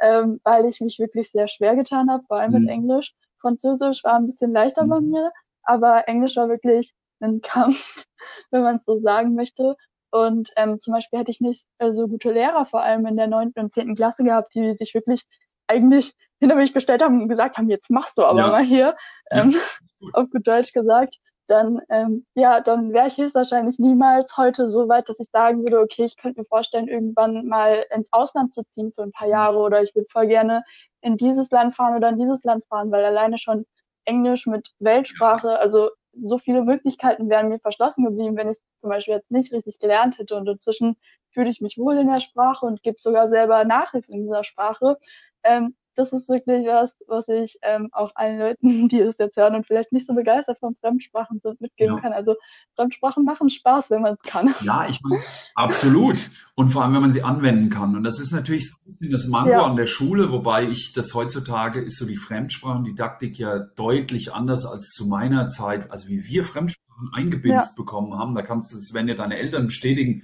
ähm, 0.00 0.40
weil 0.44 0.66
ich 0.66 0.80
mich 0.80 0.98
wirklich 0.98 1.30
sehr 1.30 1.48
schwer 1.48 1.76
getan 1.76 2.10
habe, 2.10 2.24
vor 2.26 2.38
allem 2.38 2.52
mhm. 2.52 2.60
mit 2.60 2.70
Englisch. 2.70 3.14
Französisch 3.40 4.04
war 4.04 4.16
ein 4.16 4.26
bisschen 4.26 4.52
leichter 4.52 4.84
mhm. 4.84 4.88
bei 4.90 5.00
mir, 5.00 5.32
aber 5.62 6.08
Englisch 6.08 6.36
war 6.36 6.48
wirklich 6.48 6.92
ein 7.22 7.40
Kampf, 7.40 8.06
wenn 8.50 8.62
man 8.62 8.76
es 8.76 8.84
so 8.84 9.00
sagen 9.00 9.34
möchte. 9.34 9.76
Und 10.10 10.50
ähm, 10.56 10.80
zum 10.80 10.92
Beispiel 10.92 11.20
hätte 11.20 11.30
ich 11.30 11.40
nicht 11.40 11.64
äh, 11.78 11.92
so 11.92 12.06
gute 12.06 12.32
Lehrer, 12.32 12.66
vor 12.66 12.82
allem 12.82 13.06
in 13.06 13.16
der 13.16 13.28
neunten 13.28 13.60
und 13.60 13.72
zehnten 13.72 13.94
Klasse 13.94 14.24
gehabt, 14.24 14.54
die 14.54 14.74
sich 14.74 14.92
wirklich 14.94 15.24
eigentlich 15.68 16.12
hinter 16.38 16.56
mich 16.56 16.74
gestellt 16.74 17.02
haben 17.02 17.22
und 17.22 17.28
gesagt 17.28 17.56
haben, 17.56 17.70
jetzt 17.70 17.90
machst 17.90 18.18
du 18.18 18.24
aber 18.24 18.40
ja. 18.40 18.48
mal 18.48 18.64
hier, 18.64 18.96
ähm, 19.30 19.52
ja. 20.00 20.08
auf 20.12 20.28
gut 20.30 20.46
Deutsch 20.46 20.72
gesagt, 20.72 21.16
dann, 21.48 21.80
ähm, 21.90 22.26
ja, 22.34 22.60
dann 22.60 22.92
wäre 22.92 23.08
ich 23.08 23.18
höchstwahrscheinlich 23.18 23.78
niemals 23.78 24.36
heute 24.36 24.68
so 24.68 24.88
weit, 24.88 25.08
dass 25.08 25.18
ich 25.18 25.28
sagen 25.30 25.62
würde, 25.62 25.80
okay, 25.80 26.04
ich 26.04 26.16
könnte 26.16 26.40
mir 26.40 26.46
vorstellen, 26.46 26.88
irgendwann 26.88 27.46
mal 27.46 27.84
ins 27.94 28.08
Ausland 28.12 28.54
zu 28.54 28.62
ziehen 28.68 28.92
für 28.94 29.02
ein 29.02 29.12
paar 29.12 29.28
Jahre 29.28 29.58
oder 29.58 29.82
ich 29.82 29.94
würde 29.94 30.08
voll 30.10 30.26
gerne 30.26 30.62
in 31.00 31.16
dieses 31.16 31.50
Land 31.50 31.74
fahren 31.74 31.96
oder 31.96 32.10
in 32.10 32.18
dieses 32.18 32.42
Land 32.44 32.64
fahren, 32.66 32.90
weil 32.90 33.04
alleine 33.04 33.38
schon 33.38 33.66
Englisch 34.04 34.46
mit 34.46 34.70
Weltsprache, 34.78 35.58
also 35.58 35.90
so 36.22 36.38
viele 36.38 36.62
Möglichkeiten 36.62 37.28
wären 37.30 37.48
mir 37.48 37.58
verschlossen 37.58 38.04
geblieben, 38.04 38.36
wenn 38.36 38.50
ich 38.50 38.58
zum 38.78 38.90
Beispiel 38.90 39.14
jetzt 39.14 39.30
nicht 39.30 39.52
richtig 39.52 39.78
gelernt 39.78 40.18
hätte. 40.18 40.36
Und 40.36 40.48
inzwischen 40.48 40.96
fühle 41.30 41.50
ich 41.50 41.60
mich 41.60 41.78
wohl 41.78 41.96
in 41.98 42.08
der 42.08 42.20
Sprache 42.20 42.66
und 42.66 42.82
gebe 42.82 43.00
sogar 43.00 43.28
selber 43.28 43.64
Nachhilfe 43.64 44.12
in 44.12 44.22
dieser 44.22 44.44
Sprache. 44.44 44.98
Ähm, 45.44 45.74
das 45.94 46.12
ist 46.12 46.28
wirklich 46.28 46.66
was, 46.66 46.96
was 47.06 47.28
ich 47.28 47.58
ähm, 47.62 47.88
auch 47.92 48.12
allen 48.14 48.38
Leuten, 48.38 48.88
die 48.88 49.00
es 49.00 49.16
jetzt 49.18 49.36
hören 49.36 49.54
und 49.54 49.66
vielleicht 49.66 49.92
nicht 49.92 50.06
so 50.06 50.14
begeistert 50.14 50.58
von 50.58 50.74
Fremdsprachen 50.80 51.40
sind, 51.42 51.60
mitgeben 51.60 51.96
ja. 51.96 52.00
kann. 52.00 52.12
Also 52.12 52.36
Fremdsprachen 52.76 53.24
machen 53.24 53.50
Spaß, 53.50 53.90
wenn 53.90 54.02
man 54.02 54.14
es 54.14 54.30
kann. 54.30 54.54
Ja, 54.62 54.86
ich 54.88 55.00
meine, 55.02 55.22
absolut. 55.54 56.30
Und 56.54 56.68
vor 56.68 56.82
allem, 56.82 56.94
wenn 56.94 57.00
man 57.00 57.10
sie 57.10 57.22
anwenden 57.22 57.68
kann. 57.68 57.96
Und 57.96 58.04
das 58.04 58.20
ist 58.20 58.32
natürlich 58.32 58.68
so 58.68 58.76
ein 58.86 58.96
bisschen 58.98 59.12
das 59.12 59.26
Mango 59.26 59.50
ja. 59.50 59.64
an 59.64 59.76
der 59.76 59.86
Schule, 59.86 60.30
wobei 60.30 60.64
ich 60.64 60.92
das 60.92 61.14
heutzutage 61.14 61.80
ist 61.80 61.98
so 61.98 62.06
die 62.06 62.16
Fremdsprachendidaktik 62.16 63.38
ja 63.38 63.58
deutlich 63.58 64.32
anders 64.32 64.66
als 64.66 64.90
zu 64.90 65.06
meiner 65.06 65.48
Zeit, 65.48 65.90
also 65.90 66.08
wie 66.08 66.24
wir 66.24 66.44
Fremdsprachen 66.44 67.10
eingebindet 67.12 67.62
ja. 67.62 67.68
bekommen 67.76 68.18
haben. 68.18 68.34
Da 68.34 68.42
kannst 68.42 68.72
du, 68.72 68.76
das 68.76 68.94
werden 68.94 69.08
ja 69.08 69.14
deine 69.14 69.36
Eltern 69.36 69.66
bestätigen, 69.66 70.22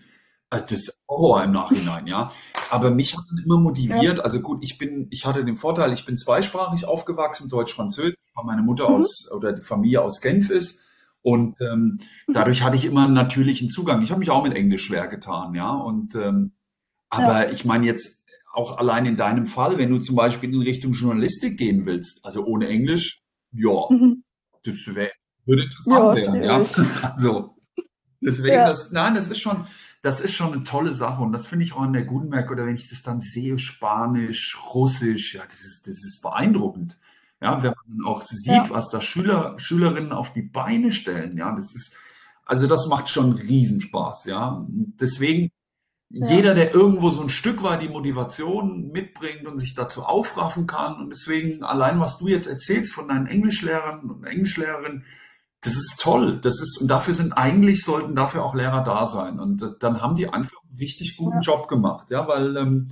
also 0.50 0.64
das 0.64 0.72
ist 0.72 0.98
Horror 1.08 1.44
im 1.44 1.52
Nachhinein, 1.52 2.06
ja. 2.06 2.30
Aber 2.70 2.90
mich 2.90 3.16
hat 3.16 3.24
dann 3.28 3.42
immer 3.44 3.58
motiviert. 3.58 4.18
Ja. 4.18 4.24
Also 4.24 4.40
gut, 4.40 4.58
ich 4.62 4.78
bin, 4.78 5.08
ich 5.10 5.26
hatte 5.26 5.44
den 5.44 5.56
Vorteil, 5.56 5.92
ich 5.92 6.06
bin 6.06 6.16
zweisprachig 6.16 6.86
aufgewachsen, 6.86 7.48
Deutsch-Französisch, 7.48 8.16
weil 8.34 8.44
meine 8.44 8.62
Mutter 8.62 8.88
mhm. 8.88 8.96
aus 8.96 9.30
oder 9.32 9.52
die 9.52 9.62
Familie 9.62 10.02
aus 10.02 10.20
Genf 10.20 10.50
ist. 10.50 10.84
Und 11.22 11.60
ähm, 11.60 11.98
mhm. 12.26 12.32
dadurch 12.32 12.62
hatte 12.62 12.76
ich 12.76 12.84
immer 12.84 13.04
einen 13.04 13.14
natürlichen 13.14 13.68
Zugang. 13.68 14.02
Ich 14.02 14.10
habe 14.10 14.20
mich 14.20 14.30
auch 14.30 14.44
mit 14.44 14.54
Englisch 14.54 14.84
schwer 14.84 15.08
getan, 15.08 15.54
ja. 15.54 15.70
Und 15.70 16.14
ähm, 16.14 16.52
aber 17.10 17.46
ja. 17.46 17.50
ich 17.50 17.64
meine 17.64 17.86
jetzt 17.86 18.26
auch 18.52 18.78
allein 18.78 19.06
in 19.06 19.16
deinem 19.16 19.46
Fall, 19.46 19.78
wenn 19.78 19.90
du 19.90 19.98
zum 19.98 20.16
Beispiel 20.16 20.52
in 20.52 20.60
Richtung 20.60 20.92
Journalistik 20.92 21.58
gehen 21.58 21.86
willst, 21.86 22.24
also 22.24 22.44
ohne 22.44 22.68
Englisch, 22.68 23.20
ja, 23.52 23.88
mhm. 23.90 24.24
das 24.64 24.76
wär, 24.94 25.10
würde 25.44 25.64
interessant 25.64 26.18
ja, 26.18 26.26
werden, 26.26 26.42
ja. 26.42 26.64
Also 27.14 27.56
deswegen, 28.20 28.54
ja. 28.54 28.68
das, 28.68 28.90
nein, 28.92 29.14
das 29.14 29.30
ist 29.30 29.40
schon, 29.40 29.66
das 30.02 30.20
ist 30.20 30.34
schon 30.34 30.52
eine 30.52 30.62
tolle 30.62 30.92
Sache 30.92 31.22
und 31.22 31.32
das 31.32 31.46
finde 31.46 31.64
ich 31.64 31.72
auch 31.72 31.82
an 31.82 31.92
der 31.92 32.04
Gutenberg 32.04 32.50
oder 32.50 32.66
wenn 32.66 32.76
ich 32.76 32.88
das 32.88 33.02
dann 33.02 33.20
sehe, 33.20 33.58
Spanisch, 33.58 34.56
Russisch, 34.72 35.34
ja, 35.34 35.42
das 35.44 35.60
ist, 35.60 35.86
das 35.86 36.04
ist 36.04 36.20
beeindruckend. 36.22 36.98
Ja, 37.40 37.62
wenn 37.62 37.72
man 37.86 38.06
auch 38.06 38.22
sieht, 38.22 38.52
ja. 38.52 38.70
was 38.70 38.90
da 38.90 39.00
Schüler, 39.00 39.54
Schülerinnen 39.58 40.12
auf 40.12 40.32
die 40.32 40.42
Beine 40.42 40.90
stellen, 40.90 41.36
ja, 41.36 41.54
das 41.54 41.74
ist, 41.74 41.96
also 42.44 42.66
das 42.66 42.88
macht 42.88 43.08
schon 43.08 43.32
Riesenspaß, 43.32 44.24
ja. 44.24 44.66
Deswegen, 44.68 45.50
ja. 46.10 46.28
jeder, 46.28 46.54
der 46.54 46.74
irgendwo 46.74 47.10
so 47.10 47.22
ein 47.22 47.28
Stück 47.28 47.62
weit 47.62 47.82
die 47.82 47.88
Motivation 47.88 48.90
mitbringt 48.90 49.46
und 49.46 49.58
sich 49.58 49.74
dazu 49.74 50.02
aufraffen 50.02 50.66
kann 50.66 51.00
und 51.00 51.10
deswegen 51.10 51.62
allein, 51.62 52.00
was 52.00 52.18
du 52.18 52.26
jetzt 52.26 52.48
erzählst 52.48 52.92
von 52.92 53.08
deinen 53.08 53.26
Englischlehrern 53.26 54.10
und 54.10 54.24
Englischlehrerinnen, 54.24 55.04
das 55.60 55.74
ist 55.74 56.00
toll. 56.00 56.36
Das 56.40 56.60
ist, 56.62 56.78
und 56.80 56.88
dafür 56.88 57.14
sind 57.14 57.32
eigentlich, 57.32 57.84
sollten 57.84 58.14
dafür 58.14 58.44
auch 58.44 58.54
Lehrer 58.54 58.82
da 58.82 59.06
sein. 59.06 59.40
Und 59.40 59.62
äh, 59.62 59.70
dann 59.80 60.00
haben 60.00 60.14
die 60.14 60.28
einfach 60.28 60.62
einen 60.62 60.78
richtig 60.78 61.16
guten 61.16 61.36
ja. 61.36 61.40
Job 61.40 61.68
gemacht, 61.68 62.10
ja, 62.10 62.28
weil 62.28 62.56
ähm, 62.56 62.88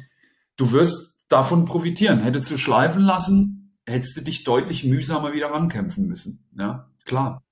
du 0.57 0.73
wirst 0.73 1.27
davon 1.29 1.65
profitieren. 1.65 2.21
Hättest 2.21 2.51
du 2.51 2.57
schleifen 2.57 3.03
lassen, 3.03 3.77
hättest 3.87 4.17
du 4.17 4.23
dich 4.23 4.45
deutlich 4.45 4.85
mühsamer 4.85 5.33
wieder 5.33 5.51
rankämpfen 5.51 6.07
müssen. 6.07 6.49
Ja, 6.59 6.91
klar. 7.05 7.43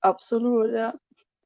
Absolut, 0.00 0.70
ja. 0.70 0.94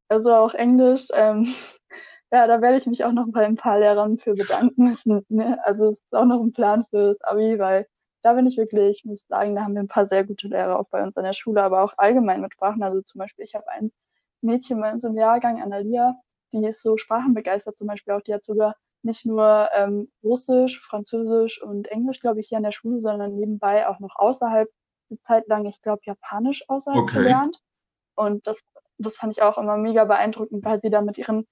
Also 0.09 0.33
auch 0.35 0.55
Englisch, 0.55 1.09
ähm, 1.13 1.53
ja, 2.31 2.47
da 2.47 2.61
werde 2.61 2.79
ich 2.79 2.87
mich 2.87 3.05
auch 3.05 3.13
noch 3.13 3.27
bei 3.31 3.47
ein 3.47 3.57
paar 3.57 3.81
Lehrern 3.81 4.19
für 4.19 4.35
bedanken 4.35 4.91
müssen. 4.91 5.25
Ne? 5.29 5.59
Also 5.65 5.89
es 5.89 5.99
ist 5.99 6.15
auch 6.15 6.25
noch 6.25 6.41
ein 6.41 6.53
Plan 6.53 6.85
fürs 6.91 7.21
Abi, 7.23 7.59
weil 7.59 7.87
da 8.23 8.33
bin 8.33 8.47
ich 8.47 8.57
wirklich, 8.57 9.05
muss 9.05 9.27
sagen, 9.29 9.55
da 9.55 9.63
haben 9.63 9.75
wir 9.75 9.83
ein 9.83 9.89
paar 9.89 10.07
sehr 10.07 10.25
gute 10.25 10.49
Lehrer 10.49 10.79
auch 10.79 10.89
bei 10.91 11.03
uns 11.03 11.17
an 11.17 11.25
der 11.25 11.33
Schule, 11.33 11.63
aber 11.63 11.83
auch 11.83 11.95
allgemein 11.97 12.41
mit 12.41 12.53
Sprachen. 12.53 12.83
Also 12.83 13.01
zum 13.03 13.19
Beispiel, 13.19 13.45
ich 13.45 13.55
habe 13.55 13.69
ein 13.71 13.93
Mädchen 14.41 14.81
bei 14.81 14.93
uns 14.93 15.05
im 15.05 15.17
Jahrgang, 15.17 15.63
Analia, 15.63 16.17
die 16.53 16.65
ist 16.65 16.83
so 16.83 16.97
sprachenbegeistert 16.97 17.77
zum 17.77 17.87
Beispiel 17.87 18.15
auch. 18.15 18.23
Die 18.23 18.35
hat 18.35 18.45
sogar 18.45 18.75
nicht 19.03 19.25
nur 19.25 19.69
ähm, 19.75 20.11
Russisch, 20.23 20.81
Französisch 20.81 21.63
und 21.63 21.89
Englisch, 21.89 22.21
glaube 22.21 22.41
ich, 22.41 22.49
hier 22.49 22.59
an 22.59 22.65
der 22.65 22.73
Schule, 22.73 23.01
sondern 23.01 23.37
nebenbei 23.37 23.87
auch 23.89 24.01
noch 24.01 24.17
außerhalb 24.17 24.69
eine 25.11 25.21
Zeit 25.21 25.47
lang, 25.49 25.67
ich 25.67 25.81
glaube, 25.83 26.03
Japanisch 26.05 26.69
außerhalb 26.69 27.03
okay. 27.03 27.19
gelernt. 27.19 27.59
Und 28.15 28.47
das, 28.47 28.63
das 28.99 29.17
fand 29.17 29.33
ich 29.33 29.43
auch 29.43 29.59
immer 29.59 29.77
mega 29.77 30.05
beeindruckend, 30.05 30.65
weil 30.65 30.81
sie 30.81 30.91
da 30.91 31.01
mit 31.01 31.19
ihren 31.19 31.47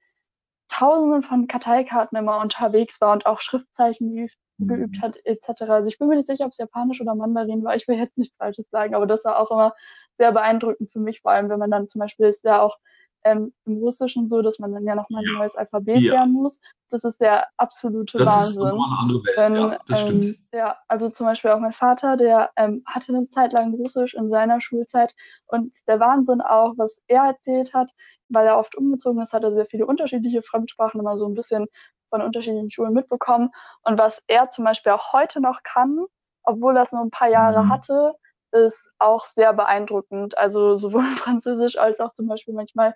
Tausenden 0.69 1.23
von 1.23 1.47
Karteikarten 1.47 2.19
immer 2.19 2.41
unterwegs 2.41 3.01
war 3.01 3.13
und 3.13 3.25
auch 3.27 3.41
Schriftzeichen 3.41 4.13
geübt 4.59 4.97
mhm. 4.97 5.03
hat, 5.03 5.19
etc. 5.25 5.63
Also 5.63 5.89
ich 5.89 5.99
bin 5.99 6.09
mir 6.09 6.17
nicht 6.17 6.29
sicher, 6.29 6.45
ob 6.45 6.53
es 6.53 6.59
Japanisch 6.59 7.01
oder 7.01 7.15
Mandarin 7.15 7.65
war. 7.65 7.77
Ich 7.77 7.87
will 7.89 7.97
jetzt 7.97 8.17
nichts 8.17 8.39
Falsches 8.39 8.69
sagen, 8.71 8.95
aber 8.95 9.07
das 9.07 9.25
war 9.25 9.39
auch 9.39 9.51
immer 9.51 9.75
sehr 10.19 10.33
beeindruckend 10.33 10.91
für 10.93 11.01
mich, 11.01 11.21
vor 11.21 11.33
allem 11.33 11.49
wenn 11.49 11.59
man 11.59 11.71
dann 11.71 11.89
zum 11.89 12.01
Beispiel 12.01 12.27
ist 12.27 12.45
ja 12.45 12.63
auch 12.63 12.79
ähm, 13.27 13.53
im 13.65 13.79
Russischen 13.79 14.29
so, 14.29 14.41
dass 14.41 14.61
man 14.61 14.73
dann 14.73 14.85
ja 14.85 14.95
nochmal 14.95 15.25
ein 15.27 15.35
neues 15.35 15.57
Alphabet 15.57 16.01
ja. 16.01 16.13
lernen 16.13 16.33
muss. 16.33 16.61
Das 16.91 17.03
ist 17.03 17.21
der 17.21 17.49
absolute 17.57 18.19
das 18.19 18.29
Wahnsinn. 18.29 18.63
Ist 18.63 18.73
eine 18.73 18.99
andere 19.01 19.19
Welt. 19.25 19.37
Wenn, 19.37 19.55
ja, 19.57 19.79
das 19.89 20.03
ähm, 20.03 20.07
stimmt. 20.23 20.39
Ja, 20.53 20.77
also 20.87 21.09
zum 21.09 21.27
Beispiel 21.27 21.51
auch 21.51 21.59
mein 21.59 21.73
Vater, 21.73 22.17
der 22.17 22.51
ähm, 22.57 22.85
hatte 22.87 23.13
eine 23.13 23.29
Zeit 23.31 23.53
lang 23.53 23.75
Russisch 23.75 24.15
in 24.15 24.31
seiner 24.31 24.61
Schulzeit 24.61 25.15
und 25.47 25.75
der 25.89 25.99
Wahnsinn 25.99 26.41
auch, 26.41 26.75
was 26.77 27.03
er 27.09 27.25
erzählt 27.25 27.75
hat, 27.75 27.91
weil 28.29 28.47
er 28.47 28.59
oft 28.59 28.77
umgezogen 28.77 29.21
ist, 29.21 29.33
hat 29.33 29.43
er 29.43 29.53
sehr 29.53 29.67
viele 29.67 29.87
unterschiedliche 29.87 30.43
Fremdsprachen 30.43 31.01
immer 31.01 31.19
so 31.19 31.27
ein 31.27 31.35
bisschen 31.35 31.67
von 32.11 32.23
unterschiedlichen 32.23 32.71
Schulen 32.71 32.93
mitbekommen. 32.93 33.51
Und 33.83 33.99
was 33.99 34.23
er 34.27 34.51
zum 34.51 34.65
Beispiel 34.65 34.93
auch 34.93 35.13
heute 35.13 35.41
noch 35.41 35.63
kann, 35.63 36.05
obwohl 36.43 36.77
er 36.77 36.85
es 36.85 36.93
nur 36.93 37.03
ein 37.03 37.11
paar 37.11 37.29
Jahre 37.29 37.65
mhm. 37.65 37.73
hatte, 37.73 38.15
ist 38.53 38.91
auch 38.99 39.27
sehr 39.27 39.53
beeindruckend. 39.53 40.39
Also 40.39 40.77
sowohl 40.77 41.05
Französisch 41.17 41.77
als 41.77 42.01
auch 42.01 42.15
zum 42.15 42.27
Beispiel 42.27 42.55
manchmal 42.55 42.95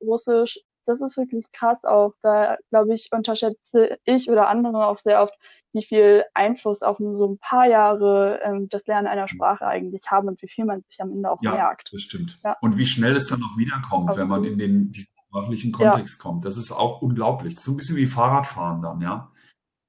Russisch. 0.00 0.60
Das 0.86 1.00
ist 1.00 1.16
wirklich 1.16 1.52
krass 1.52 1.84
auch. 1.84 2.14
Da, 2.22 2.56
glaube 2.70 2.94
ich, 2.94 3.08
unterschätze 3.12 3.98
ich 4.04 4.30
oder 4.30 4.48
andere 4.48 4.86
auch 4.86 4.98
sehr 4.98 5.22
oft, 5.22 5.34
wie 5.72 5.84
viel 5.84 6.24
Einfluss 6.34 6.82
auch 6.82 6.98
nur 6.98 7.16
so 7.16 7.28
ein 7.28 7.38
paar 7.38 7.66
Jahre 7.66 8.40
ähm, 8.42 8.68
das 8.68 8.86
Lernen 8.86 9.06
einer 9.06 9.28
Sprache 9.28 9.66
eigentlich 9.66 10.10
haben 10.10 10.28
und 10.28 10.42
wie 10.42 10.48
viel 10.48 10.64
man 10.64 10.82
sich 10.82 11.00
am 11.00 11.12
Ende 11.12 11.30
auch 11.30 11.40
ja, 11.40 11.52
merkt. 11.52 11.90
Das 11.92 12.02
stimmt. 12.02 12.38
Ja. 12.44 12.56
Und 12.60 12.76
wie 12.76 12.86
schnell 12.86 13.16
es 13.16 13.28
dann 13.28 13.42
auch 13.42 13.56
wiederkommt, 13.56 14.10
okay. 14.10 14.20
wenn 14.20 14.28
man 14.28 14.44
in 14.44 14.58
den 14.58 14.90
diesen 14.90 15.11
sprachlichen 15.32 15.72
Kontext 15.72 16.18
ja. 16.18 16.22
kommt. 16.22 16.44
Das 16.44 16.56
ist 16.56 16.72
auch 16.72 17.00
unglaublich. 17.00 17.58
So 17.58 17.72
ein 17.72 17.76
bisschen 17.76 17.96
wie 17.96 18.06
Fahrradfahren 18.06 18.82
dann, 18.82 19.00
ja. 19.00 19.30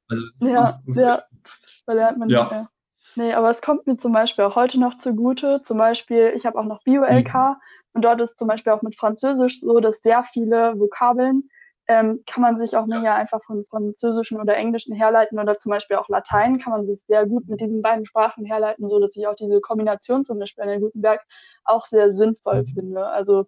Also, 0.09 0.23
ja, 0.39 0.53
das, 0.53 0.85
das, 0.85 0.97
ja, 0.97 1.23
da 1.85 1.93
lernt 1.93 2.17
man 2.17 2.29
ja. 2.29 2.43
nicht 2.43 2.51
mehr. 2.51 2.69
Nee, 3.15 3.33
aber 3.33 3.51
es 3.51 3.61
kommt 3.61 3.85
mir 3.85 3.97
zum 3.97 4.11
Beispiel 4.11 4.45
auch 4.45 4.55
heute 4.55 4.79
noch 4.79 4.97
zugute. 4.97 5.61
Zum 5.63 5.77
Beispiel, 5.77 6.33
ich 6.35 6.45
habe 6.45 6.57
auch 6.57 6.65
noch 6.65 6.83
Bio-LK 6.83 7.33
mhm. 7.33 7.55
und 7.93 8.01
dort 8.03 8.21
ist 8.21 8.39
zum 8.39 8.47
Beispiel 8.47 8.73
auch 8.73 8.81
mit 8.81 8.95
Französisch 8.95 9.59
so, 9.59 9.79
dass 9.79 10.01
sehr 10.01 10.23
viele 10.33 10.79
Vokabeln 10.79 11.49
ähm, 11.87 12.23
kann 12.25 12.41
man 12.41 12.57
sich 12.57 12.75
auch 12.75 12.87
ja. 12.87 12.99
mehr 12.99 13.15
einfach 13.15 13.43
von 13.43 13.65
Französischen 13.69 14.39
oder 14.39 14.55
Englischen 14.55 14.95
herleiten 14.95 15.37
oder 15.37 15.59
zum 15.59 15.69
Beispiel 15.69 15.97
auch 15.97 16.07
Latein 16.07 16.57
kann 16.57 16.71
man 16.71 16.87
sich 16.87 17.01
sehr 17.05 17.27
gut 17.27 17.47
mit 17.49 17.59
diesen 17.59 17.81
beiden 17.81 18.05
Sprachen 18.05 18.45
herleiten, 18.45 18.87
so 18.87 18.99
dass 18.99 19.15
ich 19.15 19.27
auch 19.27 19.35
diese 19.35 19.59
Kombination 19.59 20.23
zum 20.23 20.39
Beispiel 20.39 20.63
in 20.63 20.81
Gutenberg 20.81 21.21
auch 21.65 21.85
sehr 21.85 22.11
sinnvoll 22.11 22.63
mhm. 22.63 22.67
finde. 22.67 23.05
Also 23.05 23.47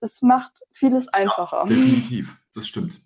es 0.00 0.22
macht 0.22 0.52
vieles 0.72 1.08
einfacher. 1.08 1.64
Definitiv, 1.66 2.40
das 2.54 2.66
stimmt. 2.66 3.00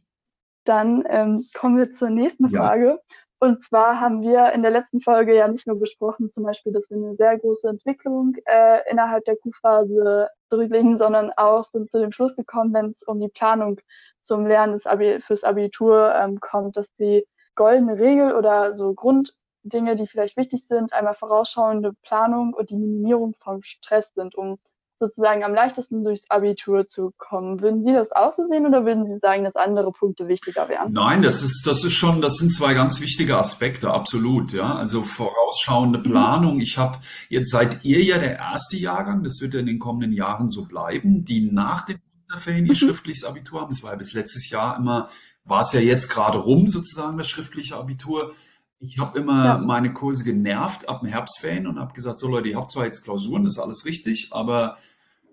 Dann 0.64 1.04
ähm, 1.08 1.44
kommen 1.54 1.76
wir 1.76 1.92
zur 1.92 2.10
nächsten 2.10 2.48
ja. 2.48 2.60
Frage. 2.60 3.00
Und 3.38 3.62
zwar 3.62 4.00
haben 4.00 4.22
wir 4.22 4.52
in 4.52 4.62
der 4.62 4.70
letzten 4.70 5.02
Folge 5.02 5.36
ja 5.36 5.46
nicht 5.48 5.66
nur 5.66 5.78
besprochen, 5.78 6.32
zum 6.32 6.44
Beispiel, 6.44 6.72
dass 6.72 6.88
wir 6.88 6.96
eine 6.96 7.14
sehr 7.16 7.38
große 7.38 7.68
Entwicklung 7.68 8.34
äh, 8.46 8.80
innerhalb 8.90 9.24
der 9.26 9.36
Q-Phase 9.36 10.30
zurücklegen, 10.48 10.96
sondern 10.96 11.30
auch 11.36 11.64
sind 11.70 11.90
zu 11.90 12.00
dem 12.00 12.12
Schluss 12.12 12.34
gekommen, 12.36 12.72
wenn 12.72 12.92
es 12.92 13.02
um 13.02 13.20
die 13.20 13.28
Planung 13.28 13.80
zum 14.22 14.46
Lernen 14.46 14.72
des 14.72 14.86
Abi 14.86 15.20
fürs 15.20 15.44
Abitur 15.44 16.14
ähm, 16.14 16.40
kommt, 16.40 16.78
dass 16.78 16.94
die 16.94 17.26
goldene 17.54 17.98
Regel 17.98 18.34
oder 18.34 18.74
so 18.74 18.94
Grunddinge, 18.94 19.96
die 19.96 20.06
vielleicht 20.06 20.38
wichtig 20.38 20.66
sind, 20.66 20.94
einmal 20.94 21.14
vorausschauende 21.14 21.92
Planung 22.02 22.54
und 22.54 22.70
die 22.70 22.76
Minimierung 22.76 23.34
vom 23.42 23.62
Stress 23.62 24.14
sind, 24.14 24.34
um 24.34 24.58
sozusagen 24.98 25.44
am 25.44 25.54
leichtesten 25.54 26.04
durchs 26.04 26.30
Abitur 26.30 26.88
zu 26.88 27.12
kommen. 27.16 27.60
Würden 27.60 27.82
Sie 27.82 27.92
das 27.92 28.12
auch 28.12 28.32
so 28.32 28.44
sehen 28.44 28.66
oder 28.66 28.84
würden 28.84 29.06
Sie 29.06 29.18
sagen, 29.18 29.44
dass 29.44 29.56
andere 29.56 29.92
Punkte 29.92 30.28
wichtiger 30.28 30.68
wären? 30.68 30.92
Nein, 30.92 31.22
das 31.22 31.42
ist, 31.42 31.66
das 31.66 31.84
ist 31.84 31.94
schon, 31.94 32.20
das 32.20 32.36
sind 32.36 32.52
zwei 32.52 32.74
ganz 32.74 33.00
wichtige 33.00 33.36
Aspekte, 33.36 33.92
absolut, 33.92 34.52
ja. 34.52 34.74
Also 34.74 35.02
vorausschauende 35.02 35.98
mhm. 35.98 36.02
Planung. 36.04 36.60
Ich 36.60 36.78
habe 36.78 36.98
jetzt 37.28 37.50
seid 37.50 37.84
ihr 37.84 38.02
ja 38.02 38.18
der 38.18 38.36
erste 38.36 38.76
Jahrgang, 38.76 39.24
das 39.24 39.40
wird 39.40 39.54
ja 39.54 39.60
in 39.60 39.66
den 39.66 39.78
kommenden 39.78 40.12
Jahren 40.12 40.50
so 40.50 40.64
bleiben, 40.64 41.24
die 41.24 41.50
nach 41.50 41.84
den 41.84 41.98
Osterferien 42.28 42.66
ihr 42.66 42.72
mhm. 42.72 42.76
schriftliches 42.76 43.24
Abitur 43.24 43.60
haben. 43.60 43.70
Das 43.70 43.82
war 43.82 43.92
ja 43.92 43.96
bis 43.96 44.12
letztes 44.12 44.50
Jahr 44.50 44.76
immer, 44.76 45.08
war 45.44 45.62
es 45.62 45.72
ja 45.72 45.80
jetzt 45.80 46.08
gerade 46.08 46.38
rum, 46.38 46.68
sozusagen, 46.68 47.18
das 47.18 47.28
schriftliche 47.28 47.76
Abitur. 47.76 48.32
Ich 48.80 48.98
habe 48.98 49.18
immer 49.18 49.44
ja. 49.44 49.58
meine 49.58 49.92
Kurse 49.92 50.24
genervt 50.24 50.88
ab 50.88 51.00
dem 51.00 51.08
Herbstferien 51.08 51.66
und 51.66 51.78
habe 51.78 51.92
gesagt, 51.92 52.18
so 52.18 52.28
Leute, 52.28 52.48
ihr 52.48 52.56
habt 52.56 52.70
zwar 52.70 52.84
jetzt 52.84 53.02
Klausuren, 53.02 53.44
das 53.44 53.54
ist 53.54 53.62
alles 53.62 53.84
richtig, 53.86 54.28
aber 54.32 54.76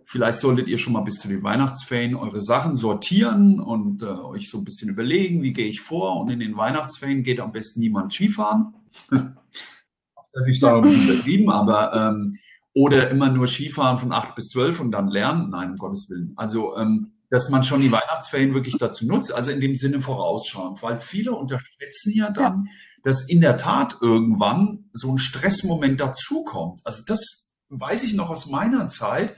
vielleicht 0.05 0.39
solltet 0.39 0.67
ihr 0.67 0.77
schon 0.77 0.93
mal 0.93 1.01
bis 1.01 1.19
zu 1.19 1.27
den 1.27 1.43
Weihnachtsferien 1.43 2.15
eure 2.15 2.41
Sachen 2.41 2.75
sortieren 2.75 3.59
und 3.59 4.03
äh, 4.03 4.07
euch 4.07 4.49
so 4.49 4.57
ein 4.57 4.65
bisschen 4.65 4.89
überlegen, 4.89 5.41
wie 5.41 5.53
gehe 5.53 5.67
ich 5.67 5.81
vor. 5.81 6.19
Und 6.19 6.29
in 6.29 6.39
den 6.39 6.57
Weihnachtsferien 6.57 7.23
geht 7.23 7.39
am 7.39 7.51
besten 7.51 7.79
niemand 7.79 8.13
Skifahren. 8.13 8.73
Natürlich 9.11 10.59
da 10.59 10.75
ein 10.75 10.81
bisschen 10.83 11.09
übertrieben, 11.09 11.49
aber 11.49 11.93
ähm, 11.93 12.33
oder 12.73 13.09
immer 13.09 13.29
nur 13.29 13.47
Skifahren 13.47 13.97
von 13.97 14.13
acht 14.13 14.35
bis 14.35 14.49
zwölf 14.49 14.79
und 14.79 14.91
dann 14.91 15.09
lernen. 15.09 15.49
Nein, 15.49 15.71
um 15.71 15.75
Gottes 15.75 16.09
Willen. 16.09 16.33
Also 16.37 16.77
ähm, 16.77 17.11
dass 17.31 17.49
man 17.49 17.63
schon 17.63 17.81
die 17.81 17.91
Weihnachtsferien 17.91 18.53
wirklich 18.53 18.75
dazu 18.77 19.05
nutzt, 19.05 19.33
also 19.33 19.51
in 19.51 19.61
dem 19.61 19.73
Sinne 19.73 20.01
vorausschauend, 20.01 20.83
weil 20.83 20.97
viele 20.97 21.31
unterschätzen 21.31 22.11
ja 22.13 22.29
dann, 22.29 22.65
ja. 22.65 22.71
Dass 23.03 23.27
in 23.27 23.41
der 23.41 23.57
Tat 23.57 23.97
irgendwann 24.01 24.85
so 24.91 25.11
ein 25.11 25.17
Stressmoment 25.17 25.99
dazukommt. 25.99 26.81
Also 26.85 27.03
das 27.05 27.55
weiß 27.69 28.03
ich 28.03 28.13
noch 28.13 28.29
aus 28.29 28.47
meiner 28.47 28.87
Zeit. 28.87 29.35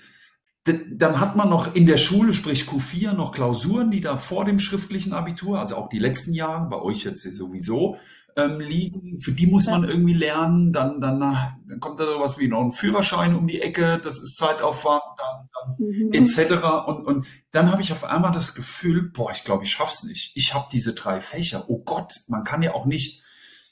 Dann 0.66 1.20
hat 1.20 1.36
man 1.36 1.50
noch 1.50 1.76
in 1.76 1.86
der 1.86 1.98
Schule, 1.98 2.34
sprich 2.34 2.64
Q4, 2.64 3.14
noch 3.14 3.34
Klausuren, 3.34 3.92
die 3.92 4.00
da 4.00 4.16
vor 4.16 4.46
dem 4.46 4.60
schriftlichen 4.60 5.12
Abitur, 5.12 5.60
also 5.60 5.76
auch 5.76 5.90
die 5.90 6.00
letzten 6.00 6.34
Jahre, 6.34 6.70
bei 6.70 6.82
euch 6.82 7.04
jetzt 7.04 7.24
sowieso, 7.36 7.98
ähm, 8.38 8.60
liegen. 8.60 9.20
Für 9.20 9.32
die 9.32 9.48
muss 9.48 9.68
man 9.68 9.84
irgendwie 9.84 10.14
lernen. 10.14 10.72
Dann, 10.72 11.02
dann, 11.02 11.20
dann 11.20 11.80
kommt 11.80 12.00
da 12.00 12.06
sowas 12.06 12.40
wie 12.40 12.48
noch 12.48 12.62
ein 12.62 12.72
Führerschein 12.72 13.36
um 13.36 13.48
die 13.48 13.62
Ecke. 13.62 14.00
Das 14.02 14.22
ist 14.22 14.38
Zeitaufwand, 14.38 15.02
dann, 15.18 15.50
dann 15.54 15.88
mhm. 15.88 16.14
etc. 16.14 16.88
Und, 16.88 17.06
und 17.06 17.28
dann 17.52 17.72
habe 17.72 17.82
ich 17.82 17.92
auf 17.92 18.06
einmal 18.06 18.32
das 18.32 18.56
Gefühl, 18.56 19.12
boah, 19.12 19.32
ich 19.32 19.44
glaube, 19.44 19.66
ich 19.66 19.72
schaff's 19.72 20.04
nicht. 20.04 20.32
Ich 20.36 20.54
habe 20.54 20.68
diese 20.72 20.94
drei 20.94 21.22
Fächer. 21.22 21.66
Oh 21.68 21.84
Gott, 21.84 22.14
man 22.28 22.44
kann 22.44 22.64
ja 22.64 22.74
auch 22.74 22.86
nicht 22.86 23.23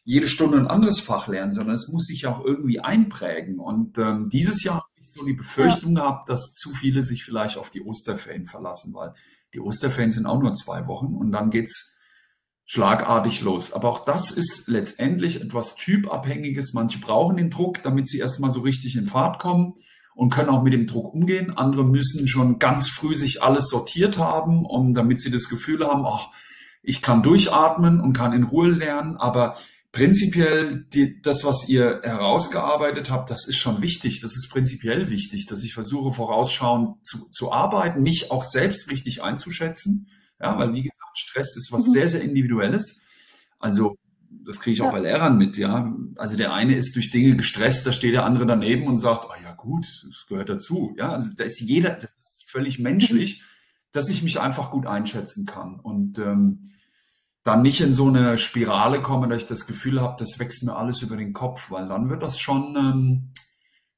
jede 0.04 0.28
Stunde 0.28 0.58
ein 0.58 0.68
anderes 0.68 1.00
Fach 1.00 1.28
lernen, 1.28 1.54
sondern 1.54 1.76
es 1.76 1.88
muss 1.90 2.06
sich 2.06 2.26
auch 2.26 2.44
irgendwie 2.44 2.80
einprägen. 2.80 3.60
Und 3.60 3.98
ähm, 3.98 4.30
dieses 4.30 4.64
Jahr 4.64 4.76
habe 4.76 4.88
ich 5.00 5.12
so 5.12 5.26
die 5.26 5.34
Befürchtung 5.34 5.96
ja. 5.96 6.02
gehabt, 6.02 6.30
dass 6.30 6.54
zu 6.54 6.72
viele 6.72 7.04
sich 7.04 7.24
vielleicht 7.24 7.58
auf 7.58 7.70
die 7.70 7.82
Osterferien 7.82 8.48
verlassen, 8.48 8.94
weil 8.94 9.14
die 9.54 9.60
Osterferien 9.60 10.12
sind 10.12 10.26
auch 10.26 10.42
nur 10.42 10.54
zwei 10.56 10.88
Wochen 10.88 11.14
und 11.14 11.32
dann 11.32 11.50
geht's 11.50 12.00
schlagartig 12.66 13.42
los. 13.42 13.74
Aber 13.74 13.90
auch 13.90 14.06
das 14.06 14.32
ist 14.32 14.68
letztendlich 14.68 15.42
etwas 15.42 15.76
Typabhängiges. 15.76 16.74
Manche 16.74 17.00
brauchen 17.00 17.38
den 17.38 17.50
Druck, 17.50 17.84
damit 17.84 18.08
sie 18.10 18.20
erstmal 18.20 18.50
so 18.50 18.62
richtig 18.62 18.96
in 18.96 19.08
Fahrt 19.08 19.40
kommen 19.40 19.74
und 20.16 20.32
können 20.32 20.50
auch 20.50 20.64
mit 20.64 20.74
dem 20.74 20.88
Druck 20.88 21.14
umgehen. 21.14 21.56
Andere 21.56 21.84
müssen 21.84 22.28
schon 22.28 22.60
ganz 22.60 22.88
früh 22.88 23.14
sich 23.14 23.44
alles 23.44 23.68
sortiert 23.68 24.18
haben, 24.18 24.66
um, 24.66 24.94
damit 24.94 25.20
sie 25.20 25.32
das 25.32 25.50
Gefühl 25.50 25.86
haben, 25.86 26.06
ach, 26.06 26.30
ich 26.82 27.02
kann 27.02 27.24
durchatmen 27.24 28.00
und 28.00 28.14
kann 28.14 28.34
in 28.34 28.44
Ruhe 28.44 28.70
lernen. 28.70 29.18
Aber 29.18 29.58
prinzipiell 29.92 30.86
die, 30.94 31.22
das, 31.22 31.44
was 31.44 31.68
ihr 31.68 32.02
herausgearbeitet 32.04 33.10
habt, 33.10 33.30
das 33.30 33.48
ist 33.48 33.58
schon 33.58 33.82
wichtig. 33.82 34.22
Das 34.22 34.36
ist 34.36 34.50
prinzipiell 34.50 35.10
wichtig, 35.10 35.46
dass 35.46 35.64
ich 35.64 35.74
versuche, 35.74 36.14
vorausschauend 36.14 37.06
zu, 37.06 37.30
zu 37.32 37.52
arbeiten, 37.52 38.02
mich 38.02 38.32
auch 38.32 38.44
selbst 38.44 38.90
richtig 38.90 39.24
einzuschätzen 39.24 40.08
ja, 40.42 40.58
weil 40.58 40.74
wie 40.74 40.84
gesagt, 40.84 41.18
Stress 41.18 41.56
ist 41.56 41.72
was 41.72 41.86
mhm. 41.86 41.92
sehr, 41.92 42.08
sehr 42.08 42.22
Individuelles. 42.22 43.04
Also 43.60 43.98
das 44.30 44.60
kriege 44.60 44.74
ich 44.74 44.80
ja. 44.80 44.88
auch 44.88 44.92
bei 44.92 45.00
Lehrern 45.00 45.38
mit, 45.38 45.58
ja. 45.58 45.96
Also 46.16 46.36
der 46.36 46.54
eine 46.54 46.76
ist 46.76 46.96
durch 46.96 47.12
Dinge 47.12 47.36
gestresst, 47.36 47.86
da 47.86 47.92
steht 47.92 48.14
der 48.14 48.26
andere 48.26 48.46
daneben 48.46 48.88
und 48.88 49.00
sagt, 49.00 49.28
ah 49.30 49.36
ja 49.44 49.54
gut, 49.54 49.86
das 50.08 50.26
gehört 50.28 50.50
dazu. 50.50 50.96
Ja, 50.98 51.12
also 51.12 51.30
da 51.36 51.44
ist 51.44 51.60
jeder, 51.60 51.92
das 51.92 52.16
ist 52.18 52.46
völlig 52.48 52.80
menschlich, 52.80 53.44
dass 53.92 54.10
ich 54.10 54.24
mich 54.24 54.40
einfach 54.40 54.72
gut 54.72 54.88
einschätzen 54.88 55.46
kann 55.46 55.80
und 55.80 56.18
ähm, 56.18 56.62
dann 57.44 57.62
nicht 57.62 57.82
in 57.82 57.94
so 57.94 58.08
eine 58.08 58.38
Spirale 58.38 59.02
komme, 59.02 59.28
dass 59.28 59.44
ich 59.44 59.48
das 59.48 59.66
Gefühl 59.66 60.02
habe, 60.02 60.16
das 60.20 60.40
wächst 60.40 60.64
mir 60.64 60.76
alles 60.76 61.02
über 61.02 61.18
den 61.18 61.34
Kopf, 61.34 61.72
weil 61.72 61.88
dann 61.88 62.10
wird 62.10 62.22
das 62.22 62.40
schon 62.40 62.76
ähm, 62.76 63.34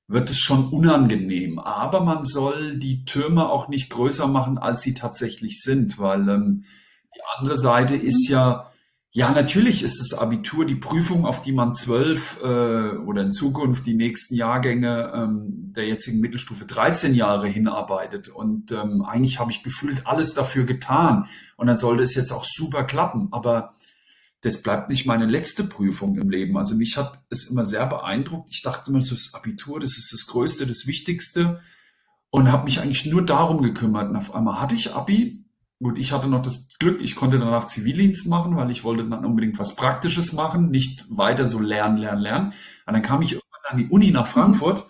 wird 0.07 0.29
es 0.29 0.37
schon 0.37 0.69
unangenehm. 0.69 1.59
Aber 1.59 2.01
man 2.01 2.23
soll 2.23 2.77
die 2.77 3.05
Türme 3.05 3.49
auch 3.49 3.67
nicht 3.67 3.89
größer 3.89 4.27
machen, 4.27 4.57
als 4.57 4.81
sie 4.81 4.93
tatsächlich 4.93 5.61
sind, 5.61 5.99
weil 5.99 6.27
ähm, 6.29 6.65
die 7.15 7.21
andere 7.37 7.57
Seite 7.57 7.95
ist 7.95 8.27
ja, 8.29 8.69
ja, 9.15 9.31
natürlich 9.31 9.83
ist 9.83 9.99
das 9.99 10.17
Abitur 10.17 10.65
die 10.65 10.73
Prüfung, 10.73 11.27
auf 11.27 11.43
die 11.43 11.51
man 11.51 11.75
zwölf 11.75 12.39
äh, 12.41 12.97
oder 12.97 13.21
in 13.21 13.31
Zukunft 13.31 13.85
die 13.85 13.93
nächsten 13.93 14.33
Jahrgänge 14.33 15.11
ähm, 15.13 15.71
der 15.75 15.87
jetzigen 15.87 16.19
Mittelstufe 16.19 16.65
13 16.65 17.13
Jahre 17.13 17.47
hinarbeitet. 17.47 18.29
Und 18.29 18.71
ähm, 18.71 19.03
eigentlich 19.03 19.37
habe 19.37 19.51
ich 19.51 19.61
gefühlt 19.61 20.07
alles 20.07 20.33
dafür 20.33 20.63
getan. 20.63 21.27
Und 21.57 21.67
dann 21.67 21.77
sollte 21.77 22.01
es 22.01 22.15
jetzt 22.15 22.31
auch 22.31 22.43
super 22.43 22.85
klappen. 22.85 23.27
Aber 23.29 23.73
das 24.41 24.63
bleibt 24.63 24.89
nicht 24.89 25.05
meine 25.05 25.27
letzte 25.27 25.63
Prüfung 25.63 26.17
im 26.17 26.31
Leben. 26.31 26.57
Also 26.57 26.75
mich 26.75 26.97
hat 26.97 27.21
es 27.29 27.45
immer 27.45 27.63
sehr 27.63 27.85
beeindruckt. 27.85 28.49
Ich 28.51 28.63
dachte 28.63 28.89
immer, 28.89 29.01
so 29.01 29.13
das 29.13 29.35
Abitur, 29.35 29.79
das 29.79 29.99
ist 29.99 30.11
das 30.11 30.25
Größte, 30.25 30.65
das 30.65 30.87
Wichtigste 30.87 31.59
und 32.31 32.51
habe 32.51 32.65
mich 32.65 32.79
eigentlich 32.79 33.05
nur 33.05 33.23
darum 33.23 33.61
gekümmert. 33.61 34.09
Und 34.09 34.15
auf 34.15 34.33
einmal 34.33 34.59
hatte 34.59 34.73
ich 34.73 34.95
Abi. 34.95 35.42
Gut, 35.83 35.99
ich 35.99 36.13
hatte 36.13 36.27
noch 36.27 36.41
das 36.41 36.69
Glück, 36.79 37.01
ich 37.01 37.15
konnte 37.17 37.37
danach 37.37 37.67
Zivildienst 37.67 38.27
machen, 38.27 38.55
weil 38.55 38.71
ich 38.71 38.85
wollte 38.85 39.03
dann 39.03 39.25
unbedingt 39.25 39.59
was 39.59 39.75
Praktisches 39.75 40.31
machen, 40.31 40.71
nicht 40.71 41.05
weiter 41.09 41.45
so 41.45 41.59
lernen, 41.59 41.97
lernen, 41.97 42.21
lernen. 42.21 42.53
Und 42.85 42.93
dann 42.93 43.01
kam 43.01 43.21
ich 43.21 43.33
irgendwann 43.33 43.71
an 43.71 43.77
die 43.77 43.89
Uni 43.89 44.11
nach 44.11 44.27
Frankfurt. 44.27 44.85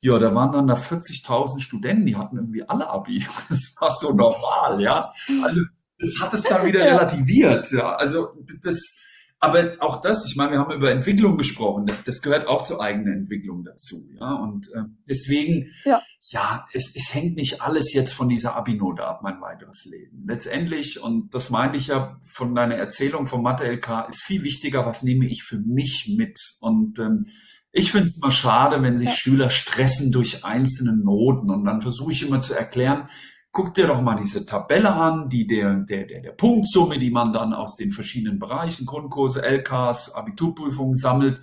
Ja, 0.00 0.16
da 0.20 0.36
waren 0.36 0.52
dann 0.52 0.68
da 0.68 0.74
40.000 0.74 1.58
Studenten, 1.58 2.06
die 2.06 2.14
hatten 2.14 2.36
irgendwie 2.36 2.62
alle 2.62 2.88
Abi. 2.88 3.26
Das 3.48 3.74
war 3.80 3.92
so 3.94 4.12
normal, 4.12 4.80
ja. 4.80 5.12
Also 5.42 5.62
das 5.98 6.14
hat 6.20 6.32
es 6.34 6.44
dann 6.44 6.64
wieder 6.64 6.84
relativiert. 6.84 7.72
Ja, 7.72 7.96
also 7.96 8.28
das, 8.62 9.00
aber 9.40 9.76
auch 9.78 10.00
das, 10.00 10.26
ich 10.26 10.36
meine, 10.36 10.52
wir 10.52 10.58
haben 10.58 10.72
über 10.72 10.90
Entwicklung 10.90 11.36
gesprochen, 11.36 11.86
das, 11.86 12.02
das 12.02 12.22
gehört 12.22 12.48
auch 12.48 12.64
zur 12.64 12.80
eigenen 12.80 13.20
Entwicklung 13.20 13.62
dazu. 13.62 14.08
Ja, 14.18 14.34
und 14.34 14.66
äh, 14.74 14.82
deswegen, 15.08 15.68
ja, 15.84 16.02
ja 16.30 16.66
es, 16.72 16.92
es 16.96 17.14
hängt 17.14 17.36
nicht 17.36 17.62
alles 17.62 17.92
jetzt 17.92 18.12
von 18.12 18.28
dieser 18.28 18.56
Abi-Note 18.56 19.04
ab, 19.04 19.20
mein 19.22 19.40
weiteres 19.40 19.84
Leben. 19.84 20.24
Letztendlich, 20.26 21.00
und 21.00 21.32
das 21.34 21.50
meinte 21.50 21.78
ich 21.78 21.86
ja 21.86 22.18
von 22.32 22.54
deiner 22.54 22.74
Erzählung 22.74 23.28
vom 23.28 23.42
Mathe-LK, 23.42 24.08
ist 24.08 24.22
viel 24.22 24.42
wichtiger, 24.42 24.84
was 24.84 25.04
nehme 25.04 25.26
ich 25.26 25.44
für 25.44 25.58
mich 25.58 26.12
mit. 26.16 26.40
Und 26.60 26.98
ähm, 26.98 27.24
ich 27.70 27.92
finde 27.92 28.08
es 28.08 28.16
immer 28.16 28.32
schade, 28.32 28.82
wenn 28.82 28.96
sich 28.96 29.10
ja. 29.10 29.14
Schüler 29.14 29.50
stressen 29.50 30.10
durch 30.10 30.44
einzelne 30.44 30.96
Noten. 30.96 31.50
Und 31.50 31.64
dann 31.64 31.80
versuche 31.80 32.10
ich 32.10 32.26
immer 32.26 32.40
zu 32.40 32.54
erklären, 32.54 33.08
guck 33.52 33.74
dir 33.74 33.86
doch 33.86 34.00
mal 34.00 34.16
diese 34.16 34.46
Tabelle 34.46 34.92
an, 34.92 35.28
die 35.28 35.46
der, 35.46 35.74
der, 35.76 36.04
der, 36.04 36.20
der 36.20 36.32
Punktsumme, 36.32 36.98
die 36.98 37.10
man 37.10 37.32
dann 37.32 37.52
aus 37.52 37.76
den 37.76 37.90
verschiedenen 37.90 38.38
Bereichen, 38.38 38.86
Grundkurse, 38.86 39.42
LKs, 39.42 40.12
Abiturprüfungen 40.12 40.94
sammelt, 40.94 41.40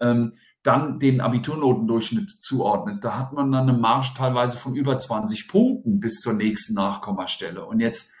ähm, 0.00 0.32
dann 0.62 0.98
den 0.98 1.20
Abiturnotendurchschnitt 1.20 2.30
zuordnet. 2.40 3.04
Da 3.04 3.18
hat 3.18 3.32
man 3.32 3.52
dann 3.52 3.68
eine 3.68 3.78
Marge 3.78 4.08
teilweise 4.16 4.56
von 4.56 4.74
über 4.74 4.98
20 4.98 5.48
Punkten 5.48 6.00
bis 6.00 6.20
zur 6.20 6.32
nächsten 6.32 6.74
Nachkommastelle. 6.74 7.64
Und 7.64 7.80
jetzt, 7.80 8.12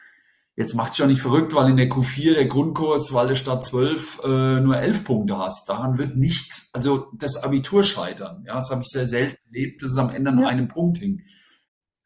jetzt 0.54 0.74
macht 0.74 0.92
es 0.92 0.98
ja 0.98 1.06
nicht 1.06 1.20
verrückt, 1.20 1.54
weil 1.54 1.70
in 1.70 1.76
der 1.76 1.90
Q4 1.90 2.34
der 2.34 2.46
Grundkurs, 2.46 3.12
weil 3.12 3.28
du 3.28 3.36
statt 3.36 3.64
12 3.64 4.20
äh, 4.24 4.60
nur 4.60 4.76
11 4.76 5.04
Punkte 5.04 5.38
hast. 5.38 5.68
Daran 5.68 5.98
wird 5.98 6.16
nicht, 6.16 6.68
also 6.72 7.08
das 7.14 7.42
Abitur 7.42 7.82
scheitern. 7.82 8.44
Ja, 8.46 8.54
das 8.54 8.70
habe 8.70 8.82
ich 8.82 8.88
sehr 8.88 9.06
selten 9.06 9.38
erlebt, 9.46 9.82
dass 9.82 9.90
es 9.90 9.98
am 9.98 10.10
Ende 10.10 10.30
an 10.30 10.38
ja. 10.38 10.46
einem 10.46 10.68
Punkt 10.68 10.98
hing. 10.98 11.22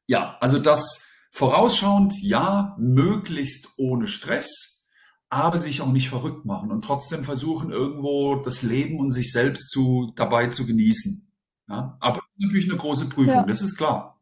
Ja, 0.06 0.36
also 0.40 0.58
das, 0.58 1.09
Vorausschauend, 1.40 2.20
ja, 2.20 2.76
möglichst 2.78 3.78
ohne 3.78 4.08
Stress, 4.08 4.84
aber 5.30 5.58
sich 5.58 5.80
auch 5.80 5.90
nicht 5.90 6.10
verrückt 6.10 6.44
machen 6.44 6.70
und 6.70 6.84
trotzdem 6.84 7.24
versuchen, 7.24 7.70
irgendwo 7.70 8.34
das 8.36 8.60
Leben 8.60 9.00
und 9.00 9.10
sich 9.10 9.32
selbst 9.32 9.70
zu, 9.70 10.12
dabei 10.16 10.48
zu 10.48 10.66
genießen. 10.66 11.32
Ja, 11.66 11.96
aber 11.98 12.20
natürlich 12.36 12.68
eine 12.68 12.76
große 12.76 13.06
Prüfung, 13.08 13.36
ja. 13.36 13.46
das 13.46 13.62
ist 13.62 13.78
klar. 13.78 14.20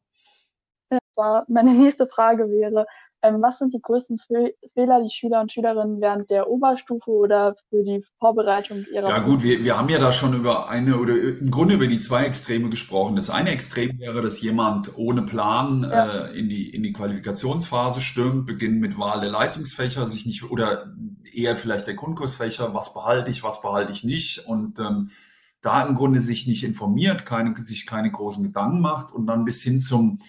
Ja, 1.16 1.44
meine 1.48 1.74
nächste 1.74 2.06
Frage 2.06 2.44
wäre, 2.50 2.86
ähm, 3.22 3.42
was 3.42 3.58
sind 3.58 3.74
die 3.74 3.82
größten 3.82 4.18
Fe 4.18 4.54
Fehler, 4.74 5.02
die 5.02 5.10
Schüler 5.10 5.40
und 5.40 5.52
Schülerinnen 5.52 6.00
während 6.00 6.30
der 6.30 6.48
Oberstufe 6.48 7.10
oder 7.10 7.56
für 7.68 7.82
die 7.82 8.04
Vorbereitung 8.18 8.84
ihrer? 8.92 9.08
Ja 9.08 9.18
gut, 9.18 9.42
wir, 9.42 9.64
wir 9.64 9.76
haben 9.76 9.88
ja 9.88 9.98
da 9.98 10.12
schon 10.12 10.34
über 10.34 10.68
eine 10.68 10.98
oder 10.98 11.14
im 11.14 11.50
Grunde 11.50 11.74
über 11.74 11.86
die 11.86 12.00
zwei 12.00 12.24
Extreme 12.24 12.68
gesprochen. 12.68 13.16
Das 13.16 13.30
eine 13.30 13.50
Extrem 13.50 13.98
wäre, 13.98 14.22
dass 14.22 14.40
jemand 14.40 14.96
ohne 14.96 15.22
Plan 15.22 15.82
ja. 15.82 16.26
äh, 16.26 16.38
in 16.38 16.48
die 16.48 16.70
in 16.70 16.82
die 16.82 16.92
Qualifikationsphase 16.92 18.00
stürmt, 18.00 18.46
beginnt 18.46 18.80
mit 18.80 18.98
Wahl 18.98 19.20
der 19.20 19.30
Leistungsfächer, 19.30 20.06
sich 20.06 20.24
nicht 20.24 20.48
oder 20.48 20.94
eher 21.32 21.56
vielleicht 21.56 21.86
der 21.86 21.94
Grundkursfächer, 21.94 22.72
was 22.74 22.94
behalte 22.94 23.30
ich, 23.30 23.42
was 23.42 23.60
behalte 23.60 23.92
ich 23.92 24.04
nicht 24.04 24.46
und 24.46 24.78
ähm, 24.78 25.10
da 25.60 25.84
im 25.84 25.94
Grunde 25.94 26.20
sich 26.20 26.46
nicht 26.46 26.62
informiert, 26.62 27.26
keine, 27.26 27.54
sich 27.64 27.86
keine 27.86 28.10
großen 28.10 28.44
Gedanken 28.44 28.80
macht 28.80 29.12
und 29.12 29.26
dann 29.26 29.44
bis 29.44 29.62
hin 29.62 29.80
zum 29.80 30.20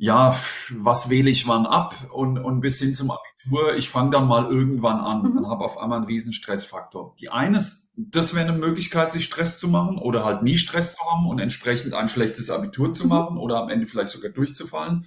ja, 0.00 0.36
was 0.70 1.10
wähle 1.10 1.28
ich 1.28 1.48
wann 1.48 1.66
ab 1.66 1.94
und, 2.12 2.38
und 2.38 2.60
bis 2.60 2.78
hin 2.78 2.94
zum 2.94 3.10
Abitur, 3.10 3.76
ich 3.76 3.90
fange 3.90 4.10
dann 4.10 4.28
mal 4.28 4.46
irgendwann 4.46 5.00
an 5.00 5.22
Mhm. 5.32 5.38
und 5.38 5.48
habe 5.48 5.64
auf 5.64 5.76
einmal 5.76 5.98
einen 5.98 6.06
riesen 6.06 6.32
Stressfaktor. 6.32 7.14
Die 7.20 7.30
eine 7.30 7.58
ist, 7.58 7.92
das 7.96 8.34
wäre 8.34 8.48
eine 8.48 8.56
Möglichkeit, 8.56 9.10
sich 9.12 9.24
Stress 9.24 9.58
zu 9.58 9.66
machen 9.68 9.98
oder 9.98 10.24
halt 10.24 10.44
nie 10.44 10.56
Stress 10.56 10.94
zu 10.94 11.00
haben 11.10 11.26
und 11.26 11.40
entsprechend 11.40 11.94
ein 11.94 12.08
schlechtes 12.08 12.48
Abitur 12.48 12.92
zu 12.92 13.04
Mhm. 13.04 13.08
machen 13.08 13.38
oder 13.38 13.60
am 13.60 13.68
Ende 13.70 13.86
vielleicht 13.88 14.12
sogar 14.12 14.30
durchzufallen. 14.30 15.06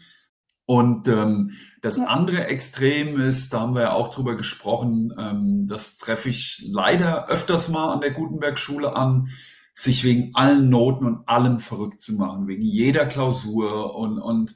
Und 0.66 1.08
ähm, 1.08 1.52
das 1.82 1.98
Ja. 1.98 2.06
andere 2.08 2.46
Extrem 2.48 3.20
ist, 3.20 3.54
da 3.54 3.62
haben 3.62 3.76
wir 3.76 3.82
ja 3.84 3.94
auch 3.94 4.10
drüber 4.10 4.36
gesprochen, 4.36 5.14
ähm, 5.18 5.68
das 5.68 5.98
treffe 5.98 6.30
ich 6.30 6.64
leider 6.70 7.28
öfters 7.30 7.70
mal 7.70 7.94
an 7.94 8.02
der 8.02 8.12
Gutenberg-Schule 8.12 8.96
an, 8.96 9.30
sich 9.74 10.04
wegen 10.04 10.32
allen 10.36 10.70
Noten 10.70 11.06
und 11.06 11.30
allem 11.30 11.60
verrückt 11.60 12.02
zu 12.02 12.14
machen, 12.14 12.48
wegen 12.48 12.62
jeder 12.62 13.06
Klausur. 13.06 13.96
Und, 13.96 14.20
und 14.20 14.56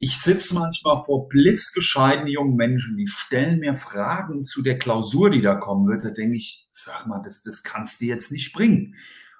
ich 0.00 0.20
sitze 0.20 0.54
manchmal 0.54 1.02
vor 1.04 1.28
blitzgescheiten 1.28 2.28
jungen 2.28 2.54
Menschen, 2.54 2.96
die 2.96 3.08
stellen 3.08 3.58
mir 3.58 3.74
Fragen 3.74 4.44
zu 4.44 4.62
der 4.62 4.78
Klausur, 4.78 5.30
die 5.30 5.42
da 5.42 5.56
kommen 5.56 5.88
wird. 5.88 6.04
Da 6.04 6.10
denke 6.10 6.36
ich, 6.36 6.68
sag 6.70 7.06
mal, 7.06 7.20
das, 7.22 7.42
das 7.42 7.62
kannst 7.64 8.00
du 8.00 8.06
jetzt 8.06 8.30
nicht 8.30 8.52
bringen. 8.52 8.94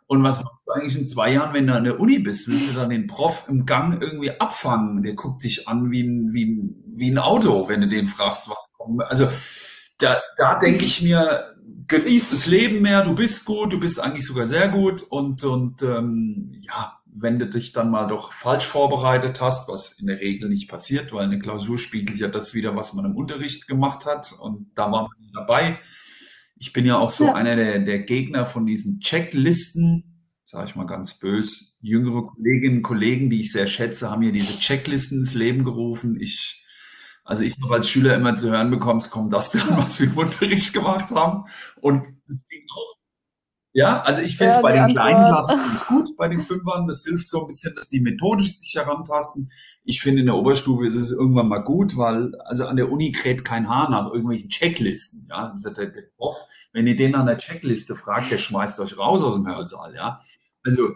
Und 0.09 0.23
was 0.23 0.43
machst 0.43 0.63
du 0.67 0.73
eigentlich 0.73 0.97
in 0.97 1.05
zwei 1.05 1.35
Jahren, 1.35 1.53
wenn 1.55 1.67
du 1.67 1.75
an 1.75 1.85
der 1.85 2.01
Uni 2.01 2.19
bist? 2.19 2.49
Willst 2.49 2.71
du 2.71 2.75
dann 2.75 2.91
den 2.91 3.07
Prof 3.07 3.45
im 3.49 3.67
Gang 3.67 4.03
irgendwie 4.03 4.33
abfangen? 4.41 5.03
Der 5.03 5.15
guckt 5.15 5.45
dich 5.45 5.69
an 5.69 5.91
wie 5.91 6.03
ein, 6.03 6.33
wie 6.33 6.47
ein, 6.47 6.75
wie 6.97 7.11
ein 7.11 7.19
Auto, 7.19 7.69
wenn 7.69 7.83
du 7.83 7.89
den 7.89 8.07
fragst, 8.07 8.49
was 8.49 8.73
kommt. 8.77 9.03
Also 9.03 9.29
da, 9.99 10.21
da 10.39 10.59
denke 10.59 10.85
ich 10.85 11.03
mir, 11.03 11.45
genieß 11.89 12.31
das 12.31 12.47
Leben 12.47 12.83
mehr, 12.83 13.05
du 13.05 13.15
bist 13.15 13.45
gut, 13.45 13.73
du 13.73 13.79
bist 13.79 14.01
eigentlich 14.01 14.27
sogar 14.27 14.47
sehr 14.47 14.69
gut 14.69 15.03
und, 15.03 15.45
und 15.45 15.83
ähm, 15.83 16.53
ja, 16.63 16.99
wenn 17.13 17.39
du 17.39 17.47
dich 17.47 17.73
dann 17.73 17.91
mal 17.91 18.07
doch 18.09 18.33
falsch 18.33 18.67
vorbereitet 18.67 19.41
hast, 19.41 19.69
was 19.69 19.99
in 19.99 20.07
der 20.07 20.21
Regel 20.21 20.49
nicht 20.49 20.69
passiert, 20.69 21.13
weil 21.13 21.25
eine 21.25 21.39
Klausur 21.39 21.79
spiegelt 21.79 22.19
ja 22.19 22.29
das 22.29 22.55
wieder, 22.55 22.77
was 22.77 22.95
man 22.95 23.05
im 23.07 23.17
Unterricht 23.17 23.67
gemacht 23.67 24.07
hat 24.07 24.33
und 24.41 24.71
da 24.75 24.91
war 24.93 25.03
man 25.03 25.31
dabei. 25.35 25.79
Ich 26.57 26.73
bin 26.73 26.85
ja 26.87 26.99
auch 26.99 27.11
so 27.11 27.27
Ja. 27.27 27.35
einer 27.35 27.57
der, 27.57 27.79
der 27.81 28.01
Gegner 28.01 28.45
von 28.47 28.67
diesen 28.67 29.01
Checklisten, 29.01 30.27
sage 30.45 30.69
ich 30.69 30.77
mal 30.77 30.87
ganz 30.87 31.19
bös. 31.19 31.79
Jüngere 31.81 32.27
Kolleginnen 32.27 32.79
und 32.79 32.83
Kollegen, 32.83 33.31
die 33.31 33.41
ich 33.41 33.53
sehr 33.53 33.67
schätze, 33.69 34.11
haben 34.11 34.21
mir 34.21 34.33
diese 34.33 34.59
Checklisten 34.59 35.21
ins 35.21 35.35
Leben 35.35 35.65
gerufen. 35.65 36.19
Ich, 36.21 36.65
also 37.25 37.45
ich 37.45 37.57
habe 37.63 37.75
als 37.75 37.89
Schüler 37.89 38.15
immer 38.17 38.35
zu 38.35 38.51
hören 38.51 38.71
bekommen, 38.71 38.99
es 38.99 39.11
kommt 39.11 39.33
das 39.33 39.53
dran, 39.53 39.77
was 39.79 40.01
wir 40.01 40.09
im 40.09 40.17
Unterricht 40.19 40.73
gemacht 40.73 41.11
haben. 41.13 41.45
Und 41.81 42.03
das 42.29 42.39
ging 42.49 42.63
auch. 42.77 42.88
Ja, 43.73 44.01
also 44.01 44.23
ich 44.23 44.37
finde 44.37 44.51
es 44.51 44.57
Ja, 44.57 44.63
bei 44.63 44.73
den 44.73 44.87
kleinen 44.89 45.17
Antwort. 45.17 45.47
Klassen 45.47 45.61
finde 45.61 45.75
ich's 45.75 45.87
gut, 45.87 46.17
bei 46.17 46.29
den 46.29 46.43
Fünfern, 46.43 46.87
das 46.87 47.05
hilft 47.05 47.29
so 47.29 47.43
ein 47.43 47.47
bisschen, 47.47 47.75
dass 47.77 47.89
die 47.89 48.01
methodisch 48.01 48.53
sich 48.53 48.75
herantasten. 48.75 49.51
Ich 49.85 50.01
finde, 50.01 50.21
in 50.21 50.27
der 50.27 50.35
Oberstufe 50.35 50.87
ist 50.87 50.97
es 50.97 51.13
irgendwann 51.13 51.49
mal 51.49 51.63
gut, 51.63 51.97
weil 51.97 52.35
also 52.41 52.67
an 52.67 52.77
der 52.77 52.91
Uni 52.91 53.13
kräht 53.13 53.45
kein 53.45 53.69
Haar 53.69 53.91
nach 53.91 54.07
irgendwelchen 54.07 54.49
Checklisten. 54.49 55.27
Ja, 55.29 55.55
der, 55.65 55.73
der 55.73 56.03
Prof, 56.17 56.37
wenn 56.73 56.87
ihr 56.87 56.97
den 56.97 57.15
an 57.15 57.27
der 57.27 57.39
Checkliste 57.39 57.95
fragt, 57.95 58.31
der 58.31 58.39
schmeißt 58.39 58.81
euch 58.81 58.99
raus 58.99 59.23
aus 59.23 59.37
dem 59.37 59.47
Hörsaal. 59.47 59.95
Ja, 59.95 60.21
also 60.63 60.91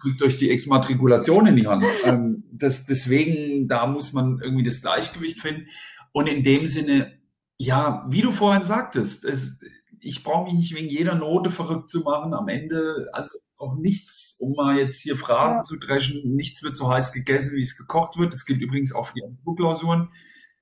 drückt 0.00 0.22
euch 0.22 0.36
die 0.36 0.50
Exmatrikulation 0.50 1.46
in 1.46 1.56
die 1.56 1.66
Hand. 1.66 1.84
Ähm, 2.04 2.44
das, 2.50 2.86
deswegen, 2.86 3.68
da 3.68 3.86
muss 3.86 4.12
man 4.12 4.40
irgendwie 4.42 4.64
das 4.64 4.82
Gleichgewicht 4.82 5.40
finden. 5.40 5.68
Und 6.12 6.28
in 6.28 6.42
dem 6.42 6.66
Sinne, 6.66 7.12
ja, 7.58 8.06
wie 8.08 8.22
du 8.22 8.32
vorhin 8.32 8.64
sagtest, 8.64 9.24
es, 9.24 9.60
ich 10.02 10.22
brauche 10.24 10.44
mich 10.44 10.54
nicht 10.54 10.74
wegen 10.74 10.88
jeder 10.88 11.14
Note 11.14 11.50
verrückt 11.50 11.88
zu 11.88 12.00
machen. 12.00 12.34
Am 12.34 12.48
Ende, 12.48 13.08
also 13.12 13.38
auch 13.56 13.76
nichts, 13.76 14.36
um 14.40 14.54
mal 14.54 14.76
jetzt 14.76 15.00
hier 15.00 15.16
Phrasen 15.16 15.58
Ja. 15.58 15.62
zu 15.64 15.76
dreschen, 15.78 16.34
nichts 16.34 16.62
wird 16.62 16.76
so 16.76 16.90
heiß 16.92 17.12
gegessen, 17.12 17.56
wie 17.56 17.62
es 17.62 17.76
gekocht 17.78 18.18
wird. 18.18 18.32
Das 18.32 18.44
gilt 18.44 18.60
übrigens 18.60 18.92
auch 18.94 19.06
für 19.06 19.14
die 19.14 19.24
Abiturklausuren. 19.24 20.08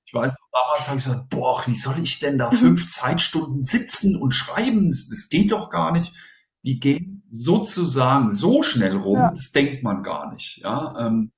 Ich 0.05 0.13
weiß 0.13 0.31
noch, 0.31 0.47
damals 0.51 0.87
habe 0.87 0.99
ich 0.99 1.05
gesagt, 1.05 1.29
boah, 1.29 1.63
wie 1.65 1.75
soll 1.75 1.95
ich 2.01 2.19
denn 2.19 2.37
da 2.37 2.51
fünf 2.51 2.87
Zeitstunden 2.87 3.63
sitzen 3.63 4.15
und 4.15 4.33
schreiben? 4.33 4.89
Das, 4.89 5.07
das 5.09 5.29
geht 5.29 5.51
doch 5.51 5.69
gar 5.69 5.91
nicht. 5.91 6.13
Die 6.63 6.79
gehen 6.79 7.23
sozusagen 7.31 8.29
so 8.29 8.61
schnell 8.61 8.95
rum, 8.97 9.17
Ja. 9.17 9.29
das 9.31 9.51
denkt 9.51 9.83
man 9.83 10.03
gar 10.03 10.31
nicht. 10.31 10.57
Ja, 10.57 10.93
ähm, 10.99 11.31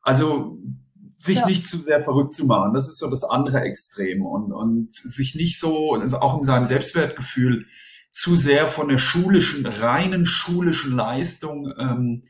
also 0.00 0.58
sich 1.20 1.38
Ja. 1.40 1.46
nicht 1.46 1.66
zu 1.66 1.78
sehr 1.82 2.02
verrückt 2.02 2.32
zu 2.32 2.46
machen, 2.46 2.72
das 2.74 2.88
ist 2.88 2.98
so 2.98 3.10
das 3.10 3.24
andere 3.24 3.60
Extrem 3.60 4.24
und, 4.24 4.52
und 4.52 4.92
sich 4.94 5.34
nicht 5.34 5.58
so, 5.58 5.94
also 5.94 6.20
auch 6.20 6.38
in 6.38 6.44
seinem 6.44 6.64
Selbstwertgefühl 6.64 7.66
zu 8.12 8.36
sehr 8.36 8.66
von 8.68 8.88
der 8.88 8.98
schulischen, 8.98 9.66
reinen 9.66 10.24
schulischen 10.24 10.94
Leistung 10.94 11.72
ähm, 11.76 12.22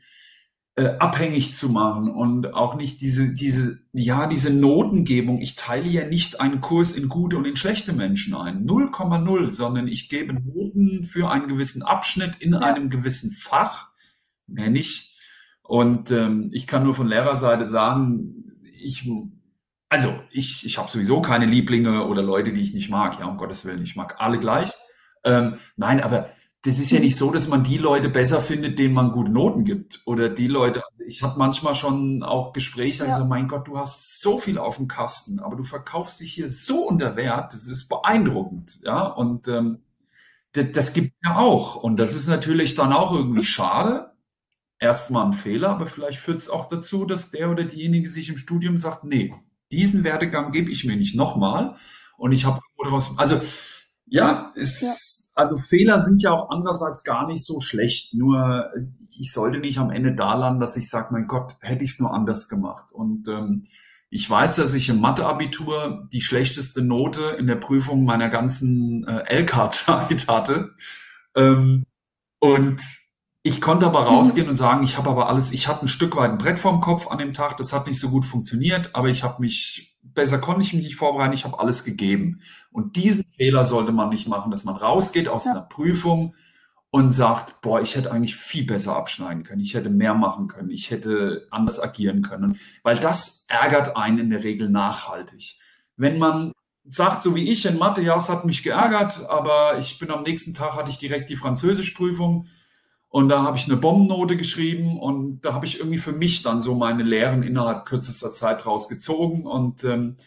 äh, 0.75 0.97
abhängig 0.97 1.55
zu 1.55 1.69
machen 1.69 2.09
und 2.09 2.53
auch 2.53 2.75
nicht 2.75 2.99
diese, 3.01 3.33
diese, 3.33 3.79
ja, 3.93 4.27
diese 4.27 4.51
Notengebung. 4.53 5.39
Ich 5.39 5.55
teile 5.55 5.87
ja 5.87 6.07
nicht 6.07 6.41
einen 6.41 6.59
Kurs 6.59 6.93
in 6.93 7.09
gute 7.09 7.37
und 7.37 7.45
in 7.45 7.55
schlechte 7.57 7.93
Menschen 7.93 8.33
ein. 8.35 8.65
0,0, 8.65 9.51
sondern 9.51 9.87
ich 9.87 10.09
gebe 10.09 10.33
Noten 10.33 11.03
für 11.03 11.29
einen 11.29 11.47
gewissen 11.47 11.83
Abschnitt 11.83 12.37
in 12.39 12.53
Ja. 12.53 12.59
einem 12.59 12.89
gewissen 12.89 13.31
Fach, 13.31 13.89
mehr 14.47 14.69
nicht. 14.71 15.15
Und 15.61 16.09
ähm, 16.11 16.49
ich 16.53 16.65
kann 16.65 16.83
nur 16.83 16.95
von 16.95 17.07
Lehrerseite 17.07 17.65
sagen, 17.67 18.38
ich, 18.83 19.09
also 19.89 20.13
ich, 20.31 20.65
ich 20.65 20.77
habe 20.77 20.89
sowieso 20.89 21.21
keine 21.21 21.45
Lieblinge 21.45 22.05
oder 22.07 22.21
Leute, 22.21 22.53
die 22.53 22.61
ich 22.61 22.73
nicht 22.73 22.89
mag. 22.89 23.19
Ja, 23.19 23.25
um 23.27 23.37
Gottes 23.37 23.65
Willen, 23.65 23.83
ich 23.83 23.95
mag 23.95 24.15
alle 24.19 24.39
gleich. 24.39 24.71
Ähm, 25.23 25.57
nein, 25.75 26.01
aber 26.01 26.29
das 26.63 26.79
ist 26.79 26.91
ja 26.91 26.99
nicht 26.99 27.15
so, 27.15 27.31
dass 27.31 27.47
man 27.47 27.63
die 27.63 27.77
Leute 27.77 28.09
besser 28.09 28.41
findet, 28.41 28.79
denen 28.79 28.93
man 28.93 29.11
gute 29.11 29.31
Noten 29.31 29.63
gibt. 29.63 30.01
Oder 30.05 30.29
die 30.29 30.47
Leute, 30.47 30.83
ich 31.07 31.23
habe 31.23 31.39
manchmal 31.39 31.73
schon 31.73 32.21
auch 32.23 32.51
Gespräche, 32.53 32.99
da 32.99 33.05
ich 33.05 33.11
Ja. 33.11 33.17
so, 33.19 33.25
mein 33.25 33.47
Gott, 33.47 33.67
du 33.67 33.77
hast 33.77 34.21
so 34.21 34.37
viel 34.39 34.57
auf 34.57 34.77
dem 34.77 34.87
Kasten, 34.87 35.39
aber 35.39 35.55
du 35.55 35.63
verkaufst 35.63 36.19
dich 36.19 36.33
hier 36.33 36.49
so 36.49 36.87
unter 36.87 37.15
Wert, 37.15 37.53
das 37.53 37.65
ist 37.67 37.87
beeindruckend. 37.87 38.79
Ja, 38.83 39.07
und 39.07 39.47
ähm, 39.47 39.79
das, 40.53 40.65
das 40.73 40.93
gibt 40.93 41.13
ja 41.23 41.37
auch. 41.37 41.75
Und 41.77 41.97
das 41.97 42.15
ist 42.15 42.27
natürlich 42.27 42.75
dann 42.75 42.93
auch 42.93 43.13
irgendwie 43.13 43.43
schade. 43.43 44.11
Erstmal 44.79 45.25
ein 45.25 45.33
Fehler, 45.33 45.69
aber 45.69 45.85
vielleicht 45.85 46.19
führt 46.19 46.37
es 46.37 46.49
auch 46.49 46.69
dazu, 46.69 47.05
dass 47.05 47.31
der 47.31 47.49
oder 47.51 47.65
diejenige 47.65 48.09
sich 48.09 48.29
im 48.29 48.37
Studium 48.37 48.77
sagt, 48.77 49.03
nee, 49.03 49.33
diesen 49.71 50.03
Werdegang 50.03 50.51
gebe 50.51 50.71
ich 50.71 50.85
mir 50.85 50.95
nicht 50.95 51.15
nochmal. 51.15 51.75
Und 52.17 52.31
ich 52.31 52.45
habe 52.45 52.59
oder 52.77 52.91
was, 52.91 53.17
also 53.17 53.41
ja, 54.05 54.51
es, 54.55 55.31
also 55.35 55.57
Fehler 55.57 55.99
sind 55.99 56.23
ja 56.23 56.31
auch 56.31 56.49
andererseits 56.49 57.03
gar 57.03 57.27
nicht 57.27 57.45
so 57.45 57.61
schlecht. 57.61 58.13
Nur 58.13 58.71
ich 59.19 59.31
sollte 59.31 59.59
nicht 59.59 59.77
am 59.77 59.91
Ende 59.91 60.15
da 60.15 60.33
landen, 60.33 60.59
dass 60.59 60.77
ich 60.77 60.89
sage, 60.89 61.09
mein 61.11 61.27
Gott, 61.27 61.57
hätte 61.61 61.83
ich 61.83 61.91
es 61.91 61.99
nur 61.99 62.13
anders 62.13 62.49
gemacht. 62.49 62.91
Und 62.91 63.27
ähm, 63.27 63.63
ich 64.09 64.27
weiß, 64.27 64.55
dass 64.55 64.73
ich 64.73 64.89
im 64.89 64.99
Mathe-Abitur 65.01 66.07
die 66.11 66.21
schlechteste 66.21 66.81
Note 66.81 67.35
in 67.37 67.45
der 67.45 67.55
Prüfung 67.55 68.03
meiner 68.03 68.29
ganzen 68.29 69.05
äh, 69.05 69.41
LK-Zeit 69.41 70.27
hatte. 70.27 70.71
Ähm, 71.35 71.85
und 72.39 72.81
ich 73.43 73.61
konnte 73.61 73.85
aber 73.85 74.03
rausgehen 74.03 74.47
und 74.49 74.55
sagen, 74.55 74.83
ich 74.83 74.97
habe 74.97 75.09
aber 75.09 75.29
alles, 75.29 75.51
ich 75.51 75.67
hatte 75.67 75.85
ein 75.85 75.89
Stück 75.89 76.15
weit 76.15 76.31
ein 76.31 76.37
Brett 76.37 76.59
vorm 76.59 76.81
Kopf 76.81 77.07
an 77.07 77.17
dem 77.19 77.33
Tag, 77.33 77.57
das 77.57 77.73
hat 77.73 77.87
nicht 77.87 77.99
so 77.99 78.09
gut 78.09 78.25
funktioniert, 78.25 78.95
aber 78.95 79.07
ich 79.09 79.23
habe 79.23 79.41
mich, 79.41 79.97
besser 80.03 80.39
konnte 80.39 80.61
ich 80.61 80.73
mich 80.73 80.83
nicht 80.83 80.95
vorbereiten, 80.95 81.33
ich 81.33 81.45
habe 81.45 81.59
alles 81.59 81.83
gegeben. 81.83 82.41
Und 82.71 82.95
diesen 82.95 83.25
Fehler 83.37 83.63
sollte 83.63 83.91
man 83.91 84.09
nicht 84.09 84.27
machen, 84.27 84.51
dass 84.51 84.65
man 84.65 84.75
rausgeht 84.75 85.27
aus 85.27 85.45
Ja. 85.45 85.51
einer 85.51 85.61
Prüfung 85.61 86.35
und 86.91 87.11
sagt, 87.11 87.61
boah, 87.61 87.81
ich 87.81 87.95
hätte 87.95 88.11
eigentlich 88.11 88.35
viel 88.35 88.65
besser 88.65 88.95
abschneiden 88.95 89.43
können, 89.43 89.61
ich 89.61 89.75
hätte 89.75 89.89
mehr 89.89 90.15
machen 90.15 90.47
können, 90.47 90.71
ich 90.71 90.89
hätte 90.89 91.47
anders 91.51 91.79
agieren 91.79 92.21
können, 92.23 92.59
weil 92.83 92.97
das 92.97 93.45
ärgert 93.47 93.95
einen 93.95 94.17
in 94.17 94.29
der 94.31 94.43
Regel 94.43 94.69
nachhaltig. 94.69 95.59
Wenn 95.97 96.17
man 96.17 96.51
sagt, 96.85 97.21
so 97.21 97.35
wie 97.35 97.49
ich 97.51 97.65
in 97.67 97.77
Mathe, 97.77 98.01
ja, 98.01 98.15
es 98.17 98.29
hat 98.29 98.45
mich 98.45 98.63
geärgert, 98.63 99.23
aber 99.29 99.77
ich 99.77 99.99
bin 99.99 100.09
am 100.09 100.23
nächsten 100.23 100.55
Tag 100.55 100.75
hatte 100.75 100.89
ich 100.89 100.97
direkt 100.97 101.29
die 101.29 101.35
Französischprüfung 101.35 102.47
und 103.09 103.29
da 103.29 103.41
habe 103.43 103.57
ich 103.57 103.65
eine 103.65 103.77
Bombennote 103.77 104.37
geschrieben 104.37 104.99
und 104.99 105.41
da 105.41 105.53
habe 105.53 105.65
ich 105.65 105.79
irgendwie 105.79 105.97
für 105.97 106.11
mich 106.11 106.43
dann 106.43 106.61
so 106.61 106.75
meine 106.75 107.03
Lehren 107.03 107.43
innerhalb 107.43 107.85
kürzester 107.85 108.31
Zeit 108.31 108.65
rausgezogen 108.65 109.45
und 109.45 109.83
ähm, 109.83 110.17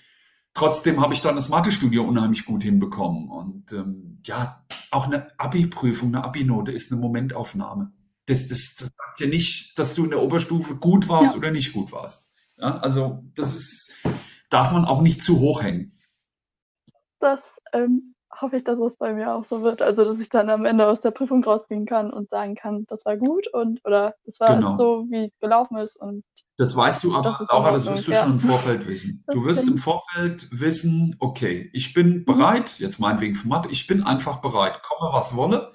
trotzdem 0.53 1.01
habe 1.01 1.15
ich 1.15 1.21
dann 1.21 1.37
das 1.37 1.49
Mathestudium 1.49 2.09
unheimlich 2.09 2.45
gut 2.45 2.63
hinbekommen 2.63 3.29
und 3.29 3.73
ähm, 3.73 4.21
ja, 4.25 4.65
auch 4.91 5.07
eine 5.07 5.29
Abi-Prüfung, 5.39 6.15
eine 6.15 6.25
Abi-Note 6.25 6.73
ist 6.73 6.93
eine 6.93 7.01
Momentaufnahme. 7.01 7.93
Das, 8.27 8.47
das, 8.49 8.77
das 8.77 8.89
sagt 8.97 9.21
ja 9.21 9.27
nicht, 9.27 9.79
dass 9.79 9.95
du 9.95 10.05
in 10.05 10.11
der 10.11 10.23
Oberstufe 10.23 10.77
gut 10.77 11.09
warst 11.09 11.33
Ja. 11.33 11.39
oder 11.39 11.51
nicht 11.51 11.73
gut 11.73 11.91
warst. 11.93 12.33
Ja, 12.59 12.79
also 12.79 13.25
das 13.35 13.55
ist, 13.57 13.93
darf 14.51 14.73
man 14.73 14.85
auch 14.85 15.01
nicht 15.03 15.23
zu 15.23 15.41
hoch 15.41 15.63
hängen. 15.63 15.93
Das 17.19 17.59
ähm, 17.73 18.12
hoffe 18.43 18.57
ich, 18.57 18.65
dass 18.65 18.79
es 18.79 18.97
bei 18.97 19.15
mir 19.15 19.35
auch 19.35 19.45
so 19.45 19.63
wird. 19.63 19.81
Also, 19.81 20.05
dass 20.05 20.19
ich 20.21 20.29
dann 20.29 20.51
am 20.51 20.65
Ende 20.67 20.87
aus 20.87 21.01
der 21.01 21.13
Prüfung 21.13 21.43
rausgehen 21.45 21.87
kann 21.87 22.13
und 22.13 22.29
sagen 22.29 22.55
kann, 22.57 22.85
das 22.89 23.05
war 23.07 23.17
gut 23.17 23.47
und 23.53 23.81
oder 23.85 24.15
das 24.27 24.41
war 24.41 24.57
Genau. 24.57 24.77
so, 24.77 25.07
wie 25.11 25.27
es 25.27 25.39
gelaufen 25.41 25.77
ist. 25.79 25.97
Und 25.97 26.25
Das 26.59 26.77
weißt 26.77 27.03
du 27.05 27.15
aber, 27.15 27.39
Laura, 27.51 27.73
das 27.73 27.87
wirst 27.87 28.07
du 28.09 28.13
ja. 28.13 28.25
schon 28.25 28.33
im 28.33 28.41
Vorfeld 28.41 28.87
wissen. 28.87 29.25
Das 29.27 29.35
Du 29.35 29.45
wirst 29.45 29.61
stimmt. 29.63 29.77
im 29.77 29.83
Vorfeld 29.83 30.49
wissen, 30.53 31.17
okay, 31.21 31.71
ich 31.73 31.95
bin 31.95 32.19
Mhm. 32.19 32.25
bereit, 32.27 32.79
jetzt 32.81 32.99
meinetwegen 32.99 33.35
für 33.35 33.49
Mathe, 33.49 33.69
ich 33.71 33.87
bin 33.87 34.03
einfach 34.03 34.41
bereit, 34.43 34.81
komme 34.83 35.13
was 35.13 35.35
wolle. 35.37 35.73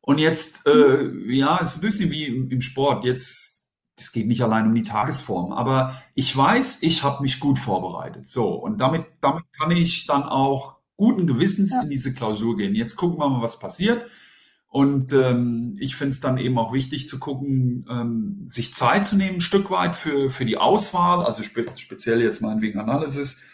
Und 0.00 0.18
jetzt, 0.18 0.66
äh, 0.66 1.10
ja, 1.34 1.58
es 1.60 1.72
ist 1.72 1.78
ein 1.78 1.80
bisschen 1.82 2.10
wie 2.10 2.24
im, 2.24 2.50
im 2.50 2.60
Sport. 2.62 3.04
Jetzt 3.04 3.56
das 3.96 4.12
geht 4.12 4.28
nicht 4.28 4.42
allein 4.44 4.64
um 4.66 4.74
die 4.76 4.84
Tagesform, 4.84 5.52
aber 5.52 6.00
ich 6.14 6.34
weiß, 6.34 6.84
ich 6.84 7.02
habe 7.02 7.20
mich 7.20 7.40
gut 7.40 7.58
vorbereitet. 7.58 8.28
So, 8.28 8.50
und 8.54 8.78
damit, 8.80 9.06
damit 9.20 9.42
kann 9.58 9.72
ich 9.72 10.06
dann 10.06 10.22
auch 10.22 10.76
guten 10.98 11.26
Gewissens 11.26 11.72
ja. 11.72 11.82
in 11.82 11.90
diese 11.90 12.12
Klausur 12.12 12.56
gehen. 12.56 12.74
Jetzt 12.74 12.96
gucken 12.96 13.18
wir 13.18 13.28
mal, 13.30 13.40
was 13.40 13.58
passiert. 13.58 14.04
Und 14.68 15.14
ähm, 15.14 15.76
ich 15.80 15.96
finde 15.96 16.10
es 16.10 16.20
dann 16.20 16.36
eben 16.36 16.58
auch 16.58 16.74
wichtig 16.74 17.08
zu 17.08 17.18
gucken, 17.18 17.86
ähm, 17.88 18.44
sich 18.48 18.74
Zeit 18.74 19.06
zu 19.06 19.16
nehmen, 19.16 19.36
ein 19.36 19.40
Stück 19.40 19.70
weit 19.70 19.94
für, 19.94 20.28
für 20.28 20.44
die 20.44 20.58
Auswahl, 20.58 21.24
also 21.24 21.42
spe 21.42 21.64
speziell 21.76 22.20
jetzt 22.20 22.42
meinetwegen 22.42 22.78
Analysis, 22.78 23.44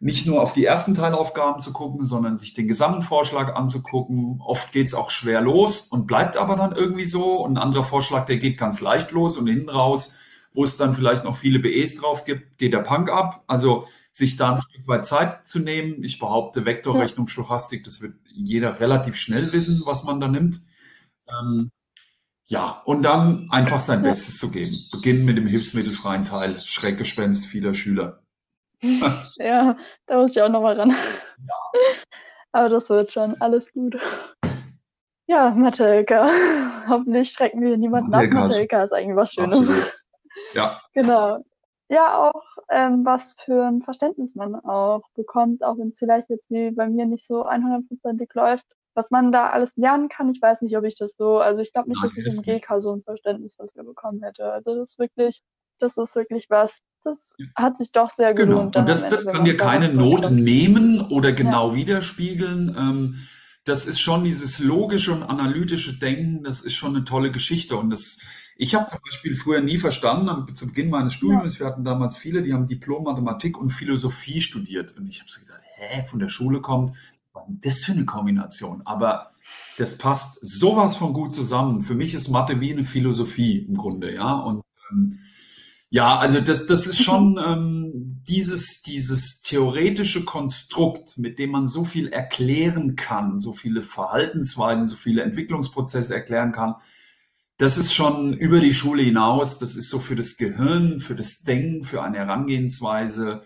nicht 0.00 0.26
nur 0.26 0.42
auf 0.42 0.54
die 0.54 0.64
ersten 0.64 0.94
Teilaufgaben 0.94 1.60
zu 1.60 1.72
gucken, 1.72 2.04
sondern 2.04 2.36
sich 2.36 2.52
den 2.52 2.66
gesamten 2.66 3.02
Vorschlag 3.02 3.54
anzugucken. 3.54 4.40
Oft 4.44 4.72
geht's 4.72 4.94
auch 4.94 5.10
schwer 5.10 5.40
los 5.40 5.82
und 5.82 6.06
bleibt 6.06 6.36
aber 6.36 6.56
dann 6.56 6.74
irgendwie 6.74 7.06
so. 7.06 7.36
Und 7.36 7.56
ein 7.56 7.62
anderer 7.62 7.84
Vorschlag, 7.84 8.26
der 8.26 8.38
geht 8.38 8.58
ganz 8.58 8.80
leicht 8.80 9.12
los 9.12 9.36
und 9.36 9.46
hinten 9.46 9.70
raus, 9.70 10.16
wo 10.52 10.64
es 10.64 10.76
dann 10.76 10.94
vielleicht 10.94 11.24
noch 11.24 11.36
viele 11.36 11.60
BEs 11.60 11.96
drauf 11.96 12.24
gibt, 12.24 12.58
geht 12.58 12.72
der 12.72 12.80
Punk 12.80 13.08
ab. 13.10 13.44
Also 13.46 13.86
sich 14.16 14.38
da 14.38 14.54
ein 14.54 14.62
Stück 14.62 14.88
weit 14.88 15.04
Zeit 15.04 15.46
zu 15.46 15.58
nehmen. 15.58 16.02
Ich 16.02 16.18
behaupte, 16.18 16.64
Vektorrechnung, 16.64 17.28
Stochastik, 17.28 17.84
das 17.84 18.00
wird 18.00 18.14
jeder 18.32 18.80
relativ 18.80 19.16
schnell 19.16 19.52
wissen, 19.52 19.82
was 19.84 20.04
man 20.04 20.20
da 20.20 20.28
nimmt. 20.28 20.60
Ähm, 21.28 21.70
ja, 22.46 22.80
und 22.86 23.02
dann 23.02 23.48
einfach 23.50 23.80
sein. 23.80 24.02
Bestes 24.02 24.38
zu 24.38 24.50
geben. 24.50 24.78
Beginnen 24.90 25.26
mit 25.26 25.36
dem 25.36 25.46
hilfsmittelfreien 25.46 26.24
Teil. 26.24 26.62
Schreckgespenst 26.64 27.44
vieler 27.44 27.74
Schüler. 27.74 28.22
ja, 28.80 29.76
da 30.06 30.16
muss 30.16 30.30
ich 30.30 30.40
auch 30.40 30.48
nochmal 30.48 30.80
ran. 30.80 30.90
Ja. 30.90 31.80
Aber 32.52 32.68
das 32.70 32.88
wird 32.88 33.12
schon. 33.12 33.38
Alles 33.42 33.70
gut. 33.72 33.98
Ja, 35.26 35.50
Mathelka. 35.50 36.30
Hoffentlich 36.88 37.32
schrecken 37.32 37.60
wir 37.60 37.76
niemanden 37.76 38.14
ab. 38.14 38.32
Mathelka 38.32 38.84
ist 38.84 38.92
eigentlich 38.92 39.16
was 39.16 39.34
Schönes. 39.34 39.58
Absolut. 39.58 39.92
Ja. 40.54 40.80
Genau. 40.94 41.44
Ja, 41.88 42.30
auch 42.30 42.42
ähm, 42.70 43.04
was 43.04 43.34
für 43.44 43.66
ein 43.66 43.82
Verständnis 43.82 44.34
man 44.34 44.54
auch 44.54 45.02
bekommt, 45.14 45.62
auch 45.62 45.78
wenn 45.78 45.88
es 45.88 45.98
vielleicht 45.98 46.30
jetzt 46.30 46.50
wie 46.50 46.70
bei 46.70 46.88
mir 46.88 47.06
nicht 47.06 47.26
so 47.26 47.46
100%ig 47.46 48.28
läuft. 48.34 48.64
Was 48.94 49.10
man 49.10 49.30
da 49.30 49.50
alles 49.50 49.72
lernen 49.76 50.08
kann, 50.08 50.30
ich 50.30 50.40
weiß 50.40 50.62
nicht, 50.62 50.76
ob 50.76 50.84
ich 50.84 50.96
das 50.96 51.14
so, 51.18 51.38
also 51.38 51.60
ich 51.60 51.72
glaube 51.72 51.90
nicht, 51.90 52.00
Nein, 52.00 52.10
dass 52.16 52.26
ich 52.26 52.34
im 52.34 52.42
GK 52.42 52.80
so 52.80 52.94
ein 52.94 53.02
Verständnis 53.02 53.56
dafür 53.56 53.84
bekommen 53.84 54.22
hätte. 54.22 54.50
Also 54.50 54.74
das 54.74 54.92
ist 54.92 54.98
wirklich, 54.98 55.42
das 55.78 55.98
ist 55.98 56.16
wirklich 56.16 56.46
was, 56.48 56.80
das 57.02 57.34
hat 57.54 57.76
sich 57.76 57.92
doch 57.92 58.08
sehr 58.08 58.32
genau. 58.32 58.56
gelohnt. 58.56 58.76
Und 58.76 58.88
das, 58.88 59.06
das 59.08 59.26
kann 59.26 59.44
dir 59.44 59.56
keine 59.56 59.92
Note 59.92 60.32
nehmen 60.32 61.06
oder 61.12 61.32
genau 61.32 61.70
ja. 61.70 61.74
widerspiegeln. 61.74 62.74
Ähm, 62.76 63.14
das 63.66 63.86
ist 63.86 64.00
schon 64.00 64.22
dieses 64.22 64.60
logische 64.60 65.12
und 65.12 65.24
analytische 65.24 65.98
Denken, 65.98 66.44
das 66.44 66.60
ist 66.60 66.74
schon 66.74 66.94
eine 66.94 67.04
tolle 67.04 67.32
Geschichte. 67.32 67.76
Und 67.76 67.90
das, 67.90 68.18
ich 68.56 68.76
habe 68.76 68.86
zum 68.86 69.00
Beispiel 69.04 69.34
früher 69.34 69.60
nie 69.60 69.78
verstanden, 69.78 70.54
zu 70.54 70.68
Beginn 70.68 70.88
meines 70.88 71.14
Studiums, 71.14 71.58
wir 71.58 71.66
hatten 71.66 71.84
damals 71.84 72.16
viele, 72.16 72.42
die 72.42 72.54
haben 72.54 72.68
Diplom 72.68 73.02
Mathematik 73.02 73.58
und 73.58 73.70
Philosophie 73.70 74.40
studiert. 74.40 74.96
Und 74.96 75.08
ich 75.08 75.18
habe 75.18 75.28
so 75.28 75.40
gedacht, 75.40 75.60
hä, 75.74 76.02
von 76.08 76.20
der 76.20 76.28
Schule 76.28 76.60
kommt, 76.60 76.92
was 77.32 77.42
ist 77.42 77.48
denn 77.48 77.60
das 77.60 77.84
für 77.84 77.92
eine 77.92 78.04
Kombination? 78.04 78.82
Aber 78.84 79.32
das 79.78 79.98
passt 79.98 80.38
sowas 80.42 80.94
von 80.94 81.12
gut 81.12 81.32
zusammen. 81.32 81.82
Für 81.82 81.96
mich 81.96 82.14
ist 82.14 82.28
Mathe 82.28 82.60
wie 82.60 82.72
eine 82.72 82.84
Philosophie 82.84 83.58
im 83.58 83.76
Grunde, 83.76 84.14
ja. 84.14 84.32
Und 84.32 84.62
ähm, 84.92 85.18
ja, 85.88 86.18
also 86.18 86.40
das, 86.40 86.66
das 86.66 86.86
ist 86.86 87.02
schon 87.02 87.38
ähm, 87.44 88.22
dieses, 88.26 88.82
dieses 88.82 89.42
theoretische 89.42 90.24
Konstrukt, 90.24 91.18
mit 91.18 91.38
dem 91.38 91.50
man 91.50 91.66
so 91.66 91.84
viel 91.84 92.08
erklären 92.08 92.96
kann, 92.96 93.38
so 93.40 93.52
viele 93.52 93.82
Verhaltensweisen, 93.82 94.88
so 94.88 94.96
viele 94.96 95.22
Entwicklungsprozesse 95.22 96.14
erklären 96.14 96.52
kann 96.52 96.76
das 97.58 97.78
ist 97.78 97.94
schon 97.94 98.34
über 98.34 98.60
die 98.60 98.74
Schule 98.74 99.02
hinaus. 99.02 99.58
Das 99.58 99.76
ist 99.76 99.88
so 99.88 99.98
für 99.98 100.14
das 100.14 100.36
Gehirn, 100.36 101.00
für 101.00 101.14
das 101.14 101.42
Denken, 101.42 101.84
für 101.84 102.02
eine 102.02 102.18
Herangehensweise 102.18 103.42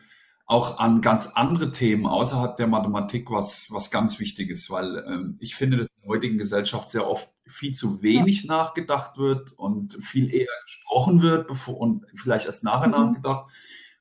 auch 0.51 0.79
an 0.79 1.01
ganz 1.01 1.29
andere 1.29 1.71
Themen 1.71 2.07
außerhalb 2.07 2.57
der 2.57 2.67
Mathematik 2.67 3.31
was, 3.31 3.69
was 3.71 3.93
ganz 3.93 4.19
wichtig 4.19 4.51
ist, 4.51 4.69
weil 4.69 5.05
ähm, 5.07 5.37
ich 5.39 5.55
finde, 5.55 5.77
dass 5.77 5.87
in 5.87 6.03
der 6.03 6.09
heutigen 6.09 6.39
Gesellschaft 6.39 6.89
sehr 6.89 7.09
oft 7.09 7.31
viel 7.47 7.71
zu 7.73 8.03
wenig 8.03 8.43
ja. 8.43 8.57
nachgedacht 8.57 9.17
wird 9.17 9.53
und 9.53 9.97
viel 10.03 10.35
eher 10.35 10.49
gesprochen 10.65 11.23
wird 11.23 11.47
bevor, 11.47 11.79
und 11.79 12.05
vielleicht 12.17 12.47
erst 12.47 12.65
nachher 12.65 12.89
mhm. 12.89 12.95
nachgedacht. 12.95 13.49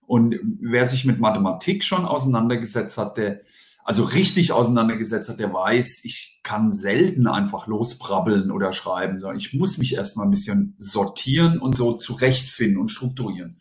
Und 0.07 0.39
wer 0.59 0.87
sich 0.87 1.05
mit 1.05 1.19
Mathematik 1.19 1.83
schon 1.83 2.05
auseinandergesetzt 2.05 2.97
hat, 2.97 3.17
der, 3.17 3.41
also 3.83 4.03
richtig 4.03 4.51
auseinandergesetzt 4.51 5.29
hat, 5.29 5.39
der 5.39 5.53
weiß, 5.53 6.03
ich 6.03 6.39
kann 6.41 6.73
selten 6.73 7.27
einfach 7.27 7.67
losbrabbeln 7.67 8.49
oder 8.49 8.71
schreiben, 8.71 9.19
sondern 9.19 9.37
ich 9.37 9.53
muss 9.53 9.77
mich 9.77 9.93
erstmal 9.93 10.25
ein 10.25 10.31
bisschen 10.31 10.73
sortieren 10.79 11.59
und 11.59 11.77
so 11.77 11.93
zurechtfinden 11.93 12.79
und 12.79 12.87
strukturieren. 12.87 13.59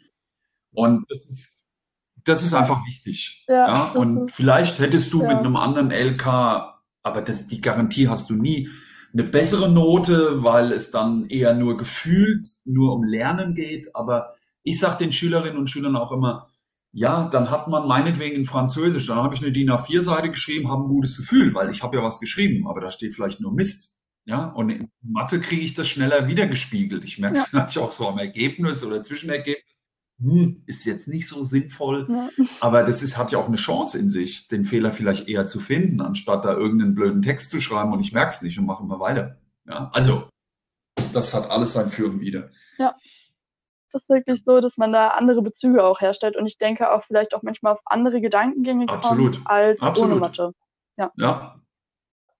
Und 0.72 1.05
das 1.11 1.26
ist, 1.26 1.57
das 2.28 2.42
ist 2.42 2.54
einfach 2.54 2.84
wichtig. 2.86 3.44
Ja, 3.48 3.66
ja? 3.66 3.82
Und 3.92 4.32
vielleicht 4.32 4.78
hättest 4.78 5.12
du 5.12 5.22
ja. 5.22 5.28
mit 5.28 5.38
einem 5.38 5.56
anderen 5.56 5.90
LK, 5.90 6.26
aber 7.02 7.22
das, 7.22 7.46
die 7.46 7.60
Garantie 7.60 8.08
hast 8.08 8.30
du 8.30 8.34
nie, 8.34 8.68
eine 9.12 9.24
bessere 9.24 9.70
Note, 9.70 10.42
weil 10.42 10.72
es 10.72 10.90
dann 10.90 11.26
eher 11.26 11.54
nur 11.54 11.76
gefühlt, 11.76 12.46
nur 12.64 12.94
um 12.94 13.04
Lernen 13.04 13.54
geht. 13.54 13.94
Aber 13.96 14.32
ich 14.62 14.78
sage 14.78 14.98
den 14.98 15.12
Schülerinnen 15.12 15.56
und 15.56 15.70
Schülern 15.70 15.96
auch 15.96 16.12
immer, 16.12 16.50
ja, 16.92 17.28
dann 17.30 17.50
hat 17.50 17.68
man 17.68 17.86
meinetwegen 17.86 18.36
in 18.36 18.44
Französisch, 18.44 19.06
dann 19.06 19.18
habe 19.18 19.34
ich 19.34 19.42
eine 19.42 19.52
DIN 19.52 19.70
A4-Seite 19.70 20.30
geschrieben, 20.30 20.70
habe 20.70 20.84
ein 20.84 20.88
gutes 20.88 21.16
Gefühl, 21.16 21.54
weil 21.54 21.70
ich 21.70 21.82
habe 21.82 21.96
ja 21.96 22.02
was 22.02 22.20
geschrieben, 22.20 22.66
aber 22.66 22.80
da 22.80 22.90
steht 22.90 23.14
vielleicht 23.14 23.40
nur 23.40 23.52
Mist. 23.52 23.98
Ja, 24.24 24.44
und 24.44 24.68
in 24.68 24.90
Mathe 25.00 25.40
kriege 25.40 25.62
ich 25.62 25.72
das 25.72 25.88
schneller 25.88 26.28
wiedergespiegelt. 26.28 27.02
Ich 27.02 27.18
merke 27.18 27.36
es 27.36 27.40
ja. 27.40 27.46
vielleicht 27.46 27.78
auch 27.78 27.90
so 27.90 28.08
am 28.08 28.18
Ergebnis 28.18 28.84
oder 28.84 29.02
Zwischenergebnis. 29.02 29.64
Hm, 30.20 30.62
ist 30.66 30.84
jetzt 30.84 31.06
nicht 31.06 31.28
so 31.28 31.44
sinnvoll, 31.44 32.06
ja. 32.08 32.28
aber 32.60 32.82
das 32.82 33.02
ist, 33.02 33.16
hat 33.16 33.30
ja 33.30 33.38
auch 33.38 33.46
eine 33.46 33.56
Chance 33.56 33.98
in 33.98 34.10
sich, 34.10 34.48
den 34.48 34.64
Fehler 34.64 34.90
vielleicht 34.90 35.28
eher 35.28 35.46
zu 35.46 35.60
finden, 35.60 36.00
anstatt 36.00 36.44
da 36.44 36.54
irgendeinen 36.54 36.96
blöden 36.96 37.22
Text 37.22 37.50
zu 37.50 37.60
schreiben 37.60 37.92
und 37.92 38.00
ich 38.00 38.12
merke 38.12 38.30
es 38.30 38.42
nicht 38.42 38.58
und 38.58 38.66
machen 38.66 38.88
wir 38.88 38.98
weiter. 38.98 39.38
Ja, 39.64 39.90
also 39.92 40.28
das 41.12 41.34
hat 41.34 41.50
alles 41.50 41.74
sein 41.74 41.88
Für 41.90 42.06
und 42.06 42.20
Wider. 42.20 42.50
Ja 42.78 42.96
das 43.92 44.02
ist 44.02 44.10
wirklich 44.10 44.42
so, 44.44 44.60
dass 44.60 44.76
man 44.76 44.92
da 44.92 45.08
andere 45.08 45.42
Bezüge 45.42 45.84
auch 45.84 46.00
herstellt 46.00 46.36
und 46.36 46.46
ich 46.46 46.58
denke 46.58 46.92
auch 46.92 47.04
vielleicht 47.04 47.34
auch 47.34 47.42
manchmal 47.42 47.72
auf 47.74 47.80
andere 47.84 48.20
Gedankengänge 48.20 48.86
kommt 48.86 49.40
als 49.46 49.80
Absolut. 49.80 50.10
ohne 50.10 50.20
Mathe. 50.20 50.52
Ja. 50.96 51.12
ja. 51.16 51.60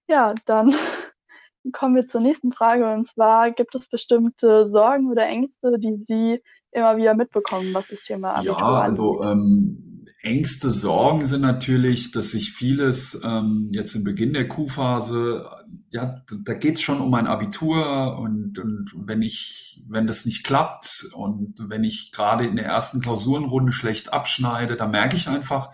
Ja, 0.07 0.35
dann 0.45 0.75
kommen 1.71 1.95
wir 1.95 2.07
zur 2.07 2.21
nächsten 2.21 2.51
Frage 2.51 2.91
und 2.91 3.07
zwar 3.07 3.51
gibt 3.51 3.75
es 3.75 3.89
bestimmte 3.89 4.65
Sorgen 4.65 5.09
oder 5.09 5.25
Ängste, 5.25 5.77
die 5.79 6.01
Sie 6.01 6.43
immer 6.71 6.97
wieder 6.97 7.15
mitbekommen, 7.15 7.73
was 7.73 7.87
das 7.87 8.01
Thema 8.01 8.35
Abitur 8.35 8.57
Ja, 8.57 8.81
also 8.81 9.23
ähm, 9.23 9.89
Ängste, 10.21 10.69
Sorgen 10.69 11.23
sind 11.23 11.41
natürlich, 11.41 12.11
dass 12.11 12.31
sich 12.31 12.51
vieles 12.51 13.19
ähm, 13.23 13.69
jetzt 13.71 13.95
im 13.95 14.03
Beginn 14.03 14.33
der 14.33 14.49
Q-Phase, 14.49 15.45
ja, 15.91 16.13
da 16.43 16.53
geht 16.53 16.75
es 16.75 16.81
schon 16.81 16.99
um 16.99 17.13
ein 17.13 17.25
Abitur 17.25 18.17
und, 18.19 18.59
und 18.59 18.91
wenn 18.95 19.21
ich, 19.21 19.81
wenn 19.87 20.07
das 20.07 20.25
nicht 20.25 20.43
klappt 20.43 21.07
und 21.13 21.55
wenn 21.69 21.85
ich 21.85 22.11
gerade 22.11 22.45
in 22.45 22.57
der 22.57 22.65
ersten 22.65 22.99
Klausurenrunde 22.99 23.71
schlecht 23.71 24.11
abschneide, 24.11 24.75
dann 24.75 24.91
merke 24.91 25.15
ich 25.15 25.29
einfach, 25.29 25.71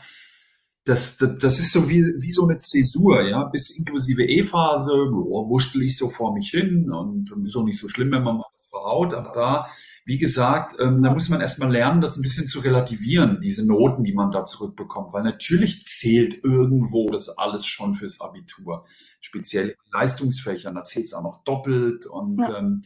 das, 0.83 1.17
das, 1.17 1.39
das 1.39 1.59
ist 1.59 1.71
so 1.71 1.89
wie, 1.89 2.03
wie 2.19 2.31
so 2.31 2.43
eine 2.43 2.57
Zäsur, 2.57 3.23
ja, 3.23 3.45
bis 3.45 3.75
inklusive 3.75 4.23
E-Phase, 4.23 5.09
oh, 5.11 5.49
wurschtel 5.49 5.81
ich 5.81 5.97
so 5.97 6.11
vor 6.11 6.35
mich 6.35 6.51
hin 6.51 6.91
und, 6.91 7.31
und 7.31 7.45
ist 7.47 7.55
auch 7.55 7.63
nicht 7.63 7.79
so 7.79 7.89
schlimm, 7.89 8.11
wenn 8.11 8.21
man 8.21 8.37
mal 8.37 8.45
was 8.53 8.67
verhaut, 8.69 9.15
aber 9.15 9.31
da 9.33 9.67
wie 10.05 10.19
gesagt, 10.19 10.75
ähm, 10.79 11.01
da 11.01 11.11
muss 11.11 11.29
man 11.29 11.41
erstmal 11.41 11.71
lernen, 11.71 11.99
das 11.99 12.15
ein 12.15 12.21
bisschen 12.21 12.45
zu 12.45 12.59
relativieren, 12.59 13.39
diese 13.41 13.65
Noten, 13.65 14.03
die 14.03 14.13
man 14.13 14.31
da 14.31 14.45
zurückbekommt, 14.45 15.13
weil 15.13 15.23
natürlich 15.23 15.83
zählt 15.83 16.43
irgendwo 16.43 17.09
das 17.09 17.29
alles 17.29 17.65
schon 17.65 17.95
fürs 17.95 18.21
Abitur. 18.21 18.85
Speziell 19.19 19.69
in 19.69 19.91
Leistungsfächern, 19.91 20.75
da 20.75 20.83
zählt 20.83 21.07
es 21.07 21.15
auch 21.15 21.23
noch 21.23 21.43
doppelt 21.43 22.05
und 22.05 22.37
ja. 22.37 22.59
ähm, 22.59 22.83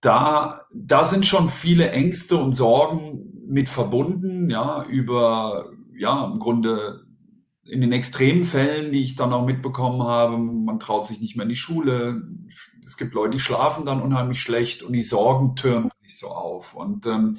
da, 0.00 0.62
da 0.74 1.04
sind 1.04 1.24
schon 1.24 1.48
viele 1.48 1.90
Ängste 1.90 2.36
und 2.36 2.54
Sorgen 2.54 3.46
mit 3.46 3.68
verbunden, 3.68 4.50
ja, 4.50 4.84
über, 4.86 5.70
ja, 5.96 6.24
im 6.24 6.40
Grunde 6.40 7.06
in 7.62 7.80
den 7.80 7.92
extremen 7.92 8.42
Fällen, 8.42 8.90
die 8.90 9.04
ich 9.04 9.14
dann 9.14 9.32
auch 9.32 9.46
mitbekommen 9.46 10.02
habe, 10.02 10.36
man 10.36 10.80
traut 10.80 11.06
sich 11.06 11.20
nicht 11.20 11.36
mehr 11.36 11.44
in 11.44 11.50
die 11.50 11.54
Schule. 11.54 12.22
Es 12.82 12.96
gibt 12.96 13.14
Leute, 13.14 13.32
die 13.32 13.40
schlafen 13.40 13.84
dann 13.84 14.02
unheimlich 14.02 14.40
schlecht 14.40 14.82
und 14.82 14.94
die 14.94 15.02
Sorgen 15.02 15.54
türmen 15.54 15.92
sich 16.10 16.18
so 16.18 16.28
auf. 16.28 16.74
Und 16.74 17.06
ähm, 17.06 17.38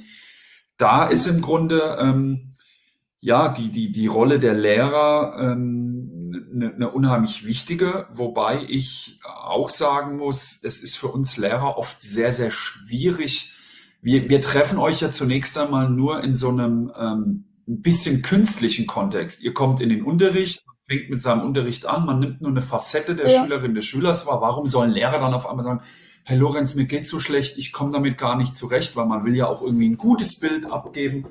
da 0.77 1.05
ist 1.05 1.27
im 1.27 1.41
Grunde 1.41 1.97
ähm, 1.99 2.53
ja 3.19 3.49
die, 3.49 3.69
die, 3.69 3.91
die 3.91 4.07
Rolle 4.07 4.39
der 4.39 4.53
Lehrer 4.53 5.35
ähm, 5.39 6.49
eine, 6.53 6.73
eine 6.73 6.89
unheimlich 6.89 7.45
wichtige, 7.45 8.07
wobei 8.11 8.65
ich 8.67 9.19
auch 9.25 9.69
sagen 9.69 10.17
muss, 10.17 10.59
es 10.63 10.81
ist 10.81 10.97
für 10.97 11.07
uns 11.07 11.37
Lehrer 11.37 11.77
oft 11.77 12.01
sehr, 12.01 12.31
sehr 12.31 12.51
schwierig. 12.51 13.55
Wir, 14.01 14.29
wir 14.29 14.41
treffen 14.41 14.79
euch 14.79 15.01
ja 15.01 15.11
zunächst 15.11 15.57
einmal 15.57 15.89
nur 15.89 16.23
in 16.23 16.33
so 16.33 16.49
einem 16.49 16.91
ähm, 16.97 17.45
ein 17.67 17.81
bisschen 17.81 18.21
künstlichen 18.21 18.87
Kontext. 18.87 19.43
Ihr 19.43 19.53
kommt 19.53 19.81
in 19.81 19.89
den 19.89 20.03
Unterricht, 20.03 20.63
fängt 20.87 21.09
mit 21.09 21.21
seinem 21.21 21.41
Unterricht 21.41 21.85
an, 21.85 22.05
man 22.05 22.19
nimmt 22.19 22.41
nur 22.41 22.51
eine 22.51 22.61
Facette 22.61 23.15
der 23.15 23.29
ja. 23.29 23.43
Schülerin 23.43 23.75
des 23.75 23.85
Schülers 23.85 24.25
wahr. 24.25 24.41
Warum 24.41 24.65
sollen 24.65 24.91
Lehrer 24.91 25.19
dann 25.19 25.33
auf 25.33 25.47
einmal 25.47 25.63
sagen, 25.63 25.81
Herr 26.23 26.37
Lorenz, 26.37 26.75
mir 26.75 26.85
geht's 26.85 27.09
so 27.09 27.19
schlecht, 27.19 27.57
ich 27.57 27.71
komme 27.71 27.91
damit 27.91 28.17
gar 28.17 28.37
nicht 28.37 28.55
zurecht, 28.55 28.95
weil 28.95 29.07
man 29.07 29.25
will 29.25 29.35
ja 29.35 29.47
auch 29.47 29.61
irgendwie 29.61 29.89
ein 29.89 29.97
gutes 29.97 30.39
Bild 30.39 30.65
abgeben. 30.65 31.25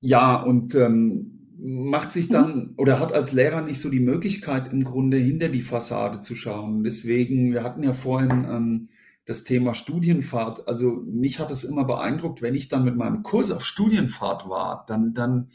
Ja, 0.00 0.36
und 0.36 0.74
ähm, 0.74 1.38
macht 1.58 2.12
sich 2.12 2.28
dann 2.28 2.74
oder 2.76 3.00
hat 3.00 3.12
als 3.12 3.32
Lehrer 3.32 3.62
nicht 3.62 3.80
so 3.80 3.90
die 3.90 4.00
Möglichkeit, 4.00 4.72
im 4.72 4.84
Grunde 4.84 5.16
hinter 5.16 5.48
die 5.48 5.62
Fassade 5.62 6.20
zu 6.20 6.34
schauen. 6.34 6.84
Deswegen, 6.84 7.52
wir 7.52 7.64
hatten 7.64 7.82
ja 7.82 7.92
vorhin 7.92 8.46
ähm, 8.48 8.88
das 9.24 9.44
Thema 9.44 9.74
Studienfahrt. 9.74 10.68
Also 10.68 11.02
mich 11.06 11.40
hat 11.40 11.50
es 11.50 11.64
immer 11.64 11.84
beeindruckt, 11.84 12.42
wenn 12.42 12.54
ich 12.54 12.68
dann 12.68 12.84
mit 12.84 12.96
meinem 12.96 13.22
Kurs 13.22 13.50
auf 13.50 13.64
Studienfahrt 13.64 14.48
war, 14.48 14.84
dann, 14.86 15.14
dann, 15.14 15.50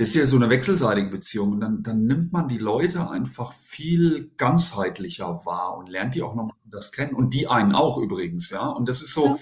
das 0.00 0.08
ist 0.08 0.14
ja 0.14 0.26
so 0.26 0.36
eine 0.36 0.50
wechselseitige 0.50 1.10
Beziehung, 1.10 1.60
dann, 1.60 1.82
dann 1.82 2.06
nimmt 2.06 2.32
man 2.32 2.48
die 2.48 2.58
Leute 2.58 3.10
einfach 3.10 3.52
viel 3.52 4.32
ganzheitlicher 4.36 5.44
wahr 5.44 5.76
und 5.76 5.88
lernt 5.88 6.14
die 6.14 6.22
auch 6.22 6.34
noch 6.34 6.50
das 6.64 6.90
kennen 6.90 7.14
und 7.14 7.34
die 7.34 7.48
einen 7.48 7.74
auch 7.74 7.98
übrigens, 7.98 8.50
ja. 8.50 8.66
Und 8.66 8.88
das 8.88 9.02
ist 9.02 9.12
so, 9.12 9.26
ja 9.26 9.38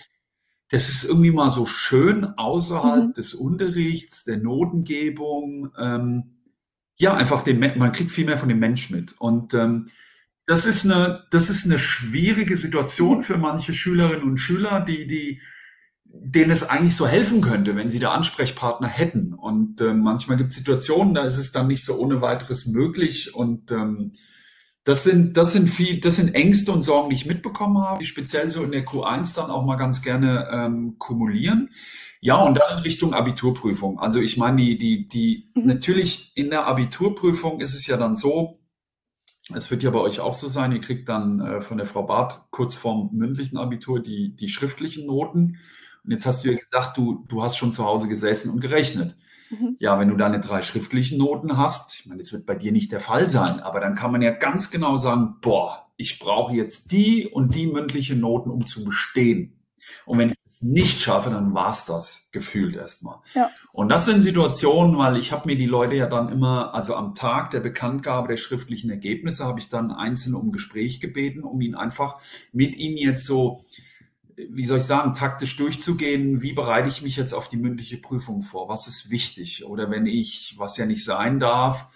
das 0.71 0.91
ist 0.91 1.05
irgendwie 1.05 1.31
mal 1.31 1.51
so 1.51 1.67
schön 1.67 2.25
außerhalb 2.25 3.09
mhm. 3.09 3.13
des 3.15 3.35
Unterrichts, 3.35 4.25
der 4.25 4.39
Notengebung. 4.39 5.73
Ähm, 5.79 6.35
ja, 6.97 7.15
einfach 7.15 7.43
den, 7.43 7.61
man 7.61 7.93
kriegt 7.93 8.11
viel 8.11 8.27
mehr 8.27 8.39
von 8.39 8.49
dem 8.49 8.59
Mensch 8.59 8.91
mit. 8.91 9.19
Und 9.19 9.55
ähm, 9.55 9.87
das 10.45 10.67
ist 10.67 10.85
eine, 10.85 11.25
das 11.31 11.49
ist 11.49 11.65
eine 11.67 11.79
schwierige 11.79 12.57
Situation 12.57 13.19
mhm. 13.19 13.23
für 13.23 13.39
manche 13.39 13.73
Schülerinnen 13.73 14.25
und 14.25 14.39
Schüler, 14.39 14.81
die, 14.81 15.07
die, 15.07 15.41
denen 16.21 16.51
es 16.51 16.69
eigentlich 16.69 16.97
so 16.97 17.07
helfen 17.07 17.41
könnte, 17.41 17.77
wenn 17.77 17.91
sie 17.91 17.99
da 17.99 18.13
Ansprechpartner 18.13 18.89
hätten. 18.89 19.35
Und 19.35 19.81
äh, 19.81 19.95
manchmal 19.95 20.37
gibt 20.37 20.51
es 20.51 20.57
Situationen, 20.57 21.15
da 21.15 21.23
ist 21.23 21.39
es 21.39 21.53
dann 21.53 21.69
nicht 21.69 21.85
so 21.85 21.97
ohne 21.97 22.21
weiteres 22.21 22.67
möglich. 22.67 23.35
Und 23.35 23.71
ähm, 23.71 24.13
das 24.85 25.05
sind, 25.05 25.37
das 25.37 25.53
sind 25.53 25.69
viel, 25.69 26.01
das 26.01 26.17
sind 26.17 26.35
Ängste 26.35 26.73
und 26.73 26.83
Sorgen, 26.83 27.11
die 27.11 27.17
ich 27.17 27.27
mitbekommen 27.27 27.79
habe, 27.79 27.99
die 27.99 28.07
speziell 28.07 28.51
so 28.51 28.63
in 28.63 28.73
der 28.73 28.87
Q1 28.87 29.37
dann 29.37 29.51
auch 29.51 29.65
mal 29.65 29.77
ganz 29.77 30.03
gerne 30.03 30.49
ähm, 30.51 30.97
kumulieren. 30.99 31.71
Ja, 32.21 32.37
und 32.37 32.59
dann 32.59 32.79
in 32.79 32.83
Richtung 32.83 33.15
Abiturprüfung. 33.15 34.01
Also 34.01 34.21
ich 34.21 34.37
meine, 34.37 34.57
die, 34.57 34.79
die, 34.79 35.07
die, 35.07 35.51
mhm. 35.55 35.67
natürlich 35.67 36.33
in 36.37 36.51
der 36.51 36.67
Abiturprüfung 36.67 37.61
ist 37.61 37.75
es 37.75 37.87
ja 37.87 37.97
dann 37.97 38.17
so, 38.17 38.59
es 39.55 39.71
wird 39.71 39.83
ja 39.83 39.91
bei 39.91 40.01
euch 40.01 40.21
auch 40.21 40.35
so 40.35 40.49
sein, 40.49 40.73
ihr 40.73 40.81
kriegt 40.81 41.09
dann 41.09 41.41
äh, 41.41 41.61
von 41.61 41.79
der 41.79 41.87
Frau 41.87 42.03
Barth 42.03 42.47
kurz 42.51 42.75
vorm 42.75 43.11
mündlichen 43.13 43.57
Abitur 43.57 44.03
die, 44.03 44.35
die 44.35 44.49
schriftlichen 44.49 45.07
Noten. 45.07 45.59
Und 46.09 46.13
jetzt 46.13 46.25
hast 46.25 46.43
du 46.43 46.51
ja 46.51 46.57
gesagt, 46.57 46.97
du, 46.97 47.27
du 47.29 47.43
hast 47.43 47.59
schon 47.59 47.71
zu 47.71 47.85
Hause 47.85 48.09
gesessen 48.09 48.51
und 48.51 48.61
gerechnet. 48.61 49.15
Mhm. 49.51 49.77
Ja, 49.79 50.01
wenn 50.01 50.09
du 50.09 50.17
deine 50.17 50.41
drei 50.41 50.63
schriftlichen 50.63 51.19
Noten 51.19 51.59
hast, 51.59 52.01
ich 52.01 52.07
meine, 52.07 52.23
das 52.23 52.33
wird 52.33 52.47
bei 52.47 52.55
dir 52.55 52.73
nicht 52.73 52.93
der 52.93 53.01
Fall 53.01 53.29
sein, 53.29 53.61
aber 53.61 53.79
dann 53.79 53.95
kann 53.95 54.11
man 54.11 54.23
ja 54.23 54.31
ganz 54.31 54.71
genau 54.71 54.97
sagen, 54.97 55.37
boah, 55.43 55.87
ich 55.99 56.19
brauche 56.19 56.57
jetzt 56.57 56.93
die 56.93 57.27
und 57.27 57.55
die 57.55 57.67
mündliche 57.67 58.17
Noten, 58.17 58.49
um 58.49 58.65
zu 58.65 58.87
bestehen. 58.87 59.61
Und 60.07 60.17
wenn 60.17 60.31
ich 60.31 60.39
es 60.47 60.63
nicht 60.63 60.99
schaffe, 60.99 61.29
dann 61.29 61.53
war's 61.53 61.85
das 61.85 62.31
gefühlt 62.33 62.77
erstmal. 62.77 63.17
Ja. 63.35 63.51
Und 63.73 63.91
das 63.91 64.07
sind 64.07 64.23
Situationen, 64.23 64.97
weil 64.97 65.19
ich 65.19 65.31
habe 65.31 65.47
mir 65.47 65.57
die 65.57 65.67
Leute 65.67 65.95
ja 65.95 66.07
dann 66.07 66.33
immer, 66.33 66.75
also 66.75 66.95
am 66.95 67.15
Tag 67.15 67.51
der 67.51 67.61
Bekanntgabe 67.61 68.29
der 68.29 68.39
schriftlichen 68.39 68.89
Ergebnisse, 68.89 69.45
habe 69.45 69.61
ich 69.61 69.69
dann 69.69 69.91
einzeln 69.91 70.35
um 70.35 70.53
Gespräch 70.53 71.01
gebeten, 71.01 71.45
um 71.45 71.61
ihn 71.61 71.75
einfach 71.75 72.17
mit 72.55 72.77
ihnen 72.77 72.97
jetzt 72.97 73.27
so 73.27 73.61
wie 74.51 74.65
soll 74.65 74.79
ich 74.79 74.85
sagen, 74.85 75.15
taktisch 75.15 75.57
durchzugehen, 75.57 76.43
wie 76.43 76.53
bereite 76.53 76.89
ich 76.89 77.03
mich 77.03 77.17
jetzt 77.17 77.33
auf 77.33 77.49
die 77.49 77.57
mündliche 77.57 77.99
Prüfung 77.99 78.43
vor? 78.43 78.69
Was 78.69 78.87
ist 78.87 79.11
wichtig? 79.11 79.65
Oder 79.65 79.91
wenn 79.91 80.07
ich, 80.07 80.55
was 80.59 80.77
ja 80.77 80.87
nicht 80.87 81.05
sein 81.05 81.41
darf, 81.41 81.89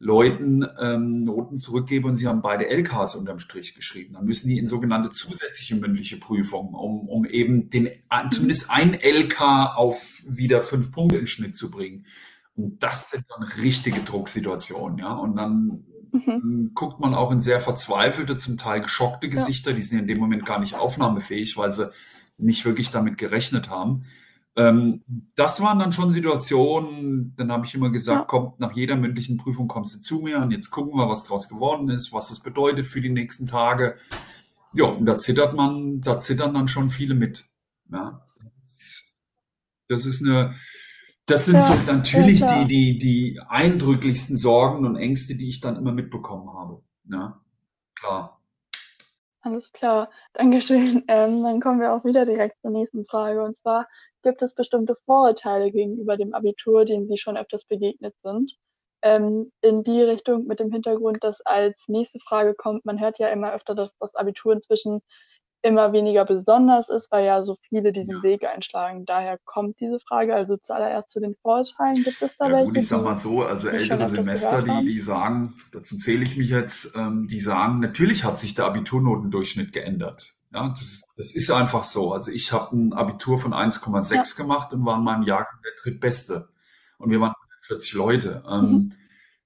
Leuten 0.00 0.64
ähm, 0.80 1.24
Noten 1.24 1.58
zurückgebe 1.58 2.06
und 2.06 2.16
sie 2.16 2.28
haben 2.28 2.40
beide 2.40 2.68
LKs 2.68 3.16
unterm 3.16 3.40
Strich 3.40 3.74
geschrieben, 3.74 4.14
dann 4.14 4.26
müssen 4.26 4.48
die 4.48 4.58
in 4.58 4.68
sogenannte 4.68 5.10
zusätzliche 5.10 5.74
mündliche 5.74 6.18
Prüfung, 6.18 6.72
um, 6.72 7.08
um 7.08 7.24
eben 7.24 7.68
den, 7.68 7.88
zumindest 8.30 8.70
ein 8.70 8.94
LK 8.94 9.40
auf 9.74 10.22
wieder 10.28 10.60
fünf 10.60 10.92
Punkte 10.92 11.18
in 11.18 11.26
Schnitt 11.26 11.56
zu 11.56 11.70
bringen. 11.70 12.06
Und 12.54 12.80
das 12.82 13.10
sind 13.10 13.24
dann 13.28 13.42
richtige 13.42 14.00
Drucksituationen, 14.00 14.98
ja. 14.98 15.12
Und 15.14 15.36
dann 15.36 15.84
Mhm. 16.12 16.72
guckt 16.74 17.00
man 17.00 17.14
auch 17.14 17.30
in 17.30 17.40
sehr 17.40 17.60
verzweifelte, 17.60 18.36
zum 18.36 18.56
Teil 18.56 18.80
geschockte 18.80 19.28
Gesichter, 19.28 19.70
ja. 19.70 19.76
die 19.76 19.82
sind 19.82 20.00
in 20.00 20.06
dem 20.06 20.18
Moment 20.18 20.46
gar 20.46 20.58
nicht 20.58 20.74
aufnahmefähig, 20.74 21.56
weil 21.56 21.72
sie 21.72 21.90
nicht 22.38 22.64
wirklich 22.64 22.90
damit 22.90 23.18
gerechnet 23.18 23.68
haben. 23.70 24.04
Ähm, 24.56 25.02
das 25.36 25.60
waren 25.60 25.78
dann 25.78 25.92
schon 25.92 26.10
Situationen, 26.10 27.34
dann 27.36 27.52
habe 27.52 27.64
ich 27.64 27.74
immer 27.74 27.90
gesagt, 27.90 28.20
ja. 28.20 28.24
kommt 28.24 28.58
nach 28.58 28.72
jeder 28.72 28.96
mündlichen 28.96 29.36
Prüfung 29.36 29.68
kommst 29.68 29.94
du 29.94 30.00
zu 30.00 30.20
mir 30.20 30.38
und 30.38 30.50
jetzt 30.50 30.70
gucken 30.70 30.98
wir, 30.98 31.08
was 31.08 31.22
daraus 31.24 31.48
geworden 31.48 31.88
ist, 31.90 32.12
was 32.12 32.30
es 32.30 32.40
bedeutet 32.40 32.86
für 32.86 33.00
die 33.00 33.08
nächsten 33.08 33.46
Tage. 33.46 33.96
Ja, 34.72 34.86
und 34.86 35.06
da 35.06 35.16
zittert 35.16 35.54
man, 35.54 36.00
da 36.00 36.18
zittern 36.18 36.54
dann 36.54 36.66
schon 36.68 36.90
viele 36.90 37.14
mit. 37.14 37.46
Ja. 37.92 38.24
Das 39.86 40.04
ist 40.06 40.22
eine, 40.22 40.56
das 41.28 41.44
sind 41.44 41.56
ja, 41.56 41.60
so 41.62 41.74
natürlich 41.92 42.40
ja, 42.40 42.64
die, 42.64 42.66
die, 42.66 42.98
die 42.98 43.40
eindrücklichsten 43.48 44.36
Sorgen 44.36 44.86
und 44.86 44.96
Ängste, 44.96 45.36
die 45.36 45.48
ich 45.48 45.60
dann 45.60 45.76
immer 45.76 45.92
mitbekommen 45.92 46.50
habe. 46.52 46.82
Ja, 47.10 47.40
klar. 47.94 48.40
Alles 49.40 49.72
klar, 49.72 50.10
Dankeschön. 50.32 51.04
Ähm, 51.08 51.42
dann 51.42 51.60
kommen 51.60 51.80
wir 51.80 51.92
auch 51.92 52.04
wieder 52.04 52.26
direkt 52.26 52.60
zur 52.60 52.70
nächsten 52.70 53.06
Frage. 53.06 53.42
Und 53.44 53.56
zwar, 53.56 53.86
gibt 54.22 54.42
es 54.42 54.54
bestimmte 54.54 54.96
Vorurteile 55.04 55.70
gegenüber 55.70 56.16
dem 56.16 56.34
Abitur, 56.34 56.84
denen 56.84 57.06
Sie 57.06 57.18
schon 57.18 57.36
öfters 57.36 57.64
begegnet 57.64 58.14
sind? 58.22 58.56
Ähm, 59.02 59.52
in 59.60 59.84
die 59.84 60.02
Richtung 60.02 60.46
mit 60.46 60.60
dem 60.60 60.72
Hintergrund, 60.72 61.22
dass 61.22 61.40
als 61.42 61.84
nächste 61.88 62.18
Frage 62.20 62.54
kommt, 62.54 62.84
man 62.84 63.00
hört 63.00 63.18
ja 63.18 63.28
immer 63.28 63.52
öfter, 63.52 63.74
dass 63.74 63.90
das 64.00 64.14
Abitur 64.16 64.54
inzwischen 64.54 65.02
immer 65.62 65.92
weniger 65.92 66.24
besonders 66.24 66.88
ist, 66.88 67.10
weil 67.10 67.26
ja 67.26 67.42
so 67.42 67.56
viele 67.68 67.92
diesen 67.92 68.22
Weg 68.22 68.44
einschlagen. 68.44 69.04
Daher 69.04 69.38
kommt 69.44 69.80
diese 69.80 69.98
Frage. 70.00 70.34
Also 70.34 70.56
zuallererst 70.56 71.10
zu 71.10 71.20
den 71.20 71.34
Vorurteilen. 71.42 72.02
Gibt 72.04 72.22
es 72.22 72.36
da 72.36 72.46
ja, 72.46 72.52
welche? 72.52 72.68
Gut, 72.68 72.76
ich 72.76 72.88
sag 72.88 73.02
mal 73.02 73.14
so, 73.14 73.42
also 73.42 73.68
ältere 73.68 74.06
Semester, 74.06 74.62
die, 74.62 74.86
die 74.86 75.00
sagen, 75.00 75.54
dazu 75.72 75.96
zähle 75.96 76.22
ich 76.22 76.36
mich 76.36 76.50
jetzt, 76.50 76.96
ähm, 76.96 77.26
die 77.26 77.40
sagen, 77.40 77.80
natürlich 77.80 78.24
hat 78.24 78.38
sich 78.38 78.54
der 78.54 78.66
Abiturnotendurchschnitt 78.66 79.72
geändert. 79.72 80.34
Ja, 80.52 80.68
das, 80.68 81.02
das 81.16 81.34
ist 81.34 81.50
einfach 81.50 81.82
so. 81.82 82.12
Also 82.12 82.30
ich 82.30 82.52
habe 82.52 82.76
ein 82.76 82.92
Abitur 82.92 83.38
von 83.38 83.52
1,6 83.52 84.14
ja. 84.14 84.22
gemacht 84.36 84.72
und 84.72 84.84
war 84.84 84.96
in 84.96 85.04
meinem 85.04 85.22
Jahrgang 85.22 85.60
der 85.64 85.72
drittbeste. 85.82 86.48
Und 86.98 87.10
wir 87.10 87.20
waren 87.20 87.34
40 87.62 87.92
Leute. 87.94 88.42
Ähm, 88.48 88.60
mhm. 88.60 88.92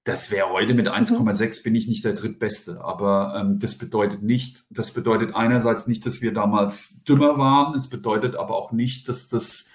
Das 0.05 0.31
wäre 0.31 0.49
heute 0.49 0.73
mit 0.73 0.87
1,6 0.87 1.59
mhm. 1.59 1.63
bin 1.63 1.75
ich 1.75 1.87
nicht 1.87 2.03
der 2.03 2.13
drittbeste, 2.13 2.83
aber 2.83 3.35
ähm, 3.39 3.59
das 3.59 3.77
bedeutet 3.77 4.21
nicht, 4.21 4.65
das 4.69 4.93
bedeutet 4.93 5.33
einerseits 5.33 5.87
nicht, 5.87 6.05
dass 6.05 6.21
wir 6.21 6.33
damals 6.33 7.03
dümmer 7.03 7.37
waren, 7.37 7.73
es 7.75 7.89
bedeutet 7.89 8.35
aber 8.35 8.55
auch 8.55 8.73
nicht, 8.73 9.07
dass 9.07 9.29
das 9.29 9.67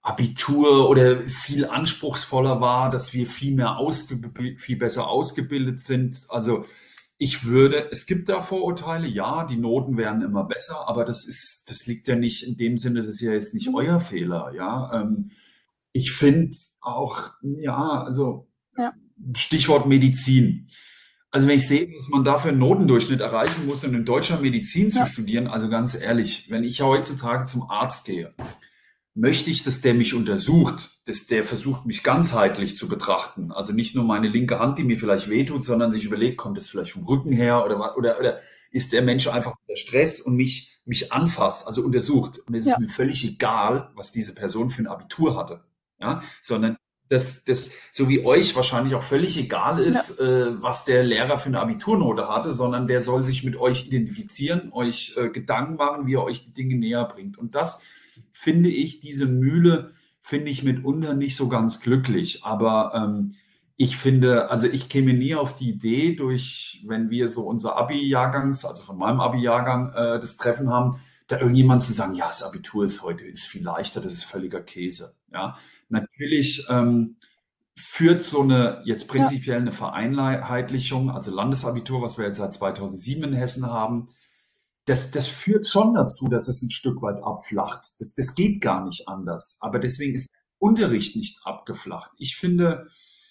Abitur 0.00 0.88
oder 0.88 1.18
viel 1.26 1.64
anspruchsvoller 1.64 2.60
war, 2.60 2.88
dass 2.88 3.14
wir 3.14 3.26
viel 3.26 3.54
mehr 3.54 3.78
ausgebildet, 3.78 4.60
viel 4.60 4.76
besser 4.76 5.08
ausgebildet 5.08 5.80
sind. 5.80 6.26
Also 6.28 6.66
ich 7.18 7.46
würde, 7.46 7.90
es 7.90 8.06
gibt 8.06 8.28
da 8.28 8.42
Vorurteile, 8.42 9.08
ja, 9.08 9.44
die 9.44 9.56
Noten 9.56 9.96
werden 9.96 10.22
immer 10.22 10.44
besser, 10.44 10.88
aber 10.88 11.04
das 11.04 11.26
ist, 11.26 11.64
das 11.68 11.86
liegt 11.86 12.06
ja 12.06 12.16
nicht 12.16 12.46
in 12.46 12.56
dem 12.56 12.76
Sinne, 12.76 13.00
das 13.00 13.08
ist 13.08 13.22
ja 13.22 13.32
jetzt 13.32 13.54
nicht 13.54 13.68
mhm. 13.68 13.76
euer 13.76 13.98
Fehler, 13.98 14.52
ja. 14.54 14.92
Ähm, 14.92 15.30
ich 15.92 16.12
finde 16.12 16.56
auch, 16.80 17.32
ja, 17.42 18.04
also 18.04 18.48
ja. 18.76 18.92
Stichwort 19.36 19.86
Medizin. 19.86 20.68
Also 21.30 21.48
wenn 21.48 21.58
ich 21.58 21.66
sehe, 21.66 21.92
dass 21.92 22.08
man 22.08 22.22
dafür 22.22 22.50
einen 22.50 22.60
Notendurchschnitt 22.60 23.20
erreichen 23.20 23.66
muss, 23.66 23.84
um 23.84 23.94
in 23.94 24.04
Deutschland 24.04 24.42
Medizin 24.42 24.90
zu 24.90 25.00
ja. 25.00 25.06
studieren, 25.06 25.48
also 25.48 25.68
ganz 25.68 26.00
ehrlich, 26.00 26.48
wenn 26.48 26.62
ich 26.62 26.80
heutzutage 26.80 27.44
zum 27.44 27.68
Arzt 27.68 28.06
gehe, 28.06 28.32
möchte 29.14 29.50
ich, 29.50 29.62
dass 29.62 29.80
der 29.80 29.94
mich 29.94 30.14
untersucht, 30.14 31.00
dass 31.06 31.26
der 31.26 31.44
versucht, 31.44 31.86
mich 31.86 32.02
ganzheitlich 32.02 32.76
zu 32.76 32.88
betrachten. 32.88 33.52
Also 33.52 33.72
nicht 33.72 33.94
nur 33.94 34.04
meine 34.04 34.28
linke 34.28 34.58
Hand, 34.58 34.78
die 34.78 34.84
mir 34.84 34.98
vielleicht 34.98 35.28
wehtut, 35.28 35.64
sondern 35.64 35.92
sich 35.92 36.04
überlegt, 36.04 36.36
kommt 36.36 36.56
das 36.56 36.68
vielleicht 36.68 36.92
vom 36.92 37.04
Rücken 37.04 37.32
her 37.32 37.64
oder, 37.64 37.96
oder, 37.96 38.18
oder 38.18 38.40
ist 38.70 38.92
der 38.92 39.02
Mensch 39.02 39.28
einfach 39.28 39.54
unter 39.60 39.76
Stress 39.76 40.20
und 40.20 40.34
mich, 40.34 40.80
mich 40.84 41.12
anfasst, 41.12 41.66
also 41.66 41.82
untersucht. 41.82 42.40
Und 42.46 42.54
es 42.54 42.66
ja. 42.66 42.74
ist 42.74 42.80
mir 42.80 42.88
völlig 42.88 43.24
egal, 43.24 43.90
was 43.94 44.10
diese 44.10 44.34
Person 44.34 44.70
für 44.70 44.82
ein 44.82 44.88
Abitur 44.88 45.36
hatte. 45.36 45.64
Ja, 46.00 46.22
sondern 46.42 46.76
dass 47.08 47.44
das 47.44 47.72
so 47.92 48.08
wie 48.08 48.24
euch 48.24 48.56
wahrscheinlich 48.56 48.94
auch 48.94 49.02
völlig 49.02 49.36
egal 49.38 49.78
ist, 49.80 50.18
ja. 50.18 50.24
äh, 50.24 50.62
was 50.62 50.84
der 50.84 51.04
Lehrer 51.04 51.38
für 51.38 51.48
eine 51.48 51.60
Abiturnote 51.60 52.28
hatte, 52.28 52.52
sondern 52.52 52.86
der 52.86 53.00
soll 53.00 53.24
sich 53.24 53.44
mit 53.44 53.56
euch 53.56 53.86
identifizieren, 53.86 54.72
euch 54.72 55.14
äh, 55.16 55.28
Gedanken 55.28 55.76
machen, 55.76 56.06
wie 56.06 56.14
er 56.14 56.24
euch 56.24 56.44
die 56.44 56.54
Dinge 56.54 56.76
näher 56.76 57.04
bringt. 57.04 57.36
Und 57.38 57.54
das 57.54 57.82
finde 58.32 58.70
ich, 58.70 59.00
diese 59.00 59.26
Mühle 59.26 59.92
finde 60.20 60.50
ich 60.50 60.62
mitunter 60.62 61.14
nicht 61.14 61.36
so 61.36 61.48
ganz 61.48 61.80
glücklich. 61.80 62.44
Aber 62.44 62.92
ähm, 62.94 63.34
ich 63.76 63.96
finde, 63.96 64.50
also 64.50 64.66
ich 64.66 64.88
käme 64.88 65.12
nie 65.12 65.34
auf 65.34 65.56
die 65.56 65.68
Idee, 65.68 66.14
durch, 66.14 66.82
wenn 66.86 67.10
wir 67.10 67.28
so 67.28 67.42
unser 67.42 67.76
Abi-Jahrgangs, 67.76 68.64
also 68.64 68.82
von 68.82 68.96
meinem 68.96 69.20
Abi-Jahrgang 69.20 69.90
äh, 69.90 70.20
das 70.20 70.36
Treffen 70.36 70.70
haben, 70.70 71.00
da 71.26 71.38
irgendjemand 71.38 71.82
zu 71.82 71.92
sagen, 71.92 72.14
ja, 72.14 72.26
das 72.26 72.42
Abitur 72.42 72.84
ist 72.84 73.02
heute 73.02 73.24
ist 73.24 73.46
viel 73.46 73.64
leichter, 73.64 74.00
das 74.00 74.12
ist 74.12 74.24
völliger 74.24 74.60
Käse. 74.60 75.14
Ja, 75.32 75.56
Natürlich 75.88 76.66
ähm, 76.68 77.16
führt 77.76 78.22
so 78.22 78.42
eine 78.42 78.82
jetzt 78.84 79.08
prinzipiell 79.08 79.58
eine 79.58 79.72
Vereinheitlichung, 79.72 81.10
also 81.10 81.34
Landesabitur, 81.34 82.02
was 82.02 82.18
wir 82.18 82.26
jetzt 82.26 82.38
seit 82.38 82.52
2007 82.54 83.24
in 83.24 83.32
Hessen 83.34 83.66
haben, 83.66 84.08
das, 84.86 85.10
das 85.10 85.26
führt 85.26 85.66
schon 85.66 85.94
dazu, 85.94 86.28
dass 86.28 86.48
es 86.48 86.62
ein 86.62 86.70
Stück 86.70 87.00
weit 87.02 87.22
abflacht. 87.22 87.94
Das, 87.98 88.14
das 88.14 88.34
geht 88.34 88.60
gar 88.60 88.84
nicht 88.84 89.08
anders. 89.08 89.56
Aber 89.60 89.78
deswegen 89.78 90.14
ist 90.14 90.30
Unterricht 90.58 91.16
nicht 91.16 91.40
abgeflacht. 91.44 92.10
Ich 92.18 92.36
finde, 92.36 92.86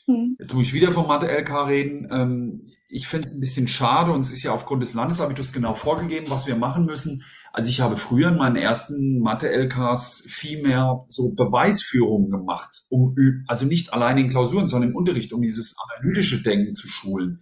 hm. 0.06 0.36
jetzt 0.40 0.54
muss 0.54 0.66
ich 0.66 0.74
wieder 0.74 0.92
vom 0.92 1.08
Mathe-LK 1.08 1.68
reden, 1.68 2.08
ähm, 2.12 2.72
ich 2.90 3.08
finde 3.08 3.28
es 3.28 3.34
ein 3.34 3.40
bisschen 3.40 3.68
schade 3.68 4.12
und 4.12 4.22
es 4.22 4.32
ist 4.32 4.44
ja 4.44 4.54
aufgrund 4.54 4.84
des 4.84 4.94
Landesabiturs 4.94 5.52
genau 5.52 5.74
vorgegeben, 5.74 6.30
was 6.30 6.46
wir 6.46 6.56
machen 6.56 6.86
müssen. 6.86 7.24
Also 7.52 7.70
ich 7.70 7.82
habe 7.82 7.98
früher 7.98 8.30
in 8.30 8.38
meinen 8.38 8.56
ersten 8.56 9.20
Mathe-LKs 9.20 10.26
viel 10.28 10.62
mehr 10.64 11.06
so 11.08 11.34
Beweisführungen 11.34 12.32
gemacht, 12.32 12.84
um, 12.90 13.16
also 13.48 13.66
nicht 13.66 13.94
allein 13.94 14.18
in 14.18 14.30
Klausuren, 14.30 14.68
sondern 14.68 14.92
im 14.92 14.96
Unterricht, 14.96 15.34
um 15.34 15.42
dieses 15.42 15.76
analytische 15.78 16.42
Denken 16.42 16.76
zu 16.76 16.88
schulen. 16.88 17.40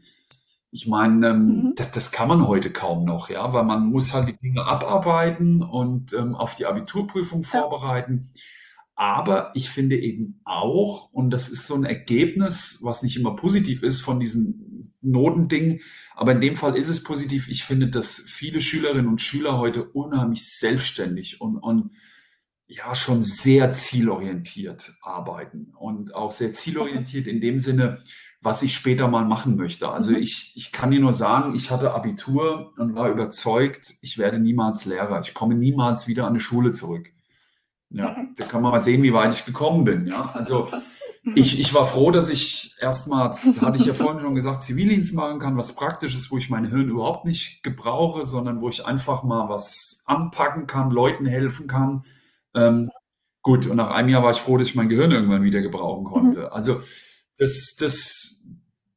Ich 0.70 0.88
meine, 0.88 1.30
ähm, 1.30 1.46
mhm. 1.46 1.74
das, 1.76 1.92
das 1.92 2.12
kann 2.12 2.30
man 2.30 2.48
heute 2.48 2.72
kaum 2.72 3.04
noch, 3.04 3.30
ja, 3.30 3.52
weil 3.52 3.66
man 3.66 3.90
muss 3.90 4.14
halt 4.14 4.30
die 4.30 4.38
Dinge 4.38 4.66
abarbeiten 4.66 5.64
und 5.64 6.14
ähm, 6.14 6.36
auf 6.36 6.56
die 6.56 6.66
Abiturprüfung 6.66 7.42
ja. 7.44 7.48
vorbereiten. 7.48 8.32
Aber 8.96 9.52
ich 9.56 9.70
finde 9.70 9.98
eben 9.98 10.42
auch, 10.44 11.12
und 11.12 11.32
das 11.32 11.50
ist 11.50 11.66
so 11.66 11.76
ein 11.76 11.86
Ergebnis, 11.86 12.80
was 12.82 13.04
nicht 13.04 13.18
immer 13.18 13.36
positiv 13.36 13.84
ist 13.84 14.02
von 14.02 14.20
diesen 14.20 14.94
Notendingen, 15.02 15.82
aber 16.16 16.34
in 16.34 16.42
dem 16.42 16.56
Fall 16.56 16.76
ist 16.76 16.90
es 16.90 17.04
positiv. 17.04 17.48
Ich 17.48 17.64
finde, 17.64 17.88
dass 17.88 18.20
viele 18.20 18.62
Schülerinnen 18.62 19.08
und 19.08 19.22
Schüler 19.22 19.58
heute 19.58 19.86
unheimlich 19.86 20.48
selbstständig 20.48 21.42
und, 21.42 21.58
und 21.58 21.92
ja 22.68 22.96
schon 22.96 23.24
sehr 23.24 23.72
zielorientiert 23.72 24.94
arbeiten 25.02 25.74
und 25.78 26.16
auch 26.16 26.32
sehr 26.32 26.52
zielorientiert 26.52 27.28
in 27.28 27.42
dem 27.42 27.60
Sinne, 27.60 28.00
was 28.42 28.64
ich 28.64 28.74
später 28.74 29.08
mal 29.08 29.26
machen 29.26 29.56
möchte. 29.56 29.90
Also 29.90 30.12
mhm. 30.12 30.18
ich, 30.18 30.54
ich 30.56 30.72
kann 30.72 30.92
dir 30.92 31.00
nur 31.00 31.14
sagen, 31.14 31.54
ich 31.54 31.70
hatte 31.70 31.94
Abitur 31.94 32.74
und 32.78 32.96
war 32.96 33.10
überzeugt, 33.10 33.96
ich 34.02 34.18
werde 34.18 34.40
niemals 34.40 34.86
Lehrer. 34.86 35.20
Ich 35.20 35.34
komme 35.34 35.56
niemals 35.56 36.08
wieder 36.08 36.28
an 36.28 36.34
die 36.34 36.40
Schule 36.40 36.72
zurück. 36.72 37.12
Ja, 37.92 38.16
da 38.38 38.46
kann 38.46 38.62
man 38.62 38.72
mal 38.72 38.80
sehen, 38.80 39.04
wie 39.04 39.14
weit 39.14 39.34
ich 39.34 39.46
gekommen 39.46 39.84
bin. 39.84 40.08
Ja, 40.08 40.32
also 40.34 40.70
ich, 41.36 41.60
ich 41.60 41.74
war 41.74 41.86
froh, 41.86 42.10
dass 42.10 42.30
ich 42.30 42.76
erstmal, 42.80 43.30
hatte 43.30 43.78
ich 43.78 43.86
ja 43.86 43.94
vorhin 43.94 44.22
schon 44.22 44.34
gesagt, 44.34 44.64
Zivildienst 44.64 45.14
machen 45.14 45.40
kann, 45.40 45.58
was 45.58 45.76
praktisch 45.76 46.16
ist, 46.16 46.32
wo 46.32 46.38
ich 46.38 46.50
mein 46.50 46.66
Hirn 46.66 46.90
überhaupt 46.90 47.26
nicht 47.26 47.62
gebrauche, 47.64 48.26
sondern 48.26 48.62
wo 48.62 48.70
ich 48.70 48.86
einfach 48.86 49.24
mal 49.24 49.48
was 49.48 50.04
anpacken 50.08 50.66
kann, 50.66 50.90
Leuten 50.90 51.26
helfen 51.26 51.68
kann. 51.68 52.06
Ähm, 52.56 52.90
gut, 53.44 53.68
und 53.68 53.78
nach 53.78 53.92
einem 53.92 54.10
Jahr 54.10 54.24
war 54.24 54.32
ich 54.32 54.42
froh, 54.42 54.58
dass 54.58 54.68
ich 54.68 54.76
mein 54.76 54.90
Gehirn 54.90 55.12
irgendwann 55.12 55.44
wieder 55.44 55.62
gebrauchen 55.62 56.06
konnte. 56.06 56.40
Mhm. 56.40 56.48
Also 56.52 56.82
das, 57.38 57.76
das, 57.78 58.41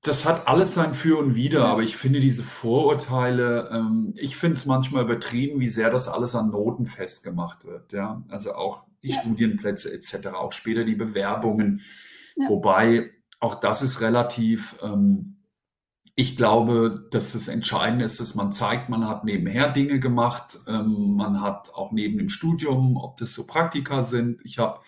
das 0.04 0.26
hat 0.26 0.46
alles 0.48 0.74
sein 0.74 0.94
Für 0.94 1.18
und 1.18 1.34
Wider, 1.34 1.64
aber 1.64 1.82
ich 1.82 1.96
finde 1.96 2.20
diese 2.20 2.42
Vorurteile, 2.42 3.70
ähm, 3.72 4.12
ich 4.16 4.36
finde 4.36 4.56
es 4.56 4.66
manchmal 4.66 5.04
übertrieben, 5.04 5.60
wie 5.60 5.68
sehr 5.68 5.90
das 5.90 6.08
alles 6.08 6.34
an 6.34 6.50
Noten 6.50 6.86
festgemacht 6.86 7.64
wird. 7.64 7.94
Ja, 7.94 8.22
also 8.28 8.54
auch 8.54 8.86
die 9.02 9.10
ja. 9.10 9.20
Studienplätze 9.20 9.92
etc., 9.92 10.28
auch 10.34 10.52
später 10.52 10.84
die 10.84 10.94
Bewerbungen. 10.94 11.80
Ja. 12.36 12.48
Wobei 12.50 13.10
auch 13.40 13.54
das 13.54 13.82
ist 13.82 14.02
relativ. 14.02 14.76
Ähm, 14.82 15.30
ich 16.16 16.36
glaube, 16.36 16.94
dass 17.10 17.32
das 17.32 17.48
Entscheidende 17.48 18.04
ist, 18.04 18.20
dass 18.20 18.36
man 18.36 18.52
zeigt, 18.52 18.88
man 18.88 19.08
hat 19.08 19.24
nebenher 19.24 19.72
Dinge 19.72 19.98
gemacht, 19.98 20.60
ähm, 20.68 21.16
man 21.16 21.40
hat 21.40 21.72
auch 21.74 21.90
neben 21.90 22.18
dem 22.18 22.28
Studium, 22.28 22.96
ob 22.96 23.16
das 23.16 23.32
so 23.32 23.46
Praktika 23.46 24.00
sind. 24.00 24.40
Ich 24.44 24.58
habe 24.58 24.80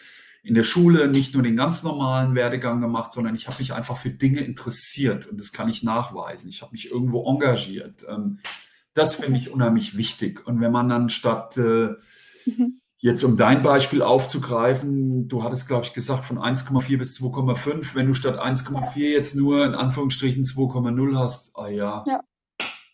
in 0.46 0.54
der 0.54 0.62
Schule 0.62 1.08
nicht 1.08 1.34
nur 1.34 1.42
den 1.42 1.56
ganz 1.56 1.82
normalen 1.82 2.36
Werdegang 2.36 2.80
gemacht, 2.80 3.12
sondern 3.12 3.34
ich 3.34 3.48
habe 3.48 3.58
mich 3.58 3.74
einfach 3.74 3.96
für 3.96 4.10
Dinge 4.10 4.40
interessiert 4.40 5.26
und 5.26 5.38
das 5.38 5.52
kann 5.52 5.68
ich 5.68 5.82
nachweisen. 5.82 6.48
Ich 6.48 6.62
habe 6.62 6.70
mich 6.70 6.88
irgendwo 6.88 7.28
engagiert. 7.28 8.06
Ähm, 8.08 8.38
das 8.94 9.16
finde 9.16 9.40
ich 9.40 9.50
unheimlich 9.50 9.96
wichtig. 9.96 10.46
Und 10.46 10.60
wenn 10.60 10.70
man 10.70 10.88
dann 10.88 11.08
statt 11.08 11.56
äh, 11.56 11.94
mhm. 12.46 12.78
jetzt 12.98 13.24
um 13.24 13.36
dein 13.36 13.60
Beispiel 13.60 14.02
aufzugreifen, 14.02 15.26
du 15.26 15.42
hattest, 15.42 15.66
glaube 15.66 15.84
ich, 15.84 15.92
gesagt 15.92 16.24
von 16.24 16.38
1,4 16.38 16.96
bis 16.96 17.20
2,5, 17.20 17.96
wenn 17.96 18.06
du 18.06 18.14
statt 18.14 18.38
1,4 18.38 19.00
jetzt 19.00 19.34
nur 19.34 19.66
in 19.66 19.74
Anführungsstrichen 19.74 20.44
2,0 20.44 21.18
hast, 21.18 21.56
ah 21.58 21.68
ja. 21.68 22.04
ja. 22.06 22.20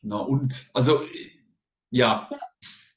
Na 0.01 0.17
und, 0.17 0.71
also 0.73 1.03
ja. 1.91 2.29
ja. 2.31 2.39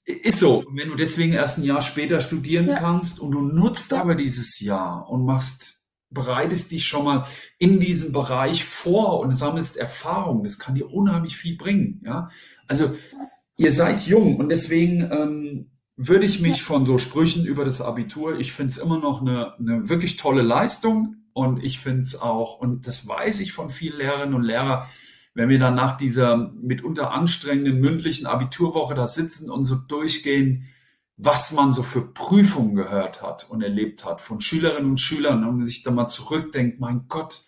Ist 0.05 0.39
so. 0.39 0.59
Und 0.59 0.77
wenn 0.77 0.89
du 0.89 0.95
deswegen 0.95 1.33
erst 1.33 1.57
ein 1.57 1.63
Jahr 1.63 1.81
später 1.81 2.21
studieren 2.21 2.67
ja. 2.67 2.75
kannst 2.75 3.19
und 3.19 3.31
du 3.31 3.41
nutzt 3.41 3.91
aber 3.91 4.13
dieses 4.13 4.59
Jahr 4.59 5.09
und 5.09 5.25
machst, 5.25 5.89
bereitest 6.11 6.71
dich 6.71 6.87
schon 6.87 7.05
mal 7.05 7.27
in 7.57 7.79
diesem 7.79 8.13
Bereich 8.13 8.63
vor 8.63 9.19
und 9.19 9.33
sammelst 9.33 9.77
Erfahrung, 9.77 10.43
das 10.43 10.59
kann 10.59 10.75
dir 10.75 10.91
unheimlich 10.91 11.35
viel 11.35 11.57
bringen. 11.57 12.01
Ja, 12.05 12.29
also 12.67 12.95
ihr 13.57 13.71
seid 13.71 14.05
jung 14.05 14.37
und 14.37 14.49
deswegen 14.49 15.09
ähm, 15.11 15.71
würde 15.97 16.25
ich 16.25 16.39
mich 16.39 16.61
von 16.61 16.85
so 16.85 16.97
Sprüchen 16.97 17.45
über 17.45 17.65
das 17.65 17.81
Abitur, 17.81 18.37
ich 18.37 18.53
finde 18.53 18.71
es 18.71 18.77
immer 18.77 18.99
noch 18.99 19.21
eine, 19.21 19.55
eine 19.57 19.89
wirklich 19.89 20.17
tolle 20.17 20.43
Leistung 20.43 21.15
und 21.33 21.63
ich 21.63 21.79
finde 21.79 22.01
es 22.01 22.19
auch, 22.21 22.59
und 22.59 22.85
das 22.85 23.07
weiß 23.07 23.39
ich 23.39 23.53
von 23.53 23.69
vielen 23.69 23.97
Lehrerinnen 23.97 24.35
und 24.35 24.43
Lehrern, 24.43 24.87
wenn 25.35 25.49
wir 25.49 25.59
dann 25.59 25.75
nach 25.75 25.97
dieser 25.97 26.37
mitunter 26.37 27.11
anstrengenden 27.11 27.79
mündlichen 27.79 28.25
Abiturwoche 28.25 28.95
da 28.95 29.05
sitzen 29.05 29.51
und 29.51 29.65
so 29.65 29.75
durchgehen, 29.75 30.67
was 31.17 31.51
man 31.51 31.73
so 31.73 31.83
für 31.83 32.01
Prüfungen 32.13 32.75
gehört 32.75 33.21
hat 33.21 33.49
und 33.49 33.61
erlebt 33.61 34.05
hat 34.05 34.21
von 34.21 34.41
Schülerinnen 34.41 34.91
und 34.91 34.99
Schülern 34.99 35.47
und 35.47 35.63
sich 35.65 35.83
da 35.83 35.91
mal 35.91 36.07
zurückdenkt, 36.07 36.79
mein 36.79 37.05
Gott, 37.09 37.43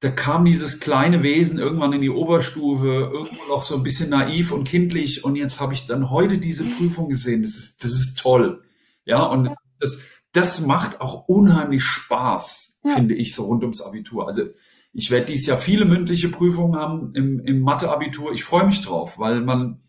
da 0.00 0.10
kam 0.10 0.46
dieses 0.46 0.80
kleine 0.80 1.22
Wesen 1.22 1.58
irgendwann 1.58 1.92
in 1.92 2.00
die 2.00 2.10
Oberstufe, 2.10 3.10
irgendwo 3.12 3.48
noch 3.48 3.62
so 3.62 3.76
ein 3.76 3.82
bisschen 3.82 4.10
naiv 4.10 4.50
und 4.50 4.66
kindlich 4.66 5.22
und 5.22 5.36
jetzt 5.36 5.60
habe 5.60 5.74
ich 5.74 5.86
dann 5.86 6.10
heute 6.10 6.38
diese 6.38 6.64
Prüfung 6.64 7.10
gesehen. 7.10 7.42
Das 7.42 7.52
ist, 7.52 7.84
das 7.84 7.92
ist 7.92 8.18
toll. 8.18 8.64
Ja, 9.04 9.24
und 9.24 9.50
das, 9.78 10.04
das 10.32 10.66
macht 10.66 11.02
auch 11.02 11.28
unheimlich 11.28 11.84
Spaß, 11.84 12.80
ja. 12.84 12.94
finde 12.94 13.14
ich, 13.14 13.34
so 13.34 13.44
rund 13.44 13.62
ums 13.62 13.82
Abitur. 13.82 14.26
Also 14.26 14.44
ich 14.92 15.10
werde 15.10 15.26
dieses 15.26 15.46
Jahr 15.46 15.58
viele 15.58 15.84
mündliche 15.84 16.28
Prüfungen 16.28 16.78
haben 16.78 17.12
im, 17.14 17.40
im 17.44 17.60
Mathe-Abitur. 17.60 18.32
Ich 18.32 18.44
freue 18.44 18.66
mich 18.66 18.82
drauf, 18.82 19.18
weil 19.18 19.40
man, 19.40 19.80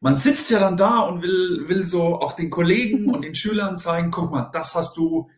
man 0.00 0.14
sitzt 0.14 0.50
ja 0.50 0.60
dann 0.60 0.76
da 0.76 1.00
und 1.00 1.22
will, 1.22 1.68
will 1.68 1.84
so 1.84 2.20
auch 2.20 2.34
den 2.34 2.50
Kollegen 2.50 3.12
und 3.12 3.22
den 3.22 3.34
Schülern 3.34 3.76
zeigen, 3.78 4.10
guck 4.10 4.30
mal, 4.30 4.48
das 4.52 4.74
hast 4.74 4.96
du 4.96 5.28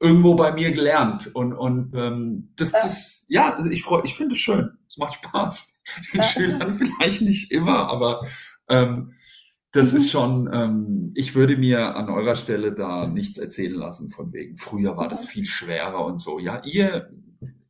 irgendwo 0.00 0.34
bei 0.34 0.52
mir 0.52 0.70
gelernt. 0.72 1.34
Und, 1.34 1.54
und 1.54 1.94
ähm, 1.94 2.52
das, 2.56 2.72
das, 2.72 3.24
ja, 3.28 3.54
also 3.54 3.70
ich 3.70 3.82
freue, 3.82 4.02
ich 4.04 4.14
finde 4.14 4.34
es 4.34 4.40
schön. 4.40 4.78
Es 4.86 4.98
macht 4.98 5.14
Spaß. 5.14 5.74
Den. 6.12 6.22
Schülern 6.22 6.76
vielleicht 6.76 7.22
nicht 7.22 7.50
immer, 7.50 7.88
aber 7.88 8.26
ähm, 8.68 9.14
das 9.72 9.92
ist 9.92 10.10
schon, 10.10 10.48
ähm, 10.52 11.12
ich 11.14 11.34
würde 11.34 11.56
mir 11.56 11.96
an 11.96 12.08
eurer 12.10 12.34
Stelle 12.34 12.72
da 12.72 13.06
nichts 13.06 13.38
erzählen 13.38 13.74
lassen 13.74 14.10
von 14.10 14.32
wegen. 14.32 14.56
Früher 14.56 14.96
war 14.96 15.08
das 15.08 15.24
viel 15.24 15.44
schwerer 15.44 16.04
und 16.04 16.20
so. 16.20 16.38
Ja, 16.38 16.62
ihr, 16.64 17.10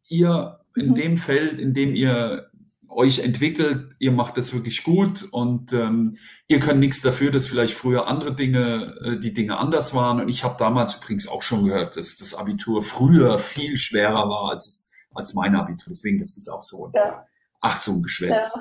ihr 0.09 0.58
in 0.81 0.91
mhm. 0.91 0.95
dem 0.95 1.16
Feld, 1.16 1.59
in 1.59 1.74
dem 1.74 1.95
ihr 1.95 2.51
euch 2.89 3.20
entwickelt, 3.20 3.95
ihr 3.99 4.12
macht 4.12 4.37
das 4.37 4.55
wirklich 4.55 4.83
gut 4.83 5.24
und 5.31 5.72
ähm, 5.72 6.16
ihr 6.49 6.59
könnt 6.59 6.81
nichts 6.81 7.03
dafür, 7.03 7.31
dass 7.31 7.47
vielleicht 7.47 7.74
früher 7.74 8.07
andere 8.07 8.35
Dinge, 8.35 8.95
äh, 9.05 9.18
die 9.18 9.33
Dinge 9.33 9.59
anders 9.59 9.95
waren. 9.95 10.20
Und 10.20 10.29
ich 10.29 10.43
habe 10.43 10.57
damals 10.59 10.97
übrigens 10.97 11.29
auch 11.29 11.43
schon 11.43 11.66
gehört, 11.66 11.97
dass 11.97 12.16
das 12.16 12.35
Abitur 12.35 12.83
früher 12.83 13.39
viel 13.39 13.76
schwerer 13.76 14.29
war 14.29 14.51
als 14.51 14.66
es, 14.66 14.93
als 15.14 15.35
mein 15.35 15.55
Abitur. 15.55 15.91
Deswegen 15.91 16.18
das 16.18 16.37
ist 16.37 16.49
auch 16.49 16.62
so. 16.62 16.91
Ja. 16.95 17.24
Ach, 17.61 17.76
so 17.76 17.93
ein 17.93 18.03
Geschwätz. 18.03 18.53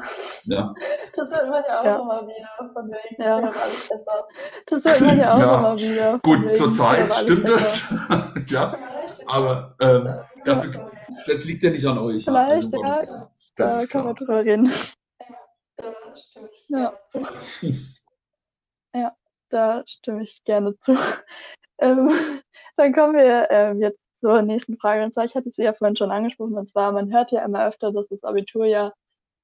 Ja. 0.44 0.56
ja. 0.56 0.74
Das 1.16 1.32
hört 1.32 1.50
man 1.50 1.64
ja 1.68 1.80
auch 1.80 1.86
ja. 1.86 1.96
immer 1.96 2.28
wieder 2.28 2.74
von 2.74 2.88
wegen, 2.90 3.24
ja. 3.24 3.38
alles 3.38 3.90
besser. 3.90 4.28
Das 4.68 4.84
hört 4.84 5.02
man 5.02 5.18
ja 5.18 5.34
auch 5.34 5.40
ja. 5.40 5.60
immer 5.60 5.80
wieder. 5.80 6.20
Gut, 6.22 6.56
zurzeit 6.56 7.14
stimmt 7.14 7.50
das. 7.50 7.84
ja. 8.48 8.78
Aber 9.28 9.76
ähm, 9.82 10.08
dafür, 10.46 10.92
das 11.28 11.46
liegt 11.46 11.64
ja 11.64 11.70
nicht 11.70 11.86
an 11.86 11.98
euch. 11.98 12.24
Vielleicht, 12.24 12.74
also, 12.74 13.12
ja. 13.12 13.32
Da 13.56 13.86
kann 13.86 14.06
man 14.06 14.16
drüber 14.16 14.44
reden. 14.44 14.72
Ja. 16.70 16.98
ja, 18.96 19.16
da 19.50 19.84
stimme 19.86 20.24
ich 20.24 20.44
gerne 20.44 20.78
zu. 20.80 20.98
Ähm, 21.80 22.10
dann 22.76 22.94
kommen 22.94 23.16
wir 23.16 23.48
ähm, 23.52 23.82
jetzt 23.82 24.00
zur 24.20 24.42
nächsten 24.42 24.78
Frage. 24.78 25.04
Und 25.04 25.14
zwar, 25.14 25.26
ich 25.26 25.36
hatte 25.36 25.52
sie 25.52 25.64
ja 25.64 25.74
vorhin 25.74 25.96
schon 25.96 26.12
angesprochen, 26.12 26.58
und 26.58 26.68
zwar, 26.68 26.92
man 26.92 27.14
hört 27.14 27.32
ja 27.32 27.46
immer 27.46 27.68
öfter, 27.68 27.92
dass 27.92 28.08
das 28.08 28.24
Abitur 28.24 28.66
ja 28.66 28.94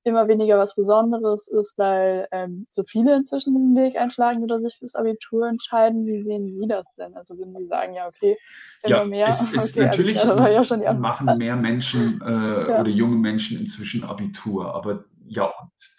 immer 0.04 0.28
weniger 0.28 0.58
was 0.58 0.76
Besonderes 0.76 1.47
ist, 1.47 1.78
weil 1.78 2.28
ähm, 2.32 2.68
so 2.72 2.84
viele 2.84 3.16
inzwischen 3.16 3.54
den 3.54 3.76
Weg 3.82 3.95
einschlagen 3.95 4.43
oder 4.43 4.60
sich 4.60 4.78
fürs 4.78 4.95
Abitur 4.95 5.47
entscheiden. 5.47 6.06
Wie 6.06 6.24
sehen 6.24 6.60
Sie 6.60 6.68
das 6.68 6.86
denn? 6.97 7.16
Also 7.16 7.38
würden 7.38 7.56
Sie 7.58 7.68
sagen, 7.68 7.93
ja, 7.93 8.08
okay, 8.08 8.38
immer 8.84 8.97
ja, 8.97 9.06
mehr. 9.06 9.28
Es 9.28 9.41
ist 9.54 9.78
okay, 9.78 9.86
natürlich 9.86 10.20
also, 10.20 10.76
ja 10.76 10.93
machen 10.93 11.38
mehr 11.38 11.56
Menschen 11.56 12.22
äh, 12.22 12.70
ja. 12.70 12.80
oder 12.80 12.89
junge 12.89 13.16
Menschen 13.16 13.60
inzwischen 13.60 14.04
Abitur, 14.04 14.74
aber 14.74 15.06
ja, 15.26 15.51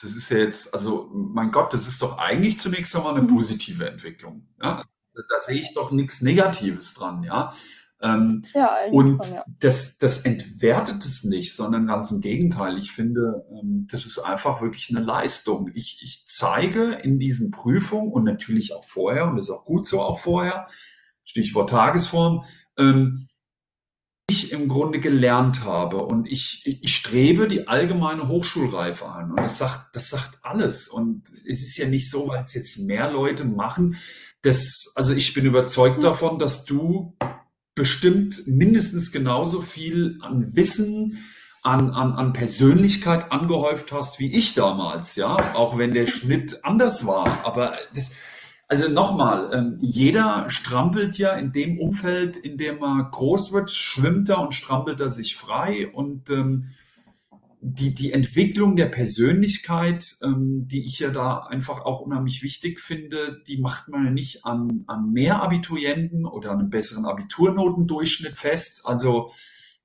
das 0.03 0.15
ist 0.15 0.31
ja 0.31 0.39
jetzt, 0.39 0.73
also 0.75 1.09
mein 1.13 1.51
Gott, 1.51 1.73
das 1.73 1.89
ist 1.89 2.03
doch 2.03 2.19
eigentlich 2.19 2.59
zunächst 2.59 2.95
einmal 2.95 3.15
eine 3.15 3.23
mhm. 3.23 3.35
positive 3.35 3.89
Entwicklung. 3.89 4.47
Ja? 4.63 4.85
Da, 5.15 5.23
da 5.29 5.39
sehe 5.39 5.61
ich 5.61 5.75
doch 5.75 5.91
nichts 5.91 6.21
Negatives 6.21 6.95
dran, 6.95 7.23
ja. 7.23 7.53
Ähm, 8.05 8.43
ja, 8.53 8.71
und 8.91 9.25
schon, 9.25 9.35
ja. 9.35 9.45
das, 9.61 9.97
das 9.97 10.21
entwertet 10.27 11.07
es 11.07 11.25
nicht, 11.25 11.57
sondern 11.57 11.87
ganz 11.87 12.11
im 12.11 12.21
Gegenteil. 12.21 12.77
Ich 12.77 12.93
finde, 12.93 13.47
ähm, 13.51 13.87
das 13.91 14.05
ist 14.05 14.19
einfach 14.19 14.61
wirklich 14.61 14.91
eine 14.91 15.05
Leistung. 15.05 15.71
Ich, 15.75 16.01
ich 16.03 16.23
zeige 16.27 16.93
in 17.03 17.19
diesen 17.19 17.51
Prüfungen 17.51 18.13
und 18.13 18.25
natürlich 18.25 18.75
auch 18.75 18.85
vorher, 18.85 19.27
und 19.27 19.37
das 19.37 19.47
ist 19.47 19.51
auch 19.51 19.65
gut 19.65 19.87
so 19.87 20.03
auch 20.03 20.19
vorher, 20.19 20.69
Stichwort 21.25 21.71
Tagesform, 21.71 22.45
ähm, 22.77 23.29
ich 24.29 24.53
im 24.53 24.69
Grunde 24.69 25.01
gelernt 25.01 25.65
habe 25.65 26.03
und 26.03 26.27
ich, 26.27 26.63
ich 26.67 26.95
strebe 26.95 27.47
die 27.47 27.69
allgemeine 27.69 28.29
Hochschulreife 28.29 29.07
an 29.07 29.31
und 29.31 29.41
das 29.41 29.59
sagt, 29.59 29.95
das 29.95 30.09
sagt 30.09 30.39
alles 30.43 30.89
und 30.89 31.29
es 31.47 31.63
ist 31.63 31.77
ja 31.77 31.87
nicht 31.87 32.11
so, 32.11 32.29
weil 32.29 32.43
es 32.43 32.55
jetzt 32.55 32.79
mehr 32.79 33.11
Leute 33.11 33.45
machen, 33.45 33.97
das, 34.41 34.93
also 34.95 35.15
ich 35.15 35.35
bin 35.35 35.45
überzeugt 35.45 35.97
hm. 35.97 36.03
davon, 36.03 36.39
dass 36.39 36.65
du 36.65 37.17
bestimmt 37.75 38.47
mindestens 38.47 39.13
genauso 39.13 39.61
viel 39.61 40.19
an 40.23 40.57
Wissen, 40.57 41.25
an, 41.63 41.91
an, 41.91 42.13
an 42.13 42.33
Persönlichkeit 42.33 43.33
angehäuft 43.33 43.91
hast 43.91 44.21
wie 44.21 44.33
ich 44.33 44.55
damals, 44.55 45.17
ja, 45.17 45.55
auch 45.55 45.79
wenn 45.79 45.95
der 45.95 46.07
Schnitt 46.07 46.63
anders 46.63 47.07
war. 47.07 47.45
Aber 47.45 47.75
das, 47.95 48.17
also 48.69 48.89
nochmal, 48.89 49.51
ähm, 49.53 49.79
jeder 49.81 50.45
strampelt 50.49 51.17
ja 51.17 51.33
in 51.33 51.53
dem 51.53 51.79
Umfeld, 51.79 52.37
in 52.37 52.59
dem 52.59 52.83
er 52.83 53.09
groß 53.11 53.53
wird, 53.53 53.71
schwimmt 53.71 54.29
er 54.29 54.41
und 54.41 54.55
strampelt 54.55 55.01
er 55.01 55.09
sich 55.09 55.37
frei 55.37 55.89
und 55.89 56.29
ähm, 56.31 56.71
die, 57.67 57.95
die 57.95 58.13
Entwicklung 58.13 58.77
der 58.77 58.87
Persönlichkeit, 58.87 60.17
ähm, 60.23 60.69
die 60.69 60.85
ich 60.85 60.99
ja 60.99 61.11
da 61.11 61.39
einfach 61.39 61.81
auch 61.81 62.01
unheimlich 62.01 62.43
wichtig 62.43 62.79
finde, 62.79 63.41
die 63.49 63.59
macht 63.59 63.89
man 63.89 64.05
ja 64.05 64.11
nicht 64.11 64.45
an, 64.45 64.85
an 64.87 65.13
mehr 65.13 65.43
Abiturienten 65.43 66.27
oder 66.27 66.53
einem 66.53 66.69
besseren 66.69 67.07
Abiturnotendurchschnitt 67.07 68.37
fest. 68.37 68.83
Also 68.85 69.31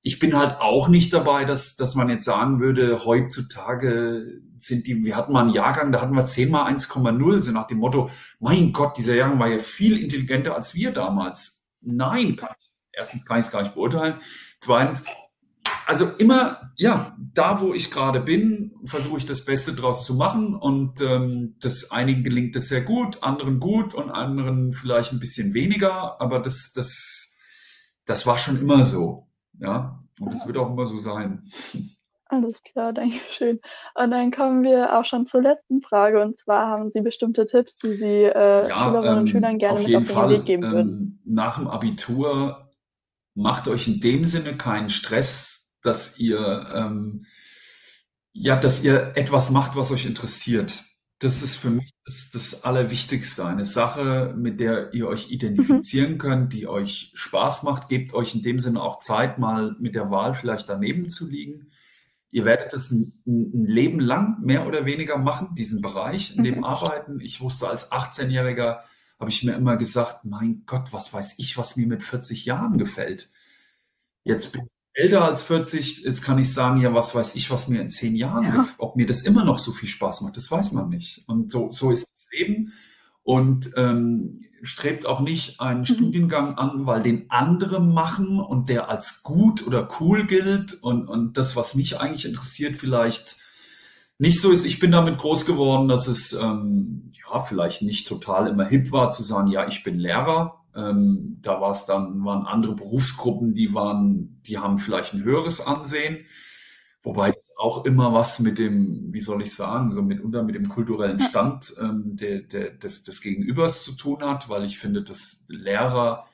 ich 0.02 0.18
bin 0.18 0.36
halt 0.36 0.60
auch 0.60 0.88
nicht 0.88 1.14
dabei, 1.14 1.46
dass, 1.46 1.76
dass 1.76 1.94
man 1.94 2.10
jetzt 2.10 2.26
sagen 2.26 2.60
würde, 2.60 3.06
heutzutage 3.06 4.42
sind 4.58 4.86
die, 4.86 5.02
wir 5.02 5.16
hatten 5.16 5.32
mal 5.32 5.40
einen 5.40 5.54
Jahrgang, 5.54 5.90
da 5.90 6.02
hatten 6.02 6.14
wir 6.14 6.26
10 6.26 6.50
mal 6.50 6.70
1,0, 6.70 7.40
so 7.40 7.50
nach 7.50 7.66
dem 7.66 7.78
Motto, 7.78 8.10
mein 8.40 8.74
Gott, 8.74 8.98
dieser 8.98 9.14
Jahrgang 9.14 9.38
war 9.38 9.48
ja 9.48 9.58
viel 9.58 9.98
intelligenter 9.98 10.54
als 10.54 10.74
wir 10.74 10.92
damals. 10.92 11.70
Nein, 11.80 12.36
kann 12.36 12.50
ich, 12.58 12.70
erstens 12.92 13.24
kann 13.24 13.38
ich 13.38 13.46
es 13.46 13.52
gar 13.52 13.62
nicht 13.62 13.74
beurteilen. 13.74 14.20
Zweitens, 14.60 15.04
also 15.86 16.06
immer, 16.18 16.72
ja, 16.76 17.16
da 17.18 17.60
wo 17.60 17.74
ich 17.74 17.90
gerade 17.90 18.20
bin, 18.20 18.72
versuche 18.84 19.18
ich 19.18 19.26
das 19.26 19.44
Beste 19.44 19.74
draus 19.74 20.06
zu 20.06 20.14
machen 20.14 20.54
und 20.54 21.00
ähm, 21.00 21.56
das 21.60 21.90
einigen 21.90 22.22
gelingt 22.22 22.56
das 22.56 22.68
sehr 22.68 22.82
gut, 22.82 23.22
anderen 23.22 23.60
gut 23.60 23.94
und 23.94 24.10
anderen 24.10 24.72
vielleicht 24.72 25.12
ein 25.12 25.20
bisschen 25.20 25.52
weniger, 25.54 26.20
aber 26.20 26.38
das, 26.38 26.72
das, 26.74 27.38
das 28.06 28.26
war 28.26 28.38
schon 28.38 28.58
immer 28.60 28.86
so, 28.86 29.28
ja, 29.58 30.02
und 30.20 30.32
es 30.32 30.46
wird 30.46 30.56
auch 30.58 30.70
immer 30.70 30.86
so 30.86 30.98
sein. 30.98 31.42
Alles 32.26 32.62
klar, 32.62 32.92
danke 32.92 33.18
schön. 33.30 33.58
Und 33.96 34.12
dann 34.12 34.30
kommen 34.30 34.62
wir 34.62 34.96
auch 34.96 35.04
schon 35.04 35.26
zur 35.26 35.42
letzten 35.42 35.82
Frage. 35.82 36.22
Und 36.22 36.38
zwar 36.38 36.68
haben 36.68 36.92
Sie 36.92 37.00
bestimmte 37.00 37.44
Tipps, 37.44 37.76
die 37.78 37.94
Sie 37.94 38.22
äh, 38.24 38.68
ja, 38.68 38.84
Schülerinnen 38.84 39.12
ähm, 39.12 39.18
und 39.18 39.26
Schülern 39.28 39.58
gerne 39.58 39.80
mit 39.80 39.96
auf 39.96 40.06
den 40.06 40.14
Fall, 40.14 40.30
Weg 40.30 40.44
geben 40.44 40.62
ähm, 40.62 40.72
würden? 40.72 41.22
Nach 41.24 41.58
dem 41.58 41.66
Abitur 41.66 42.69
macht 43.34 43.68
euch 43.68 43.88
in 43.88 44.00
dem 44.00 44.24
Sinne 44.24 44.56
keinen 44.56 44.90
Stress, 44.90 45.72
dass 45.82 46.18
ihr 46.18 46.70
ähm, 46.74 47.26
ja, 48.32 48.56
dass 48.56 48.82
ihr 48.82 49.12
etwas 49.16 49.50
macht, 49.50 49.76
was 49.76 49.90
euch 49.90 50.06
interessiert. 50.06 50.84
Das 51.18 51.42
ist 51.42 51.56
für 51.56 51.70
mich 51.70 51.92
das, 52.04 52.30
das 52.32 52.64
Allerwichtigste. 52.64 53.44
Eine 53.44 53.64
Sache, 53.64 54.34
mit 54.38 54.58
der 54.58 54.94
ihr 54.94 55.06
euch 55.06 55.30
identifizieren 55.30 56.12
mhm. 56.12 56.18
könnt, 56.18 56.52
die 56.52 56.66
euch 56.66 57.12
Spaß 57.14 57.62
macht. 57.62 57.88
Gebt 57.88 58.14
euch 58.14 58.34
in 58.34 58.42
dem 58.42 58.58
Sinne 58.58 58.80
auch 58.80 59.00
Zeit, 59.00 59.38
mal 59.38 59.76
mit 59.80 59.94
der 59.94 60.10
Wahl 60.10 60.32
vielleicht 60.32 60.68
daneben 60.68 61.08
zu 61.08 61.28
liegen. 61.28 61.70
Ihr 62.30 62.44
werdet 62.44 62.72
es 62.72 62.90
ein, 62.90 63.12
ein 63.26 63.66
Leben 63.66 64.00
lang 64.00 64.40
mehr 64.42 64.66
oder 64.66 64.86
weniger 64.86 65.18
machen, 65.18 65.54
diesen 65.56 65.82
Bereich, 65.82 66.36
in 66.36 66.44
dem 66.44 66.58
mhm. 66.58 66.64
arbeiten. 66.64 67.20
Ich 67.20 67.40
wusste 67.40 67.68
als 67.68 67.90
18-Jähriger, 67.92 68.78
habe 69.20 69.30
ich 69.30 69.44
mir 69.44 69.52
immer 69.52 69.76
gesagt, 69.76 70.24
mein 70.24 70.62
Gott, 70.66 70.92
was 70.92 71.12
weiß 71.12 71.34
ich, 71.38 71.56
was 71.58 71.76
mir 71.76 71.86
mit 71.86 72.02
40 72.02 72.46
Jahren 72.46 72.78
gefällt. 72.78 73.30
Jetzt 74.24 74.52
bin 74.52 74.62
ich 74.62 74.70
älter 75.02 75.24
als 75.24 75.42
40, 75.42 76.02
jetzt 76.04 76.22
kann 76.22 76.38
ich 76.38 76.52
sagen, 76.52 76.80
ja, 76.80 76.94
was 76.94 77.14
weiß 77.14 77.34
ich, 77.36 77.50
was 77.50 77.68
mir 77.68 77.80
in 77.80 77.90
zehn 77.90 78.16
Jahren, 78.16 78.44
ja. 78.44 78.68
ob 78.78 78.96
mir 78.96 79.06
das 79.06 79.22
immer 79.22 79.44
noch 79.44 79.58
so 79.58 79.72
viel 79.72 79.88
Spaß 79.88 80.22
macht, 80.22 80.36
das 80.36 80.50
weiß 80.50 80.72
man 80.72 80.88
nicht. 80.88 81.28
Und 81.28 81.52
so, 81.52 81.70
so 81.70 81.90
ist 81.90 82.12
das 82.12 82.28
Leben. 82.32 82.72
Und 83.22 83.70
ähm, 83.76 84.40
strebt 84.62 85.06
auch 85.06 85.20
nicht 85.20 85.60
einen 85.60 85.80
mhm. 85.80 85.86
Studiengang 85.86 86.54
an, 86.56 86.86
weil 86.86 87.02
den 87.02 87.30
andere 87.30 87.80
machen 87.80 88.40
und 88.40 88.68
der 88.68 88.88
als 88.88 89.22
gut 89.22 89.66
oder 89.66 89.88
cool 90.00 90.26
gilt 90.26 90.74
und, 90.82 91.08
und 91.08 91.36
das, 91.36 91.56
was 91.56 91.74
mich 91.74 92.00
eigentlich 92.00 92.24
interessiert, 92.24 92.76
vielleicht 92.76 93.36
nicht 94.20 94.38
so 94.38 94.50
ist. 94.50 94.66
Ich 94.66 94.78
bin 94.78 94.92
damit 94.92 95.16
groß 95.16 95.46
geworden, 95.46 95.88
dass 95.88 96.06
es 96.06 96.34
ähm, 96.34 97.10
ja 97.26 97.40
vielleicht 97.40 97.80
nicht 97.80 98.06
total 98.06 98.48
immer 98.48 98.66
hip 98.66 98.92
war 98.92 99.08
zu 99.08 99.22
sagen, 99.22 99.50
ja, 99.50 99.66
ich 99.66 99.82
bin 99.82 99.98
Lehrer. 99.98 100.62
Ähm, 100.76 101.38
da 101.40 101.60
war 101.60 101.72
es 101.72 101.86
dann, 101.86 102.22
waren 102.22 102.46
andere 102.46 102.74
Berufsgruppen, 102.74 103.54
die 103.54 103.72
waren, 103.72 104.40
die 104.46 104.58
haben 104.58 104.76
vielleicht 104.76 105.14
ein 105.14 105.24
höheres 105.24 105.66
Ansehen. 105.66 106.18
Wobei 107.02 107.32
auch 107.56 107.86
immer 107.86 108.12
was 108.12 108.40
mit 108.40 108.58
dem, 108.58 109.10
wie 109.10 109.22
soll 109.22 109.40
ich 109.40 109.54
sagen, 109.54 109.90
so 109.90 110.02
mitunter 110.02 110.42
mit 110.42 110.54
dem 110.54 110.68
kulturellen 110.68 111.18
Stand 111.18 111.74
ähm, 111.80 112.14
der, 112.14 112.40
der, 112.40 112.72
des, 112.72 113.04
des 113.04 113.22
Gegenübers 113.22 113.84
zu 113.84 113.92
tun 113.92 114.22
hat, 114.22 114.50
weil 114.50 114.64
ich 114.64 114.78
finde, 114.78 115.02
dass 115.02 115.46
Lehrer 115.48 116.26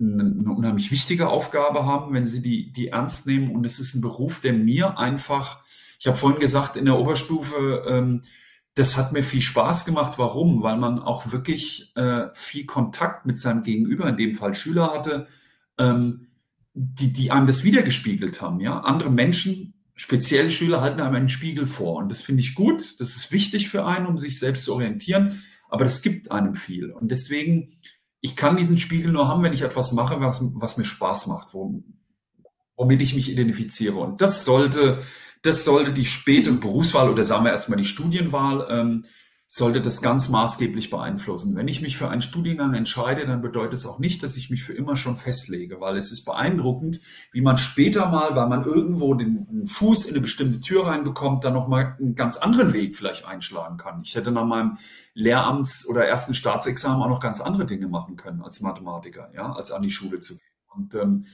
eine, 0.00 0.22
eine 0.22 0.52
unheimlich 0.52 0.90
wichtige 0.90 1.28
Aufgabe 1.28 1.84
haben, 1.84 2.14
wenn 2.14 2.24
sie 2.24 2.40
die, 2.40 2.72
die 2.72 2.88
ernst 2.88 3.26
nehmen. 3.26 3.54
Und 3.54 3.66
es 3.66 3.78
ist 3.78 3.94
ein 3.94 4.00
Beruf, 4.00 4.40
der 4.40 4.54
mir 4.54 4.98
einfach, 4.98 5.66
ich 5.98 6.06
habe 6.06 6.16
vorhin 6.16 6.40
gesagt, 6.40 6.76
in 6.76 6.84
der 6.84 6.98
Oberstufe, 6.98 7.84
ähm, 7.88 8.22
das 8.74 8.96
hat 8.96 9.12
mir 9.12 9.22
viel 9.22 9.40
Spaß 9.40 9.84
gemacht. 9.86 10.14
Warum? 10.18 10.62
Weil 10.62 10.76
man 10.76 10.98
auch 10.98 11.32
wirklich 11.32 11.96
äh, 11.96 12.26
viel 12.34 12.66
Kontakt 12.66 13.24
mit 13.24 13.38
seinem 13.38 13.62
Gegenüber, 13.62 14.08
in 14.08 14.18
dem 14.18 14.34
Fall 14.34 14.54
Schüler 14.54 14.92
hatte, 14.92 15.26
ähm, 15.78 16.28
die, 16.74 17.12
die 17.12 17.30
einem 17.30 17.46
das 17.46 17.64
wiedergespiegelt 17.64 18.42
haben. 18.42 18.60
Ja, 18.60 18.80
andere 18.80 19.10
Menschen 19.10 19.72
speziell 19.94 20.50
Schüler 20.50 20.82
halten 20.82 21.00
einem 21.00 21.14
einen 21.14 21.28
Spiegel 21.28 21.66
vor. 21.66 21.96
Und 21.96 22.10
das 22.10 22.20
finde 22.20 22.42
ich 22.42 22.54
gut. 22.54 23.00
Das 23.00 23.16
ist 23.16 23.32
wichtig 23.32 23.68
für 23.68 23.86
einen, 23.86 24.06
um 24.06 24.18
sich 24.18 24.38
selbst 24.38 24.64
zu 24.64 24.74
orientieren. 24.74 25.42
Aber 25.68 25.84
das 25.84 26.02
gibt 26.02 26.30
einem 26.30 26.54
viel. 26.54 26.92
Und 26.92 27.10
deswegen, 27.10 27.70
ich 28.20 28.36
kann 28.36 28.56
diesen 28.56 28.78
Spiegel 28.78 29.10
nur 29.10 29.26
haben, 29.26 29.42
wenn 29.42 29.54
ich 29.54 29.62
etwas 29.62 29.92
mache, 29.92 30.20
was, 30.20 30.42
was 30.54 30.76
mir 30.76 30.84
Spaß 30.84 31.26
macht, 31.28 31.54
womit 32.76 33.02
ich 33.02 33.14
mich 33.14 33.32
identifiziere. 33.32 33.96
Und 33.96 34.20
das 34.20 34.44
sollte, 34.44 35.02
das 35.42 35.64
sollte 35.64 35.92
die 35.92 36.04
spätere 36.04 36.54
Berufswahl 36.54 37.08
oder 37.08 37.24
sagen 37.24 37.44
wir 37.44 37.52
erstmal 37.52 37.78
die 37.78 37.84
Studienwahl 37.84 38.66
ähm, 38.70 39.02
sollte 39.48 39.80
das 39.80 40.02
ganz 40.02 40.28
maßgeblich 40.28 40.90
beeinflussen. 40.90 41.54
Wenn 41.54 41.68
ich 41.68 41.80
mich 41.80 41.96
für 41.96 42.08
einen 42.08 42.20
Studiengang 42.20 42.74
entscheide, 42.74 43.26
dann 43.26 43.42
bedeutet 43.42 43.74
es 43.74 43.86
auch 43.86 44.00
nicht, 44.00 44.24
dass 44.24 44.36
ich 44.36 44.50
mich 44.50 44.64
für 44.64 44.72
immer 44.72 44.96
schon 44.96 45.16
festlege, 45.16 45.80
weil 45.80 45.96
es 45.96 46.10
ist 46.10 46.24
beeindruckend, 46.24 47.00
wie 47.32 47.42
man 47.42 47.56
später 47.56 48.08
mal, 48.08 48.34
weil 48.34 48.48
man 48.48 48.64
irgendwo 48.64 49.14
den, 49.14 49.66
Fuß 49.66 50.06
in 50.06 50.14
eine 50.14 50.22
bestimmte 50.22 50.60
Tür 50.60 50.86
reinbekommt, 50.86 51.44
dann 51.44 51.52
nochmal 51.52 51.96
einen 51.98 52.16
ganz 52.16 52.36
anderen 52.38 52.72
Weg 52.72 52.96
vielleicht 52.96 53.24
einschlagen 53.24 53.76
kann. 53.76 54.00
Ich 54.02 54.16
hätte 54.16 54.32
nach 54.32 54.44
meinem 54.44 54.78
Lehramts- 55.14 55.88
oder 55.88 56.04
ersten 56.04 56.34
Staatsexamen 56.34 57.02
auch 57.02 57.08
noch 57.08 57.20
ganz 57.20 57.40
andere 57.40 57.66
Dinge 57.66 57.86
machen 57.86 58.16
können 58.16 58.42
als 58.42 58.60
Mathematiker, 58.60 59.30
ja, 59.34 59.52
als 59.52 59.70
an 59.70 59.82
die 59.82 59.90
Schule 59.90 60.18
zu 60.18 60.34
gehen. 60.34 60.42
Und, 60.74 60.94
ähm, 60.96 61.26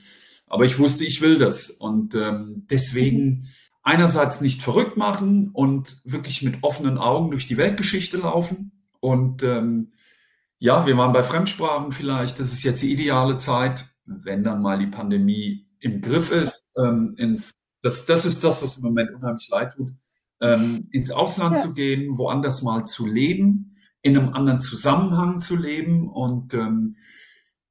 aber 0.47 0.65
ich 0.65 0.77
wusste, 0.77 1.03
ich 1.03 1.21
will 1.21 1.39
das. 1.39 1.71
Und 1.71 2.13
ähm, 2.13 2.67
deswegen 2.69 3.25
mhm 3.25 3.47
einerseits 3.83 4.41
nicht 4.41 4.61
verrückt 4.61 4.97
machen 4.97 5.49
und 5.51 5.97
wirklich 6.05 6.41
mit 6.41 6.63
offenen 6.63 6.97
Augen 6.97 7.31
durch 7.31 7.47
die 7.47 7.57
Weltgeschichte 7.57 8.17
laufen. 8.17 8.71
Und 9.01 9.43
ähm, 9.43 9.91
ja, 10.57 10.87
wir 10.87 10.97
waren 10.97 11.11
bei 11.11 11.23
Fremdsprachen 11.23 11.91
vielleicht. 11.91 12.39
Das 12.39 12.53
ist 12.53 12.63
jetzt 12.63 12.81
die 12.81 12.93
ideale 12.93 13.35
Zeit, 13.35 13.93
wenn 14.05 14.43
dann 14.43 14.61
mal 14.61 14.79
die 14.79 14.87
Pandemie 14.87 15.67
im 15.81 15.99
Griff 15.99 16.31
ist. 16.31 16.65
Ähm, 16.77 17.15
ins, 17.17 17.51
das, 17.81 18.05
das 18.05 18.25
ist 18.25 18.43
das, 18.43 18.63
was 18.63 18.77
im 18.77 18.83
Moment 18.83 19.13
unheimlich 19.13 19.49
leid 19.49 19.73
tut. 19.75 19.91
Ähm, 20.41 20.87
ins 20.91 21.11
Ausland 21.11 21.57
ja. 21.57 21.63
zu 21.63 21.73
gehen, 21.73 22.17
woanders 22.17 22.63
mal 22.63 22.85
zu 22.85 23.05
leben, 23.05 23.75
in 24.01 24.17
einem 24.17 24.33
anderen 24.33 24.61
Zusammenhang 24.61 25.39
zu 25.39 25.57
leben 25.57 26.09
und 26.09 26.53
ähm, 26.53 26.95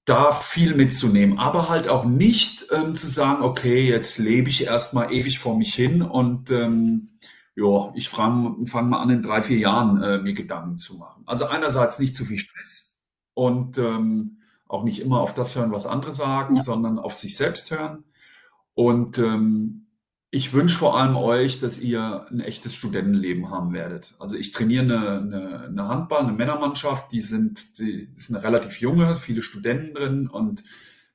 da 0.05 0.33
viel 0.33 0.75
mitzunehmen, 0.75 1.39
aber 1.39 1.69
halt 1.69 1.89
auch 1.89 2.05
nicht 2.05 2.67
ähm, 2.73 2.95
zu 2.95 3.07
sagen, 3.07 3.43
okay, 3.43 3.89
jetzt 3.89 4.19
lebe 4.19 4.49
ich 4.49 4.65
erstmal 4.65 5.13
ewig 5.13 5.39
vor 5.39 5.57
mich 5.57 5.75
hin 5.75 6.03
und 6.03 6.51
ähm, 6.51 7.11
ja, 7.55 7.93
ich 7.95 8.09
fange 8.09 8.67
fang 8.67 8.89
mal 8.89 9.01
an, 9.01 9.11
in 9.11 9.23
drei, 9.23 9.43
vier 9.43 9.59
Jahren 9.59 10.03
äh, 10.03 10.19
mir 10.19 10.33
Gedanken 10.33 10.79
zu 10.79 10.97
machen. 10.97 11.23
Also 11.27 11.47
einerseits 11.47 11.99
nicht 11.99 12.17
zu 12.17 12.25
viel 12.25 12.39
Stress 12.39 13.05
und 13.35 13.79
ähm, 13.79 14.39
auch 14.67 14.85
nicht 14.85 15.01
immer 15.01 15.21
auf 15.21 15.35
das 15.35 15.55
hören, 15.55 15.71
was 15.71 15.87
andere 15.87 16.13
sagen, 16.13 16.57
ja. 16.57 16.63
sondern 16.63 16.99
auf 16.99 17.15
sich 17.15 17.37
selbst 17.37 17.71
hören. 17.71 18.05
Und 18.75 19.19
ähm, 19.19 19.82
ich 20.35 20.55
wünsche 20.55 20.79
vor 20.79 20.99
allem 20.99 21.15
euch, 21.15 21.59
dass 21.59 21.79
ihr 21.79 22.27
ein 22.31 22.41
echtes 22.41 22.75
Studentenleben 22.75 23.51
haben 23.51 23.75
werdet. 23.75 24.15
Also 24.19 24.35
ich 24.35 24.51
trainiere 24.51 24.83
eine, 24.83 25.19
eine, 25.19 25.61
eine 25.67 25.89
Handball, 25.89 26.23
eine 26.23 26.33
Männermannschaft, 26.33 27.13
die 27.13 27.21
sind, 27.21 27.79
die, 27.79 28.07
die 28.07 28.21
sind 28.21 28.37
relativ 28.37 28.81
junge, 28.81 29.15
viele 29.15 29.43
Studenten 29.43 29.95
drin 29.95 30.29
und 30.29 30.65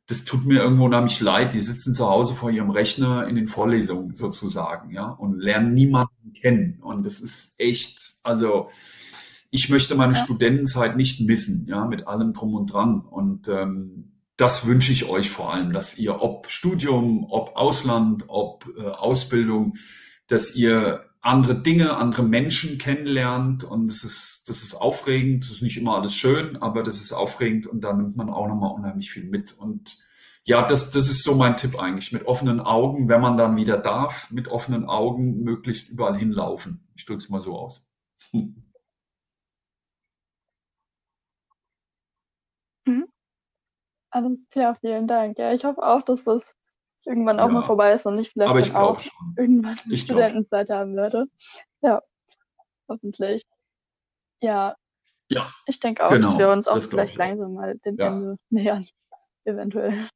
das 0.06 0.24
tut 0.24 0.46
mir 0.46 0.62
irgendwo 0.62 0.86
unheimlich 0.86 1.20
leid. 1.20 1.56
Die 1.56 1.62
sitzen 1.62 1.96
zu 1.96 2.08
Hause 2.08 2.36
vor 2.36 2.52
ihrem 2.52 2.70
Rechner 2.70 3.28
in 3.28 3.36
den 3.36 3.48
Vorlesungen 3.48 4.14
sozusagen, 4.14 4.92
ja, 4.92 5.08
und 5.08 5.40
lernen 5.40 5.74
niemanden 5.74 6.34
kennen. 6.34 6.80
Und 6.82 7.04
das 7.04 7.20
ist 7.20 7.56
echt, 7.58 8.00
also 8.24 8.70
ich 9.50 9.68
möchte 9.70 9.96
meine 9.96 10.14
ja. 10.14 10.24
Studentenzeit 10.24 10.96
nicht 10.96 11.22
missen, 11.22 11.66
ja, 11.68 11.86
mit 11.86 12.06
allem 12.08 12.34
drum 12.34 12.54
und 12.54 12.72
dran. 12.72 13.02
Und 13.02 13.48
ähm, 13.50 14.12
das 14.38 14.68
wünsche 14.68 14.92
ich 14.92 15.10
euch 15.10 15.30
vor 15.30 15.54
allem, 15.54 15.74
dass 15.74 15.98
ihr, 15.98 16.22
ob 16.22 16.50
Studium, 16.50 17.26
ob 17.30 17.56
Ausland, 17.56 18.26
ob 18.28 18.66
äh, 18.78 18.84
Ausbildung, 18.84 19.78
dass 20.28 20.56
ihr 20.56 21.08
andere 21.22 21.62
Dinge, 21.62 21.98
andere 21.98 22.24
Menschen 22.24 22.78
kennenlernt 22.78 23.64
und 23.64 23.88
das 23.88 24.04
ist, 24.04 24.48
das 24.48 24.64
ist 24.64 24.76
aufregend. 24.76 25.44
Das 25.44 25.52
ist 25.52 25.62
nicht 25.62 25.78
immer 25.78 25.96
alles 25.96 26.16
schön, 26.16 26.58
aber 26.58 26.84
das 26.84 27.02
ist 27.02 27.12
aufregend 27.14 27.68
und 27.68 27.82
da 27.82 27.94
nimmt 27.94 28.16
man 28.16 28.30
auch 28.30 28.48
nochmal 28.48 28.74
unheimlich 28.74 29.12
viel 29.12 29.26
mit. 29.26 29.54
Und 29.54 29.98
ja, 30.44 30.66
das, 30.66 30.92
das 30.92 31.10
ist 31.10 31.24
so 31.24 31.36
mein 31.36 31.58
Tipp 31.58 31.78
eigentlich. 31.78 32.12
Mit 32.14 32.26
offenen 32.28 32.60
Augen, 32.62 33.10
wenn 33.10 33.22
man 33.22 33.38
dann 33.38 33.58
wieder 33.58 33.78
darf, 33.78 34.32
mit 34.32 34.48
offenen 34.48 34.86
Augen 34.86 35.44
möglichst 35.44 35.90
überall 35.90 36.18
hinlaufen. 36.18 36.88
Ich 36.96 37.06
drücke 37.06 37.22
es 37.22 37.30
mal 37.30 37.42
so 37.42 37.58
aus. 37.58 37.92
Hm. 38.32 38.64
Mhm. 42.86 43.08
Alles 44.10 44.40
klar, 44.50 44.76
vielen 44.76 45.08
Dank. 45.08 45.38
Ja, 45.38 45.54
ich 45.54 45.66
hoffe 45.66 45.84
auch, 45.84 46.02
dass 46.02 46.24
das 46.24 46.56
irgendwann 47.06 47.40
auch 47.40 47.48
ja. 47.48 47.54
mal 47.54 47.64
vorbei 47.64 47.94
ist 47.94 48.06
und 48.06 48.18
ich 48.20 48.32
vielleicht 48.32 48.50
Aber 48.50 48.60
ich 48.60 48.76
auch 48.76 49.00
schon. 49.00 49.36
irgendwann 49.38 49.80
ich 49.90 50.02
Studentenzeit 50.02 50.70
haben 50.70 50.96
werde. 50.96 51.26
Ja, 51.82 52.02
hoffentlich. 52.88 53.44
Ja, 54.42 54.76
ja. 55.30 55.52
ich 55.66 55.80
denke 55.80 56.06
auch, 56.06 56.12
genau. 56.12 56.28
dass 56.28 56.38
wir 56.38 56.50
uns 56.50 56.68
auch 56.68 56.82
vielleicht 56.82 57.16
langsam 57.16 57.54
mal 57.54 57.78
dem 57.80 57.98
ja. 57.98 58.08
Ende 58.08 58.38
nähern. 58.50 58.88
Eventuell. 59.44 60.10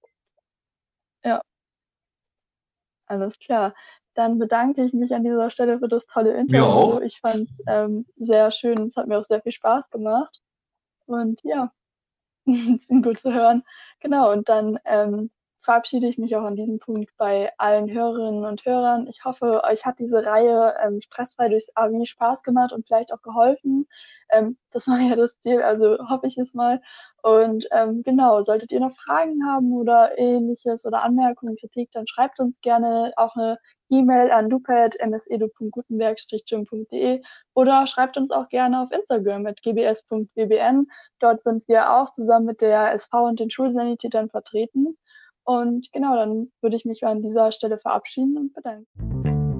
Ja. 1.23 1.41
Alles 3.05 3.37
klar. 3.39 3.73
Dann 4.13 4.39
bedanke 4.39 4.83
ich 4.83 4.93
mich 4.93 5.13
an 5.13 5.23
dieser 5.23 5.49
Stelle 5.49 5.79
für 5.79 5.87
das 5.87 6.05
tolle 6.05 6.33
Interview. 6.33 6.65
auch. 6.65 7.01
Ich 7.01 7.19
fand 7.19 7.49
es 7.49 7.63
ähm, 7.67 8.05
sehr 8.17 8.51
schön. 8.51 8.87
Es 8.87 8.95
hat 8.95 9.07
mir 9.07 9.19
auch 9.19 9.23
sehr 9.23 9.41
viel 9.41 9.51
Spaß 9.51 9.89
gemacht. 9.89 10.41
Und 11.05 11.41
ja, 11.43 11.71
gut 13.03 13.19
zu 13.19 13.33
hören. 13.33 13.63
Genau, 13.99 14.31
und 14.31 14.49
dann 14.49 14.79
ähm, 14.85 15.31
verabschiede 15.61 16.07
ich 16.07 16.17
mich 16.17 16.35
auch 16.35 16.43
an 16.43 16.55
diesem 16.55 16.79
Punkt 16.79 17.11
bei 17.17 17.51
allen 17.57 17.89
Hörerinnen 17.91 18.45
und 18.45 18.65
Hörern. 18.65 19.07
Ich 19.07 19.25
hoffe, 19.25 19.63
euch 19.63 19.85
hat 19.85 19.99
diese 19.99 20.25
Reihe 20.25 20.75
ähm, 20.83 21.01
stressfrei 21.01 21.49
durchs 21.49 21.71
AVI 21.75 22.05
Spaß 22.05 22.43
gemacht 22.43 22.71
und 22.73 22.87
vielleicht 22.87 23.13
auch 23.13 23.21
geholfen. 23.21 23.87
Ähm, 24.29 24.57
das 24.71 24.87
war 24.87 24.99
ja 25.09 25.15
das 25.15 25.39
Ziel, 25.41 25.61
also 25.61 25.97
hoffe 26.09 26.27
ich 26.27 26.37
es 26.37 26.53
mal. 26.53 26.81
Und 27.21 27.67
ähm, 27.71 28.03
genau, 28.03 28.41
solltet 28.43 28.71
ihr 28.71 28.79
noch 28.79 28.95
Fragen 28.95 29.45
haben 29.45 29.73
oder 29.73 30.17
ähnliches 30.17 30.85
oder 30.85 31.03
Anmerkungen, 31.03 31.55
Kritik, 31.55 31.91
dann 31.91 32.07
schreibt 32.07 32.39
uns 32.39 32.59
gerne 32.61 33.13
auch 33.15 33.35
eine 33.35 33.59
E-Mail 33.89 34.31
an 34.31 34.49
luca.msedu.gutenberg-gym.de 34.49 37.21
oder 37.53 37.85
schreibt 37.85 38.17
uns 38.17 38.31
auch 38.31 38.49
gerne 38.49 38.81
auf 38.81 38.91
Instagram 38.91 39.43
mit 39.43 39.61
gbs.bbn. 39.61 40.87
Dort 41.19 41.43
sind 41.43 41.67
wir 41.67 41.93
auch 41.93 42.11
zusammen 42.11 42.47
mit 42.47 42.61
der 42.61 42.93
SV 42.93 43.25
und 43.25 43.39
den 43.39 43.51
Schulsanitätern 43.51 44.29
vertreten. 44.29 44.97
Und 45.43 45.91
genau, 45.91 46.15
dann 46.15 46.51
würde 46.61 46.75
ich 46.75 46.85
mich 46.85 47.03
an 47.03 47.21
dieser 47.21 47.51
Stelle 47.51 47.79
verabschieden 47.79 48.37
und 48.37 48.53
bedanken. 48.53 49.50